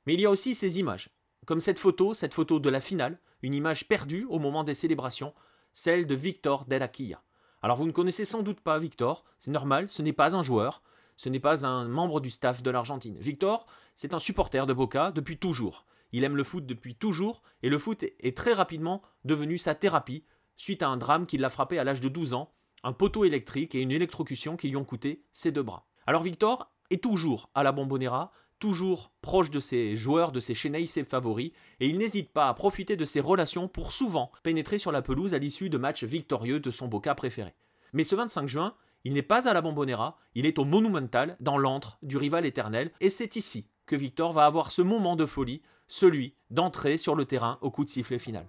Mais 0.06 0.14
il 0.14 0.22
y 0.22 0.26
a 0.26 0.32
aussi 0.32 0.56
ces 0.56 0.80
images, 0.80 1.10
comme 1.46 1.60
cette 1.60 1.80
photo, 1.80 2.14
cette 2.14 2.34
photo 2.34 2.60
de 2.60 2.70
la 2.70 2.82
finale, 2.82 3.20
une 3.42 3.56
image 3.56 3.88
perdue 3.88 4.26
au 4.30 4.40
moment 4.40 4.64
des 4.64 4.74
célébrations, 4.74 5.34
celle 5.74 6.06
de 6.06 6.16
Victor 6.16 6.66
Delaquilla. 6.66 7.22
Alors 7.62 7.78
vous 7.78 7.86
ne 7.86 7.92
connaissez 7.92 8.26
sans 8.26 8.44
doute 8.44 8.60
pas 8.60 8.78
Victor, 8.78 9.24
c'est 9.40 9.52
normal, 9.52 9.90
ce 9.90 10.02
n'est 10.02 10.14
pas 10.14 10.36
un 10.36 10.44
joueur, 10.44 10.82
ce 11.16 11.30
n'est 11.30 11.40
pas 11.40 11.66
un 11.66 11.88
membre 11.88 12.20
du 12.20 12.30
staff 12.30 12.64
de 12.64 12.72
l'Argentine. 12.72 13.18
Victor, 13.20 13.68
c'est 13.96 14.14
un 14.14 14.20
supporter 14.20 14.66
de 14.66 14.74
Boca 14.74 15.12
depuis 15.12 15.38
toujours. 15.38 15.86
Il 16.12 16.24
aime 16.24 16.36
le 16.36 16.44
foot 16.44 16.66
depuis 16.66 16.96
toujours 16.96 17.42
et 17.64 17.70
le 17.70 17.78
foot 17.78 18.04
est 18.04 18.38
très 18.38 18.54
rapidement 18.54 19.02
devenu 19.24 19.58
sa 19.58 19.76
thérapie 19.76 20.26
suite 20.58 20.84
à 20.84 20.90
un 20.90 20.98
drame 20.98 21.26
qui 21.26 21.38
l'a 21.38 21.50
frappé 21.50 21.80
à 21.80 21.84
l'âge 21.84 22.02
de 22.02 22.10
12 22.10 22.34
ans, 22.34 22.54
un 22.84 22.94
poteau 22.94 23.26
électrique 23.26 23.76
et 23.76 23.82
une 23.82 23.92
électrocution 23.92 24.58
qui 24.58 24.70
lui 24.70 24.76
ont 24.76 24.84
coûté 24.84 25.24
ses 25.32 25.52
deux 25.52 25.64
bras. 25.64 25.88
Alors 26.06 26.24
Victor 26.24 26.72
est 26.90 27.02
toujours 27.02 27.50
à 27.54 27.64
la 27.64 27.72
Bombonera, 27.72 28.32
toujours 28.62 29.12
proche 29.22 29.50
de 29.50 29.60
ses 29.60 29.98
joueurs, 29.98 30.32
de 30.32 30.40
ses 30.40 30.54
ses 30.54 31.04
favoris, 31.04 31.52
et 31.80 31.88
il 31.90 31.98
n'hésite 31.98 32.32
pas 32.32 32.48
à 32.48 32.54
profiter 32.54 32.96
de 32.96 33.06
ses 33.06 33.20
relations 33.20 33.68
pour 33.68 33.92
souvent 33.92 34.32
pénétrer 34.44 34.78
sur 34.78 34.92
la 34.92 35.02
pelouse 35.02 35.34
à 35.34 35.40
l'issue 35.40 35.70
de 35.70 35.80
matchs 35.80 36.04
victorieux 36.04 36.60
de 36.60 36.72
son 36.72 36.88
Boca 36.88 37.16
préféré. 37.16 37.54
Mais 37.92 38.04
ce 38.04 38.16
25 38.16 38.48
juin, 38.48 38.76
il 39.04 39.14
n'est 39.14 39.24
pas 39.24 39.50
à 39.50 39.54
la 39.54 39.62
Bombonera, 39.62 40.20
il 40.36 40.46
est 40.46 40.60
au 40.60 40.64
Monumental, 40.64 41.36
dans 41.40 41.58
l'antre 41.58 41.98
du 42.04 42.18
rival 42.18 42.46
éternel, 42.46 42.92
et 43.02 43.10
c'est 43.10 43.36
ici 43.36 43.66
que 43.88 43.96
Victor 43.96 44.32
va 44.32 44.46
avoir 44.46 44.72
ce 44.72 44.84
moment 44.84 45.16
de 45.16 45.26
folie, 45.26 45.64
celui 45.88 46.36
d'entrer 46.52 46.98
sur 46.98 47.16
le 47.16 47.26
terrain 47.26 47.58
au 47.62 47.72
coup 47.72 47.84
de 47.84 47.90
sifflet 47.90 48.20
final. 48.20 48.46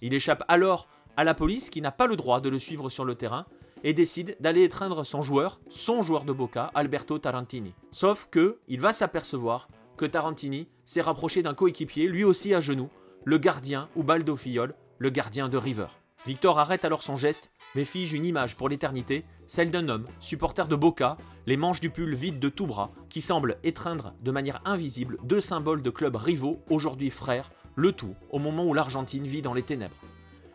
Il 0.00 0.14
échappe 0.14 0.44
alors 0.48 0.88
à 1.18 1.24
la 1.24 1.34
police 1.34 1.68
qui 1.68 1.82
n'a 1.82 1.92
pas 1.92 2.06
le 2.06 2.16
droit 2.16 2.40
de 2.40 2.48
le 2.48 2.58
suivre 2.58 2.88
sur 2.88 3.04
le 3.04 3.14
terrain 3.14 3.46
et 3.82 3.94
décide 3.94 4.36
d'aller 4.40 4.64
étreindre 4.64 5.04
son 5.04 5.22
joueur, 5.22 5.60
son 5.68 6.02
joueur 6.02 6.24
de 6.24 6.32
Boca, 6.32 6.70
Alberto 6.74 7.18
Tarantini. 7.18 7.74
Sauf 7.90 8.28
que 8.30 8.58
il 8.68 8.80
va 8.80 8.92
s'apercevoir 8.92 9.68
que 9.96 10.06
Tarantini 10.06 10.68
s'est 10.84 11.02
rapproché 11.02 11.42
d'un 11.42 11.54
coéquipier, 11.54 12.06
lui 12.06 12.24
aussi 12.24 12.54
à 12.54 12.60
genoux, 12.60 12.90
le 13.24 13.38
gardien 13.38 13.88
Ubaldo 13.96 14.36
Fillol, 14.36 14.74
le 14.98 15.10
gardien 15.10 15.48
de 15.48 15.56
River. 15.56 15.86
Victor 16.26 16.58
arrête 16.58 16.84
alors 16.84 17.02
son 17.02 17.16
geste, 17.16 17.50
mais 17.74 17.84
fige 17.84 18.12
une 18.12 18.24
image 18.24 18.56
pour 18.56 18.68
l'éternité, 18.68 19.24
celle 19.48 19.72
d'un 19.72 19.88
homme, 19.88 20.06
supporter 20.20 20.68
de 20.68 20.76
Boca, 20.76 21.16
les 21.46 21.56
manches 21.56 21.80
du 21.80 21.90
pull 21.90 22.14
vides 22.14 22.38
de 22.38 22.48
tout 22.48 22.66
bras, 22.66 22.92
qui 23.08 23.20
semble 23.20 23.58
étreindre 23.64 24.14
de 24.22 24.30
manière 24.30 24.62
invisible 24.64 25.18
deux 25.24 25.40
symboles 25.40 25.82
de 25.82 25.90
clubs 25.90 26.14
rivaux, 26.14 26.60
aujourd'hui 26.70 27.10
frères, 27.10 27.50
le 27.74 27.92
tout 27.92 28.14
au 28.30 28.38
moment 28.38 28.64
où 28.64 28.74
l'Argentine 28.74 29.26
vit 29.26 29.42
dans 29.42 29.54
les 29.54 29.62
ténèbres. 29.62 29.96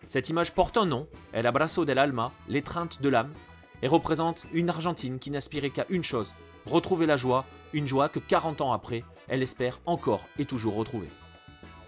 Cette 0.07 0.29
image 0.29 0.53
porte 0.53 0.77
un 0.77 0.85
nom, 0.85 1.05
El 1.33 1.45
Abrazo 1.47 1.83
del 1.83 1.99
Alma, 1.99 2.31
l'étreinte 2.47 3.01
de 3.01 3.09
l'âme, 3.09 3.33
et 3.81 3.89
représente 3.89 4.45
une 4.53 4.69
Argentine 4.69 5.19
qui 5.19 5.31
n'aspirait 5.31 5.69
qu'à 5.69 5.85
une 5.89 6.03
chose, 6.03 6.33
retrouver 6.65 7.05
la 7.05 7.17
joie, 7.17 7.45
une 7.73 7.87
joie 7.87 8.07
que 8.07 8.19
40 8.19 8.61
ans 8.61 8.71
après, 8.71 9.03
elle 9.27 9.43
espère 9.43 9.81
encore 9.85 10.25
et 10.39 10.45
toujours 10.45 10.75
retrouver. 10.75 11.09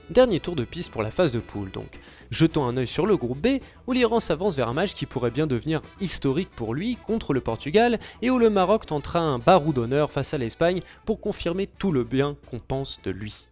Dernier 0.09 0.41
tour 0.41 0.55
de 0.57 0.65
piste 0.65 0.91
pour 0.91 1.01
la 1.01 1.11
phase 1.11 1.32
de 1.32 1.39
poule 1.39 1.72
donc. 1.72 1.99
Jetons 2.30 2.65
un 2.65 2.76
œil 2.76 2.88
sur 2.88 3.05
le 3.05 3.15
groupe 3.15 3.39
B, 3.39 3.61
où 3.88 3.93
l'Iran 3.93 4.20
s'avance 4.20 4.55
vers 4.55 4.67
un 4.67 4.74
match 4.74 4.93
qui 4.93 5.05
pourrait 5.05 5.32
bien 5.32 5.47
devenir 5.47 5.82
historique 6.01 6.49
pour 6.49 6.74
lui 6.74 6.97
contre 6.97 7.34
le 7.34 7.39
Portugal, 7.39 7.99
et 8.22 8.30
où 8.30 8.38
le 8.38 8.49
Maroc 8.49 8.86
tentera 8.86 9.20
un 9.20 9.39
barou 9.39 9.72
d'honneur 9.72 10.11
face 10.11 10.34
à 10.34 10.38
l'Espagne 10.38 10.82
pour 11.05 11.22
confirmer 11.22 11.67
tout 11.67 11.93
le 11.93 12.03
bien 12.03 12.36
qu'on 12.49 12.59
pense 12.59 12.99
de 13.03 13.11
lui. 13.11 13.47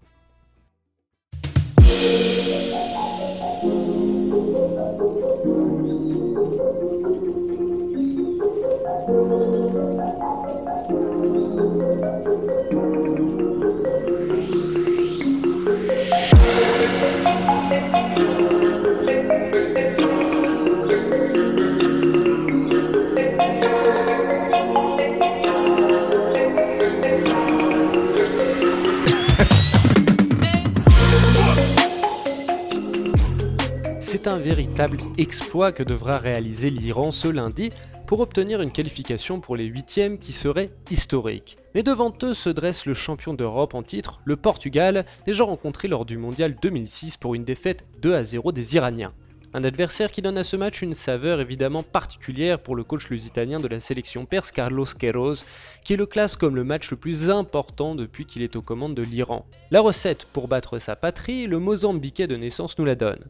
Un 34.27 34.39
véritable 34.39 34.97
exploit 35.17 35.71
que 35.71 35.83
devra 35.83 36.17
réaliser 36.17 36.69
l'Iran 36.69 37.11
ce 37.11 37.29
lundi 37.29 37.69
pour 38.07 38.19
obtenir 38.19 38.59
une 38.59 38.73
qualification 38.73 39.39
pour 39.39 39.55
les 39.55 39.63
huitièmes 39.63 40.19
qui 40.19 40.33
serait 40.33 40.69
historique. 40.91 41.55
Mais 41.73 41.81
devant 41.81 42.13
eux 42.23 42.33
se 42.33 42.49
dresse 42.49 42.85
le 42.85 42.93
champion 42.93 43.33
d'Europe 43.33 43.73
en 43.73 43.83
titre, 43.83 44.19
le 44.25 44.35
Portugal, 44.35 45.05
déjà 45.25 45.45
rencontré 45.45 45.87
lors 45.87 46.03
du 46.03 46.17
mondial 46.17 46.57
2006 46.61 47.15
pour 47.15 47.35
une 47.35 47.45
défaite 47.45 47.85
2 48.01 48.15
à 48.15 48.25
0 48.25 48.51
des 48.51 48.75
Iraniens. 48.75 49.13
Un 49.53 49.63
adversaire 49.63 50.11
qui 50.11 50.21
donne 50.21 50.37
à 50.37 50.43
ce 50.43 50.57
match 50.57 50.81
une 50.81 50.93
saveur 50.93 51.39
évidemment 51.39 51.83
particulière 51.83 52.59
pour 52.59 52.75
le 52.75 52.83
coach 52.83 53.07
lusitanien 53.07 53.61
de 53.61 53.69
la 53.69 53.79
sélection 53.79 54.25
perse 54.25 54.51
Carlos 54.51 54.87
Queiroz, 54.99 55.45
qui 55.85 55.95
le 55.95 56.05
classe 56.05 56.35
comme 56.35 56.57
le 56.57 56.65
match 56.65 56.91
le 56.91 56.97
plus 56.97 57.29
important 57.29 57.95
depuis 57.95 58.25
qu'il 58.25 58.41
est 58.41 58.57
aux 58.57 58.61
commandes 58.61 58.95
de 58.95 59.03
l'Iran. 59.03 59.45
La 59.71 59.79
recette 59.79 60.25
pour 60.33 60.49
battre 60.49 60.79
sa 60.79 60.97
patrie, 60.97 61.47
le 61.47 61.59
Mozambiquais 61.59 62.27
de 62.27 62.35
naissance 62.35 62.77
nous 62.77 62.83
la 62.83 62.95
donne. 62.95 63.23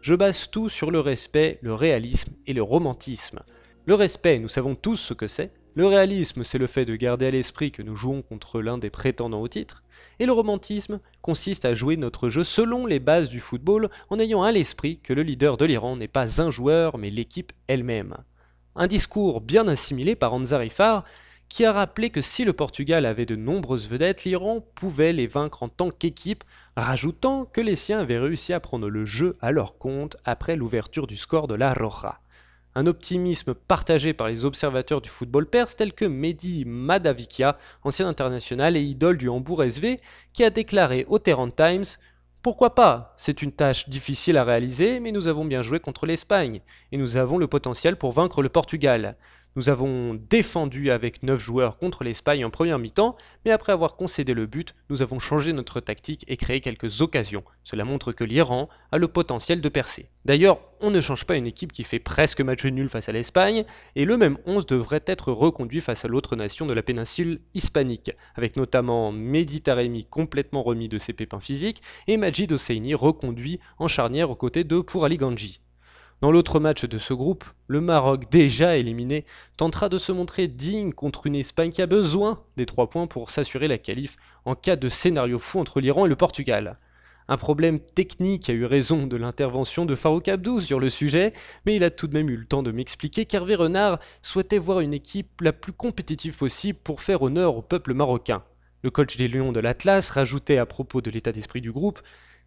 Je 0.00 0.14
base 0.14 0.48
tout 0.50 0.68
sur 0.68 0.90
le 0.90 1.00
respect, 1.00 1.58
le 1.60 1.74
réalisme 1.74 2.32
et 2.46 2.52
le 2.52 2.62
romantisme. 2.62 3.40
Le 3.84 3.94
respect, 3.94 4.38
nous 4.38 4.48
savons 4.48 4.76
tous 4.76 4.96
ce 4.96 5.12
que 5.12 5.26
c'est. 5.26 5.52
Le 5.74 5.86
réalisme, 5.86 6.44
c'est 6.44 6.58
le 6.58 6.66
fait 6.66 6.84
de 6.84 6.94
garder 6.94 7.26
à 7.26 7.30
l'esprit 7.30 7.72
que 7.72 7.82
nous 7.82 7.96
jouons 7.96 8.22
contre 8.22 8.60
l'un 8.60 8.78
des 8.78 8.90
prétendants 8.90 9.40
au 9.40 9.48
titre. 9.48 9.82
Et 10.18 10.26
le 10.26 10.32
romantisme 10.32 11.00
consiste 11.20 11.64
à 11.64 11.74
jouer 11.74 11.96
notre 11.96 12.28
jeu 12.28 12.44
selon 12.44 12.86
les 12.86 13.00
bases 13.00 13.28
du 13.28 13.40
football 13.40 13.90
en 14.08 14.18
ayant 14.18 14.42
à 14.42 14.52
l'esprit 14.52 15.00
que 15.00 15.12
le 15.12 15.22
leader 15.22 15.56
de 15.56 15.64
l'Iran 15.64 15.96
n'est 15.96 16.08
pas 16.08 16.40
un 16.40 16.50
joueur 16.50 16.96
mais 16.96 17.10
l'équipe 17.10 17.52
elle-même. 17.66 18.16
Un 18.76 18.86
discours 18.86 19.40
bien 19.40 19.66
assimilé 19.66 20.14
par 20.14 20.32
Ansar 20.32 20.62
Ifar 20.62 21.04
qui 21.48 21.64
a 21.64 21.72
rappelé 21.72 22.10
que 22.10 22.22
si 22.22 22.44
le 22.44 22.52
Portugal 22.52 23.06
avait 23.06 23.26
de 23.26 23.36
nombreuses 23.36 23.88
vedettes, 23.88 24.24
l'Iran 24.24 24.64
pouvait 24.74 25.12
les 25.12 25.26
vaincre 25.26 25.62
en 25.62 25.68
tant 25.68 25.90
qu'équipe, 25.90 26.44
rajoutant 26.76 27.46
que 27.46 27.60
les 27.60 27.76
siens 27.76 28.00
avaient 28.00 28.18
réussi 28.18 28.52
à 28.52 28.60
prendre 28.60 28.88
le 28.88 29.04
jeu 29.04 29.36
à 29.40 29.50
leur 29.50 29.78
compte 29.78 30.16
après 30.24 30.56
l'ouverture 30.56 31.06
du 31.06 31.16
score 31.16 31.48
de 31.48 31.54
la 31.54 31.72
Roja. 31.72 32.20
Un 32.74 32.86
optimisme 32.86 33.54
partagé 33.54 34.12
par 34.12 34.28
les 34.28 34.44
observateurs 34.44 35.00
du 35.00 35.08
football 35.08 35.46
perse 35.46 35.74
tels 35.74 35.94
que 35.94 36.04
Mehdi 36.04 36.64
Madavikia, 36.66 37.58
ancien 37.82 38.06
international 38.06 38.76
et 38.76 38.82
idole 38.82 39.16
du 39.16 39.28
Hambourg 39.28 39.64
SV, 39.64 40.00
qui 40.32 40.44
a 40.44 40.50
déclaré 40.50 41.04
au 41.08 41.18
Tehran 41.18 41.50
Times 41.50 41.84
pourquoi 42.40 42.76
pas? 42.76 43.14
C'est 43.16 43.42
une 43.42 43.50
tâche 43.50 43.88
difficile 43.88 44.36
à 44.36 44.44
réaliser, 44.44 45.00
mais 45.00 45.10
nous 45.10 45.26
avons 45.26 45.44
bien 45.44 45.62
joué 45.62 45.80
contre 45.80 46.06
l'Espagne, 46.06 46.60
et 46.92 46.96
nous 46.96 47.16
avons 47.16 47.36
le 47.36 47.48
potentiel 47.48 47.96
pour 47.96 48.12
vaincre 48.12 48.42
le 48.42 48.48
Portugal. 48.48 49.16
Nous 49.58 49.70
avons 49.70 50.14
défendu 50.14 50.92
avec 50.92 51.24
9 51.24 51.40
joueurs 51.40 51.78
contre 51.78 52.04
l'Espagne 52.04 52.44
en 52.44 52.50
première 52.50 52.78
mi-temps, 52.78 53.16
mais 53.44 53.50
après 53.50 53.72
avoir 53.72 53.96
concédé 53.96 54.32
le 54.32 54.46
but, 54.46 54.76
nous 54.88 55.02
avons 55.02 55.18
changé 55.18 55.52
notre 55.52 55.80
tactique 55.80 56.24
et 56.28 56.36
créé 56.36 56.60
quelques 56.60 57.02
occasions. 57.02 57.42
Cela 57.64 57.84
montre 57.84 58.12
que 58.12 58.22
l'Iran 58.22 58.68
a 58.92 58.98
le 58.98 59.08
potentiel 59.08 59.60
de 59.60 59.68
percer. 59.68 60.10
D'ailleurs, 60.24 60.60
on 60.80 60.92
ne 60.92 61.00
change 61.00 61.24
pas 61.24 61.34
une 61.34 61.48
équipe 61.48 61.72
qui 61.72 61.82
fait 61.82 61.98
presque 61.98 62.40
match 62.40 62.64
nul 62.66 62.88
face 62.88 63.08
à 63.08 63.12
l'Espagne, 63.12 63.64
et 63.96 64.04
le 64.04 64.16
même 64.16 64.38
11 64.46 64.64
devrait 64.64 65.02
être 65.06 65.32
reconduit 65.32 65.80
face 65.80 66.04
à 66.04 66.08
l'autre 66.08 66.36
nation 66.36 66.64
de 66.64 66.72
la 66.72 66.84
péninsule 66.84 67.40
hispanique, 67.54 68.12
avec 68.36 68.54
notamment 68.54 69.10
Mehdi 69.10 69.60
Taremi 69.60 70.04
complètement 70.04 70.62
remis 70.62 70.88
de 70.88 70.98
ses 70.98 71.14
pépins 71.14 71.40
physiques 71.40 71.82
et 72.06 72.16
Majid 72.16 72.52
Hosseini 72.52 72.94
reconduit 72.94 73.58
en 73.80 73.88
charnière 73.88 74.30
aux 74.30 74.36
côtés 74.36 74.62
de 74.62 74.78
Pourali 74.78 75.16
Ganji. 75.16 75.58
Dans 76.20 76.32
l'autre 76.32 76.58
match 76.58 76.84
de 76.84 76.98
ce 76.98 77.14
groupe, 77.14 77.44
le 77.68 77.80
Maroc, 77.80 78.28
déjà 78.28 78.76
éliminé, 78.76 79.24
tentera 79.56 79.88
de 79.88 79.98
se 79.98 80.10
montrer 80.10 80.48
digne 80.48 80.92
contre 80.92 81.28
une 81.28 81.36
Espagne 81.36 81.70
qui 81.70 81.80
a 81.80 81.86
besoin 81.86 82.42
des 82.56 82.66
trois 82.66 82.88
points 82.88 83.06
pour 83.06 83.30
s'assurer 83.30 83.68
la 83.68 83.78
qualif 83.78 84.16
en 84.44 84.56
cas 84.56 84.74
de 84.74 84.88
scénario 84.88 85.38
fou 85.38 85.60
entre 85.60 85.80
l'Iran 85.80 86.06
et 86.06 86.08
le 86.08 86.16
Portugal. 86.16 86.76
Un 87.28 87.36
problème 87.36 87.78
technique 87.78 88.50
a 88.50 88.52
eu 88.52 88.64
raison 88.64 89.06
de 89.06 89.16
l'intervention 89.16 89.84
de 89.84 89.94
Farouk 89.94 90.26
Abdou 90.26 90.58
sur 90.60 90.80
le 90.80 90.90
sujet, 90.90 91.32
mais 91.66 91.76
il 91.76 91.84
a 91.84 91.90
tout 91.90 92.08
de 92.08 92.14
même 92.14 92.30
eu 92.30 92.36
le 92.36 92.46
temps 92.46 92.64
de 92.64 92.72
m'expliquer 92.72 93.24
qu'Hervé 93.24 93.54
Renard 93.54 94.00
souhaitait 94.20 94.58
voir 94.58 94.80
une 94.80 94.94
équipe 94.94 95.40
la 95.40 95.52
plus 95.52 95.72
compétitive 95.72 96.36
possible 96.36 96.80
pour 96.82 97.00
faire 97.00 97.22
honneur 97.22 97.54
au 97.54 97.62
peuple 97.62 97.94
marocain. 97.94 98.42
Le 98.82 98.90
coach 98.90 99.16
des 99.18 99.28
Lions 99.28 99.52
de 99.52 99.60
l'Atlas 99.60 100.10
rajoutait 100.10 100.58
à 100.58 100.66
propos 100.66 101.00
de 101.00 101.10
l'état 101.10 101.30
d'esprit 101.30 101.60
du 101.60 101.70
groupe 101.70 102.00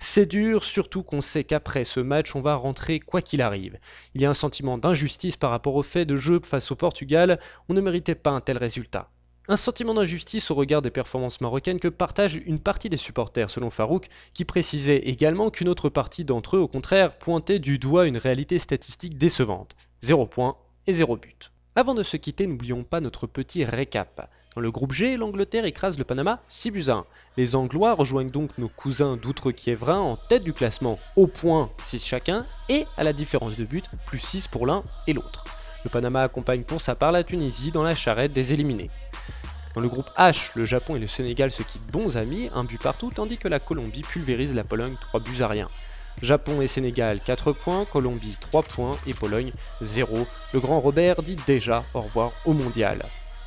c'est 0.03 0.25
dur, 0.25 0.63
surtout 0.63 1.03
qu'on 1.03 1.21
sait 1.21 1.43
qu'après 1.43 1.85
ce 1.85 1.99
match, 1.99 2.35
on 2.35 2.41
va 2.41 2.55
rentrer 2.55 2.99
quoi 2.99 3.21
qu'il 3.21 3.39
arrive. 3.39 3.77
Il 4.15 4.21
y 4.21 4.25
a 4.25 4.29
un 4.31 4.33
sentiment 4.33 4.79
d'injustice 4.79 5.37
par 5.37 5.51
rapport 5.51 5.75
au 5.75 5.83
fait 5.83 6.05
de 6.05 6.17
jeu 6.17 6.41
face 6.43 6.71
au 6.71 6.75
Portugal, 6.75 7.39
on 7.69 7.75
ne 7.75 7.81
méritait 7.81 8.15
pas 8.15 8.31
un 8.31 8.41
tel 8.41 8.57
résultat. 8.57 9.11
Un 9.47 9.57
sentiment 9.57 9.93
d'injustice 9.93 10.49
au 10.49 10.55
regard 10.55 10.81
des 10.81 10.89
performances 10.89 11.39
marocaines 11.39 11.79
que 11.79 11.87
partage 11.87 12.35
une 12.35 12.59
partie 12.59 12.89
des 12.89 12.97
supporters, 12.97 13.51
selon 13.51 13.69
Farouk, 13.69 14.07
qui 14.33 14.43
précisait 14.43 14.97
également 14.97 15.51
qu'une 15.51 15.69
autre 15.69 15.89
partie 15.89 16.25
d'entre 16.25 16.57
eux, 16.57 16.61
au 16.61 16.67
contraire, 16.67 17.17
pointait 17.19 17.59
du 17.59 17.77
doigt 17.77 18.07
une 18.07 18.17
réalité 18.17 18.57
statistique 18.57 19.19
décevante. 19.19 19.75
0 20.01 20.25
points 20.25 20.57
et 20.87 20.93
0 20.93 21.15
but. 21.15 21.51
Avant 21.75 21.93
de 21.93 22.03
se 22.03 22.17
quitter, 22.17 22.47
n'oublions 22.47 22.83
pas 22.83 23.01
notre 23.01 23.27
petit 23.27 23.63
récap. 23.65 24.29
Dans 24.53 24.61
le 24.61 24.69
groupe 24.69 24.91
G, 24.91 25.15
l'Angleterre 25.15 25.63
écrase 25.63 25.97
le 25.97 26.03
Panama 26.03 26.41
6 26.49 26.71
buts 26.71 26.89
1. 26.89 27.05
Les 27.37 27.55
Anglois 27.55 27.93
rejoignent 27.93 28.31
donc 28.31 28.57
nos 28.57 28.67
cousins 28.67 29.15
d'outre-Kiévrin 29.15 29.99
en 29.99 30.17
tête 30.17 30.43
du 30.43 30.51
classement, 30.51 30.99
au 31.15 31.27
point 31.27 31.69
6 31.77 32.05
chacun, 32.05 32.45
et 32.67 32.85
à 32.97 33.05
la 33.05 33.13
différence 33.13 33.55
de 33.55 33.63
but, 33.63 33.85
plus 34.05 34.19
6 34.19 34.49
pour 34.49 34.67
l'un 34.67 34.83
et 35.07 35.13
l'autre. 35.13 35.45
Le 35.85 35.89
Panama 35.89 36.21
accompagne 36.23 36.63
pour 36.63 36.81
sa 36.81 36.95
part 36.95 37.13
la 37.13 37.23
Tunisie 37.23 37.71
dans 37.71 37.81
la 37.81 37.95
charrette 37.95 38.33
des 38.33 38.51
éliminés. 38.51 38.89
Dans 39.73 39.79
le 39.79 39.87
groupe 39.87 40.09
H, 40.17 40.51
le 40.55 40.65
Japon 40.65 40.97
et 40.97 40.99
le 40.99 41.07
Sénégal 41.07 41.49
se 41.49 41.63
quittent 41.63 41.89
bons 41.89 42.17
amis, 42.17 42.49
un 42.53 42.65
but 42.65 42.81
partout, 42.81 43.09
tandis 43.15 43.37
que 43.37 43.47
la 43.47 43.59
Colombie 43.61 44.01
pulvérise 44.01 44.53
la 44.53 44.65
Pologne 44.65 44.97
3 44.99 45.21
buts 45.21 45.41
à 45.41 45.47
rien. 45.47 45.69
Japon 46.21 46.59
et 46.59 46.67
Sénégal 46.67 47.21
4 47.25 47.53
points, 47.53 47.85
Colombie 47.85 48.35
3 48.41 48.63
points 48.63 48.97
et 49.07 49.13
Pologne 49.13 49.53
0. 49.79 50.27
Le 50.53 50.59
grand 50.59 50.81
Robert 50.81 51.23
dit 51.23 51.37
déjà 51.47 51.85
au 51.93 52.01
revoir 52.01 52.33
au 52.43 52.51
mondial. 52.51 53.05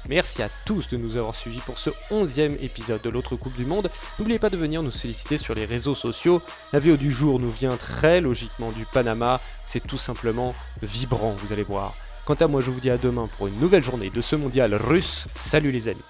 Merci 0.09 0.43
à 0.43 0.49
tous 0.67 0.89
de 0.89 0.99
nous 0.99 1.17
avoir 1.17 1.35
suivis 1.35 1.61
pour 1.61 1.79
ce 1.79 1.89
11e 2.11 2.63
épisode 2.63 3.01
de 3.01 3.09
l'autre 3.09 3.37
Coupe 3.37 3.55
du 3.55 3.65
Monde. 3.65 3.91
N'oubliez 4.19 4.39
pas 4.39 4.51
de 4.51 4.57
venir 4.59 4.83
nous 4.83 4.91
solliciter 4.91 5.39
sur 5.39 5.55
les 5.55 5.65
réseaux 5.65 5.95
sociaux. 5.95 6.43
La 6.75 6.79
vidéo 6.79 6.99
du 6.99 7.11
jour 7.11 7.41
nous 7.41 7.51
vient 7.51 7.77
très 7.77 8.21
logiquement 8.21 8.71
du 8.71 8.85
Panama. 8.85 9.41
C'est 9.67 9.87
tout 9.87 9.97
simplement 9.97 10.55
vibrant, 10.83 11.33
vous 11.39 11.55
allez 11.55 11.63
voir. 11.63 11.95
Quant 12.27 12.35
à 12.35 12.47
moi, 12.47 12.61
je 12.61 12.71
vous 12.71 12.81
dis 12.81 12.91
à 12.91 12.99
demain 12.99 13.29
pour 13.39 13.47
une 13.47 13.59
nouvelle 13.59 13.83
journée 13.83 14.11
de 14.11 14.21
ce 14.21 14.37
mondial 14.37 14.75
russe. 14.75 15.27
Salut 15.37 15.71
les 15.71 15.89
amis. 15.89 16.03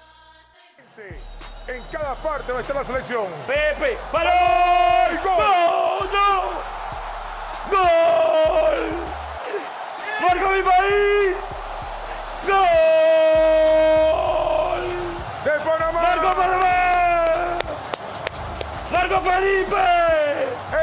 En 1.67 1.91
cada 1.91 2.15
parte 2.15 2.47
donde 2.47 2.61
está 2.61 2.73
la 2.75 2.83
selección. 2.83 3.25
Pepe, 3.47 3.97
balón, 4.13 5.17
gol, 5.23 6.07
no, 6.13 6.41
gol, 7.71 8.77
marca 10.21 10.51
mi 10.51 10.61
país, 10.61 11.35
gol, 12.45 13.54
Marco 19.07 19.21
Felipe. 19.21 19.75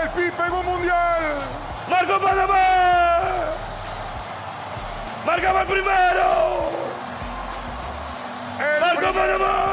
El 0.01 0.09
Pipe 0.11 0.43
en 0.47 0.53
un 0.53 0.65
mundial. 0.67 1.23
Marco 1.89 2.21
Panamá. 2.21 2.69
Marcaba 5.27 5.63
el 5.63 5.67
primero. 5.67 6.71
El 8.61 8.81
Marco 8.81 8.97
primer- 9.01 9.39
Panamá. 9.39 9.65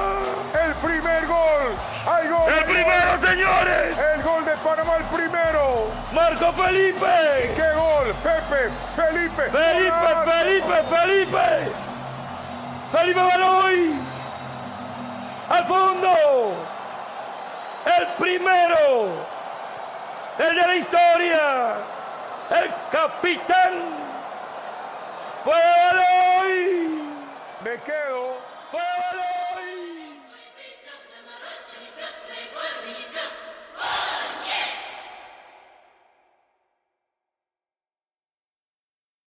El 0.66 0.74
primer 0.76 1.28
gol. 1.28 1.76
Hay 2.08 2.28
gol. 2.28 2.52
El 2.52 2.64
primero, 2.66 3.22
señores. 3.22 4.00
El 4.16 4.24
gol 4.24 4.44
de 4.46 4.52
Panamá, 4.58 4.96
el 4.98 5.04
primero. 5.06 5.92
Marco 6.12 6.52
Felipe. 6.54 7.54
¡Qué 7.56 7.72
gol! 7.76 8.16
Pepe, 8.24 8.70
Felipe. 8.96 9.44
Felipe, 9.44 9.92
golazo. 9.92 10.32
Felipe, 10.32 10.84
Felipe. 10.90 11.72
Felipe 12.92 13.20
Baloy. 13.22 13.94
Al 15.50 15.66
fondo. 15.66 16.79
El 17.86 18.08
primero. 18.18 19.10
El 20.38 20.56
de 20.56 20.68
la 20.68 20.76
historia. 20.76 21.74
El 22.50 22.72
capitán. 22.92 23.74
Fue 25.44 25.54
Baloy. 25.54 27.04
Me 27.64 27.76
quedo. 27.82 28.38
Fue 28.72 28.82
Baloy. 28.82 29.39